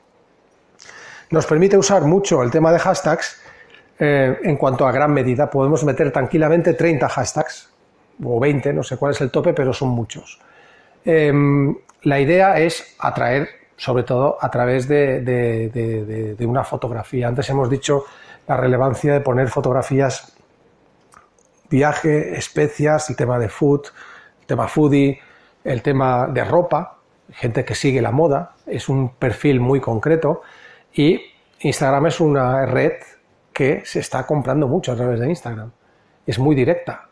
Nos 1.31 1.45
permite 1.45 1.77
usar 1.77 2.03
mucho 2.03 2.41
el 2.45 2.53
tema 2.53 2.71
de 2.71 2.79
hashtags 2.79 3.43
eh, 3.99 4.39
en 4.43 4.57
cuanto 4.57 4.87
a 4.87 4.93
gran 4.93 5.13
medida. 5.13 5.49
Podemos 5.51 5.85
meter 5.85 6.11
tranquilamente 6.13 6.75
30 6.75 7.09
hashtags 7.09 7.71
o 8.25 8.41
20, 8.41 8.73
no 8.73 8.83
sé 8.83 8.97
cuál 8.97 9.13
es 9.13 9.21
el 9.21 9.31
tope, 9.31 9.53
pero 9.53 9.73
son 9.73 9.91
muchos. 9.91 10.39
Em, 11.05 11.77
la 12.03 12.21
idea 12.21 12.59
es 12.59 12.97
atraer, 12.99 13.49
sobre 13.77 14.03
todo 14.05 14.39
a 14.41 14.51
través 14.51 14.89
de, 14.89 15.21
de- 15.21 16.47
una 16.47 16.65
fotografía. 16.65 17.29
Antes 17.29 17.49
hemos 17.51 17.69
dicho 17.69 18.05
la 18.49 18.57
relevancia 18.57 19.13
de 19.13 19.21
poner 19.21 19.49
fotografías, 19.49 20.37
viaje, 21.69 22.37
especias, 22.39 23.11
el 23.11 23.17
tema 23.17 23.39
de 23.39 23.49
food, 23.49 23.83
el 24.41 24.47
tema 24.47 24.69
foodie, 24.69 25.21
el 25.65 25.83
tema 25.83 26.27
de 26.29 26.45
ropa, 26.45 26.99
gente 27.33 27.65
que 27.65 27.75
sigue 27.75 28.01
la 28.01 28.13
moda, 28.13 28.53
es 28.67 28.89
un 28.89 29.11
perfil 29.11 29.61
muy 29.61 29.81
concreto 29.81 30.43
y 30.95 31.21
Instagram 31.61 32.07
es 32.07 32.21
una 32.21 32.67
red 32.67 32.93
que 33.57 33.81
se 33.87 34.01
está 34.01 34.27
comprando 34.27 34.69
mucho 34.69 34.93
a 34.93 34.97
través 34.97 35.19
de 35.19 35.31
Instagram. 35.31 35.71
Es 36.27 36.39
muy 36.39 36.55
directa 36.55 37.09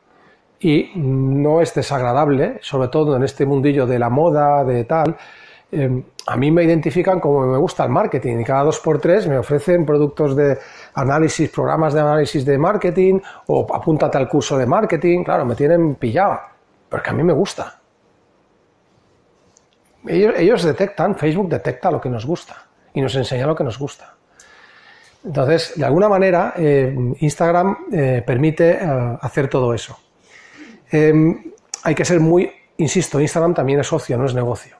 y 0.60 0.90
no 0.94 1.62
es 1.62 1.72
desagradable, 1.72 2.58
sobre 2.60 2.88
todo 2.88 3.16
en 3.16 3.22
este 3.22 3.46
mundillo 3.46 3.86
de 3.86 3.98
la 3.98 4.10
moda, 4.10 4.62
de 4.62 4.84
tal. 4.84 5.16
Eh, 5.72 6.04
a 6.26 6.36
mí 6.36 6.50
me 6.50 6.62
identifican 6.62 7.18
como 7.18 7.46
me 7.46 7.56
gusta 7.56 7.84
el 7.84 7.88
marketing 7.88 8.40
y 8.40 8.44
cada 8.44 8.64
dos 8.64 8.78
por 8.78 9.00
tres 9.00 9.26
me 9.26 9.38
ofrecen 9.38 9.86
productos 9.86 10.36
de 10.36 10.58
análisis, 10.92 11.48
programas 11.48 11.94
de 11.94 12.00
análisis 12.00 12.44
de 12.44 12.58
marketing 12.58 13.20
o 13.46 13.66
apúntate 13.74 14.18
al 14.18 14.28
curso 14.28 14.58
de 14.58 14.66
marketing. 14.66 15.24
Claro, 15.24 15.46
me 15.46 15.54
tienen 15.54 15.94
pillado, 15.94 16.40
porque 16.90 17.08
a 17.08 17.14
mí 17.14 17.22
me 17.22 17.32
gusta. 17.32 17.80
Ellos, 20.06 20.34
ellos 20.36 20.62
detectan, 20.62 21.16
Facebook 21.16 21.48
detecta 21.48 21.90
lo 21.90 22.02
que 22.02 22.10
nos 22.10 22.26
gusta 22.26 22.54
y 22.92 23.00
nos 23.00 23.14
enseña 23.16 23.46
lo 23.46 23.56
que 23.56 23.64
nos 23.64 23.78
gusta. 23.78 24.13
Entonces, 25.24 25.72
de 25.76 25.84
alguna 25.84 26.08
manera, 26.08 26.52
eh, 26.56 26.94
Instagram 27.20 27.76
eh, 27.92 28.22
permite 28.26 28.72
eh, 28.72 29.18
hacer 29.20 29.48
todo 29.48 29.72
eso. 29.72 29.96
Eh, 30.92 31.12
hay 31.82 31.94
que 31.94 32.04
ser 32.04 32.20
muy, 32.20 32.50
insisto, 32.76 33.20
Instagram 33.20 33.54
también 33.54 33.80
es 33.80 33.86
socio, 33.86 34.16
no 34.18 34.26
es 34.26 34.34
negocio. 34.34 34.76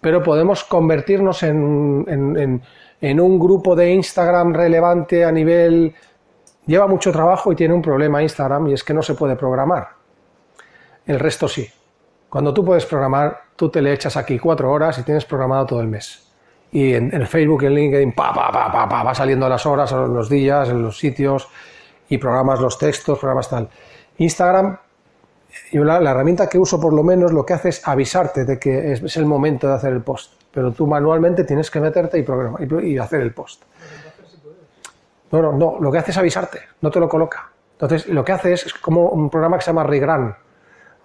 Pero 0.00 0.22
podemos 0.22 0.64
convertirnos 0.64 1.42
en, 1.44 2.04
en- 2.08 2.36
en- 2.36 2.62
en 3.00 3.20
un 3.20 3.38
grupo 3.38 3.74
de 3.74 3.90
Instagram 3.92 4.52
relevante 4.54 5.24
a 5.24 5.32
nivel... 5.32 5.94
Lleva 6.66 6.86
mucho 6.86 7.10
trabajo 7.10 7.50
y 7.52 7.56
tiene 7.56 7.74
un 7.74 7.82
problema 7.82 8.22
Instagram 8.22 8.68
y 8.68 8.74
es 8.74 8.84
que 8.84 8.94
no 8.94 9.02
se 9.02 9.14
puede 9.14 9.34
programar. 9.34 9.88
El 11.06 11.18
resto 11.18 11.48
sí. 11.48 11.68
Cuando 12.28 12.54
tú 12.54 12.64
puedes 12.64 12.86
programar, 12.86 13.40
tú 13.56 13.68
te 13.68 13.82
le 13.82 13.92
echas 13.92 14.16
aquí 14.16 14.38
cuatro 14.38 14.70
horas 14.70 14.96
y 14.98 15.02
tienes 15.02 15.24
programado 15.24 15.66
todo 15.66 15.80
el 15.80 15.88
mes. 15.88 16.31
Y 16.72 16.94
en, 16.94 17.14
en 17.14 17.26
Facebook, 17.26 17.64
en 17.64 17.74
LinkedIn, 17.74 18.12
pa, 18.12 18.32
pa, 18.32 18.50
pa, 18.50 18.72
pa, 18.72 18.88
pa, 18.88 19.02
va 19.04 19.14
saliendo 19.14 19.48
las 19.48 19.66
horas, 19.66 19.92
los 19.92 20.28
días, 20.28 20.70
en 20.70 20.82
los 20.82 20.98
sitios 20.98 21.48
y 22.08 22.18
programas 22.18 22.60
los 22.60 22.78
textos, 22.78 23.18
programas 23.18 23.48
tal. 23.48 23.68
Instagram, 24.16 24.78
yo 25.70 25.84
la, 25.84 26.00
la 26.00 26.10
herramienta 26.12 26.48
que 26.48 26.58
uso 26.58 26.80
por 26.80 26.94
lo 26.94 27.02
menos 27.02 27.32
lo 27.32 27.44
que 27.44 27.52
hace 27.52 27.68
es 27.68 27.86
avisarte 27.86 28.44
de 28.44 28.58
que 28.58 28.92
es, 28.92 29.16
el 29.16 29.26
momento 29.26 29.68
de 29.68 29.74
hacer 29.74 29.92
el 29.92 30.02
post. 30.02 30.34
Pero 30.50 30.72
tú 30.72 30.86
manualmente 30.86 31.44
tienes 31.44 31.70
que 31.70 31.80
meterte 31.80 32.18
y, 32.18 32.22
programar, 32.22 32.62
y, 32.62 32.92
y 32.92 32.98
hacer 32.98 33.20
el 33.20 33.32
post. 33.32 33.62
No, 35.30 35.40
no, 35.40 35.52
no, 35.52 35.78
lo 35.80 35.90
que 35.90 35.98
hace 35.98 36.10
es 36.10 36.18
avisarte, 36.18 36.60
no 36.80 36.90
te 36.90 37.00
lo 37.00 37.08
coloca. 37.08 37.50
Entonces, 37.72 38.06
lo 38.08 38.24
que 38.24 38.32
hace 38.32 38.52
es, 38.52 38.66
es 38.66 38.74
como 38.74 39.08
un 39.08 39.30
programa 39.30 39.58
que 39.58 39.64
se 39.64 39.70
llama 39.70 39.84
Regran. 39.84 40.36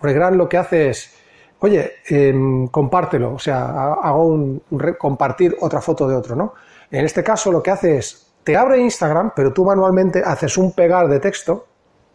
Regran 0.01 0.37
lo 0.37 0.47
que 0.47 0.57
hace 0.57 0.89
es, 0.89 1.17
oye, 1.59 1.93
em, 2.07 2.67
compártelo, 2.67 3.33
o 3.33 3.39
sea, 3.39 3.65
ha- 3.65 3.93
hago 4.03 4.25
un, 4.27 4.61
compartir 4.97 5.55
otra 5.61 5.81
foto 5.81 6.07
de 6.07 6.15
otro, 6.15 6.35
¿no? 6.35 6.53
En 6.91 7.05
este 7.05 7.23
caso 7.23 7.51
lo 7.51 7.61
que 7.63 7.71
hace 7.71 7.97
es, 7.97 8.31
te 8.43 8.55
abre 8.55 8.79
Instagram, 8.79 9.33
pero 9.35 9.51
tú 9.53 9.65
manualmente 9.65 10.23
haces 10.25 10.57
un 10.57 10.71
pegar 10.71 11.07
de 11.09 11.19
texto 11.19 11.67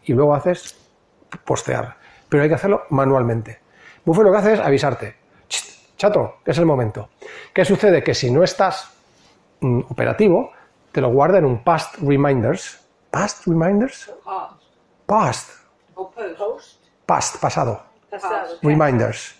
y 0.04 0.14
luego 0.14 0.34
haces 0.34 0.76
postear. 1.44 1.96
Pero 2.28 2.42
hay 2.42 2.48
que 2.48 2.54
hacerlo 2.54 2.82
manualmente. 2.90 3.60
Buffer 4.04 4.24
lo 4.24 4.32
que 4.32 4.38
hace 4.38 4.52
es 4.54 4.60
avisarte. 4.60 5.16
"Chst, 5.48 5.96
Chato, 5.98 6.36
que 6.44 6.50
es 6.52 6.58
el 6.58 6.66
momento. 6.66 7.10
¿Qué 7.52 7.64
sucede? 7.64 8.02
Que 8.02 8.14
si 8.14 8.30
no 8.30 8.42
estás 8.42 8.90
mm, 9.60 9.80
operativo, 9.90 10.50
te 10.90 11.00
lo 11.00 11.10
guarda 11.10 11.38
en 11.38 11.44
un 11.44 11.62
past 11.62 11.96
reminders. 12.00 12.80
¿Past 13.10 13.46
reminders? 13.46 14.10
Past. 14.24 14.62
Past. 15.06 15.50
O 15.94 16.10
post. 16.10 16.80
Past, 17.06 17.36
pasado. 17.40 17.82
Pasado. 18.12 18.58
Reminders. 18.62 19.34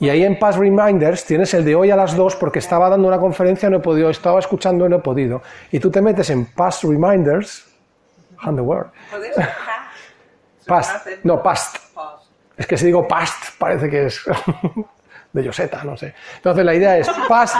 Y 0.00 0.08
ahí 0.08 0.24
en 0.24 0.38
Past 0.38 0.58
Reminders 0.58 1.24
tienes 1.24 1.52
el 1.54 1.64
de 1.64 1.74
hoy 1.74 1.90
a 1.90 1.96
las 1.96 2.16
2 2.16 2.36
porque 2.36 2.58
estaba 2.58 2.88
dando 2.88 3.08
una 3.08 3.18
conferencia, 3.18 3.70
no 3.70 3.78
he 3.78 3.80
podido, 3.80 4.10
estaba 4.10 4.38
escuchando 4.38 4.86
y 4.86 4.88
no 4.88 4.96
he 4.96 5.00
podido. 5.00 5.42
Y 5.70 5.78
tú 5.78 5.90
te 5.90 6.00
metes 6.00 6.30
en 6.30 6.46
Past 6.46 6.84
Reminders, 6.84 7.66
and 8.40 8.56
the 8.56 8.62
word, 8.62 8.88
Past. 10.66 11.06
No, 11.22 11.42
past. 11.42 11.76
Es 12.56 12.66
que 12.66 12.76
si 12.76 12.86
digo 12.86 13.08
past, 13.08 13.56
parece 13.58 13.88
que 13.88 14.06
es 14.06 14.20
de 15.32 15.46
Joseta, 15.46 15.82
no 15.82 15.96
sé. 15.96 16.12
Entonces 16.36 16.64
la 16.64 16.74
idea 16.74 16.98
es 16.98 17.08
past, 17.26 17.56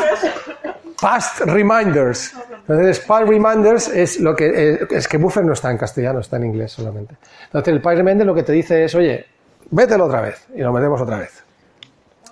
past 1.01 1.41
reminders. 1.43 2.35
Entonces, 2.51 3.01
past 3.01 3.27
reminders 3.27 3.89
es 3.89 4.21
lo 4.21 4.37
que 4.37 4.73
eh, 4.73 4.87
es 4.91 5.09
que 5.09 5.17
buffer 5.17 5.45
no 5.45 5.55
está 5.55 5.71
en 5.71 5.79
castellano, 5.79 6.21
está 6.21 6.37
en 6.37 6.45
inglés 6.45 6.73
solamente. 6.73 7.15
Entonces 7.45 7.73
el 7.73 7.81
past 7.81 7.97
reminder 7.97 8.27
lo 8.27 8.35
que 8.35 8.43
te 8.43 8.53
dice 8.53 8.85
es, 8.85 8.95
oye, 8.95 9.25
mételo 9.71 10.05
otra 10.07 10.21
vez 10.21 10.47
y 10.55 10.61
lo 10.61 10.73
metemos 10.73 11.01
otra 11.01 11.19
vez. 11.19 11.45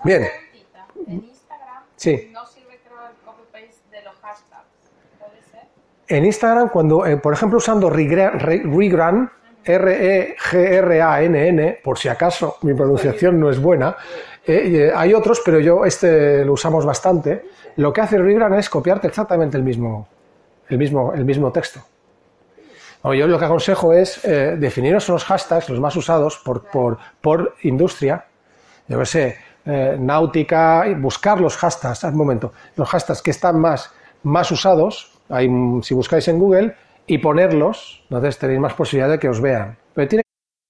Bien. 0.05 0.23
preguntita. 0.23 0.87
En 1.09 1.25
Instagram 1.25 1.83
Sí. 1.97 2.31
no 2.33 2.47
sirve 2.47 2.79
creo 2.87 2.99
el 3.09 3.17
copy-paste 3.25 3.91
de 3.91 4.03
los 4.03 4.15
hashtags. 4.17 4.65
¿Puede 5.19 5.43
ser? 5.51 5.63
En 6.09 6.25
Instagram, 6.25 6.69
cuando, 6.69 7.07
eh, 7.07 7.17
por 7.17 7.33
ejemplo, 7.33 7.59
usando 7.59 7.91
Regra- 7.91 8.33
Re- 8.33 8.63
Regran, 8.65 9.31
E 9.65 9.73
R-E-G-R-A-N-N, 9.75 11.81
por 11.83 11.99
si 11.99 12.09
acaso 12.09 12.57
mi 12.63 12.75
pronunciación 12.75 13.41
no 13.41 13.51
es 13.51 13.61
buena, 13.61 13.97
eh, 14.47 14.89
eh, 14.89 14.93
hay 14.95 15.13
otros, 15.13 15.43
pero 15.45 15.59
yo 15.59 15.85
este 15.85 16.45
lo 16.45 16.53
usamos 16.53 16.87
bastante. 16.87 17.47
Lo 17.77 17.93
que 17.93 18.01
hace 18.01 18.17
Regran 18.19 18.55
es 18.55 18.71
copiarte 18.71 19.09
exactamente 19.09 19.57
el 19.57 19.65
mismo, 19.65 20.07
el 20.69 20.79
mismo, 20.79 21.13
el 21.15 21.25
mismo 21.25 21.51
texto. 21.51 21.81
No, 23.07 23.15
yo 23.15 23.29
lo 23.29 23.39
que 23.39 23.45
aconsejo 23.45 23.93
es 23.93 24.25
eh, 24.25 24.57
definiros 24.59 25.09
unos 25.09 25.23
hashtags, 25.23 25.69
los 25.69 25.79
más 25.79 25.95
usados 25.95 26.43
por, 26.45 26.65
por, 26.65 26.99
por 27.21 27.55
industria, 27.63 28.25
yo 28.89 28.99
qué 28.99 29.07
sé, 29.07 29.37
eh, 29.65 29.97
náutica, 29.97 30.89
y 30.89 30.95
buscar 30.95 31.41
los 31.41 31.57
hashtags, 31.57 32.03
al 32.03 32.15
momento, 32.15 32.53
los 32.75 32.89
hashtags 32.89 33.23
que 33.23 33.31
están 33.31 33.61
más, 33.61 33.93
más 34.25 34.51
usados, 34.51 35.13
mm, 35.29 35.83
si 35.83 35.95
buscáis 35.95 36.27
en 36.27 36.41
Google, 36.41 36.75
y 37.07 37.19
ponerlos, 37.19 38.03
entonces 38.11 38.39
tenéis 38.39 38.59
más 38.59 38.75
posibilidad 38.75 39.09
de 39.09 39.21
que 39.21 39.29
os 39.29 39.41
vean. 39.41 39.79
Pero 39.95 40.09
tiene 40.09 40.26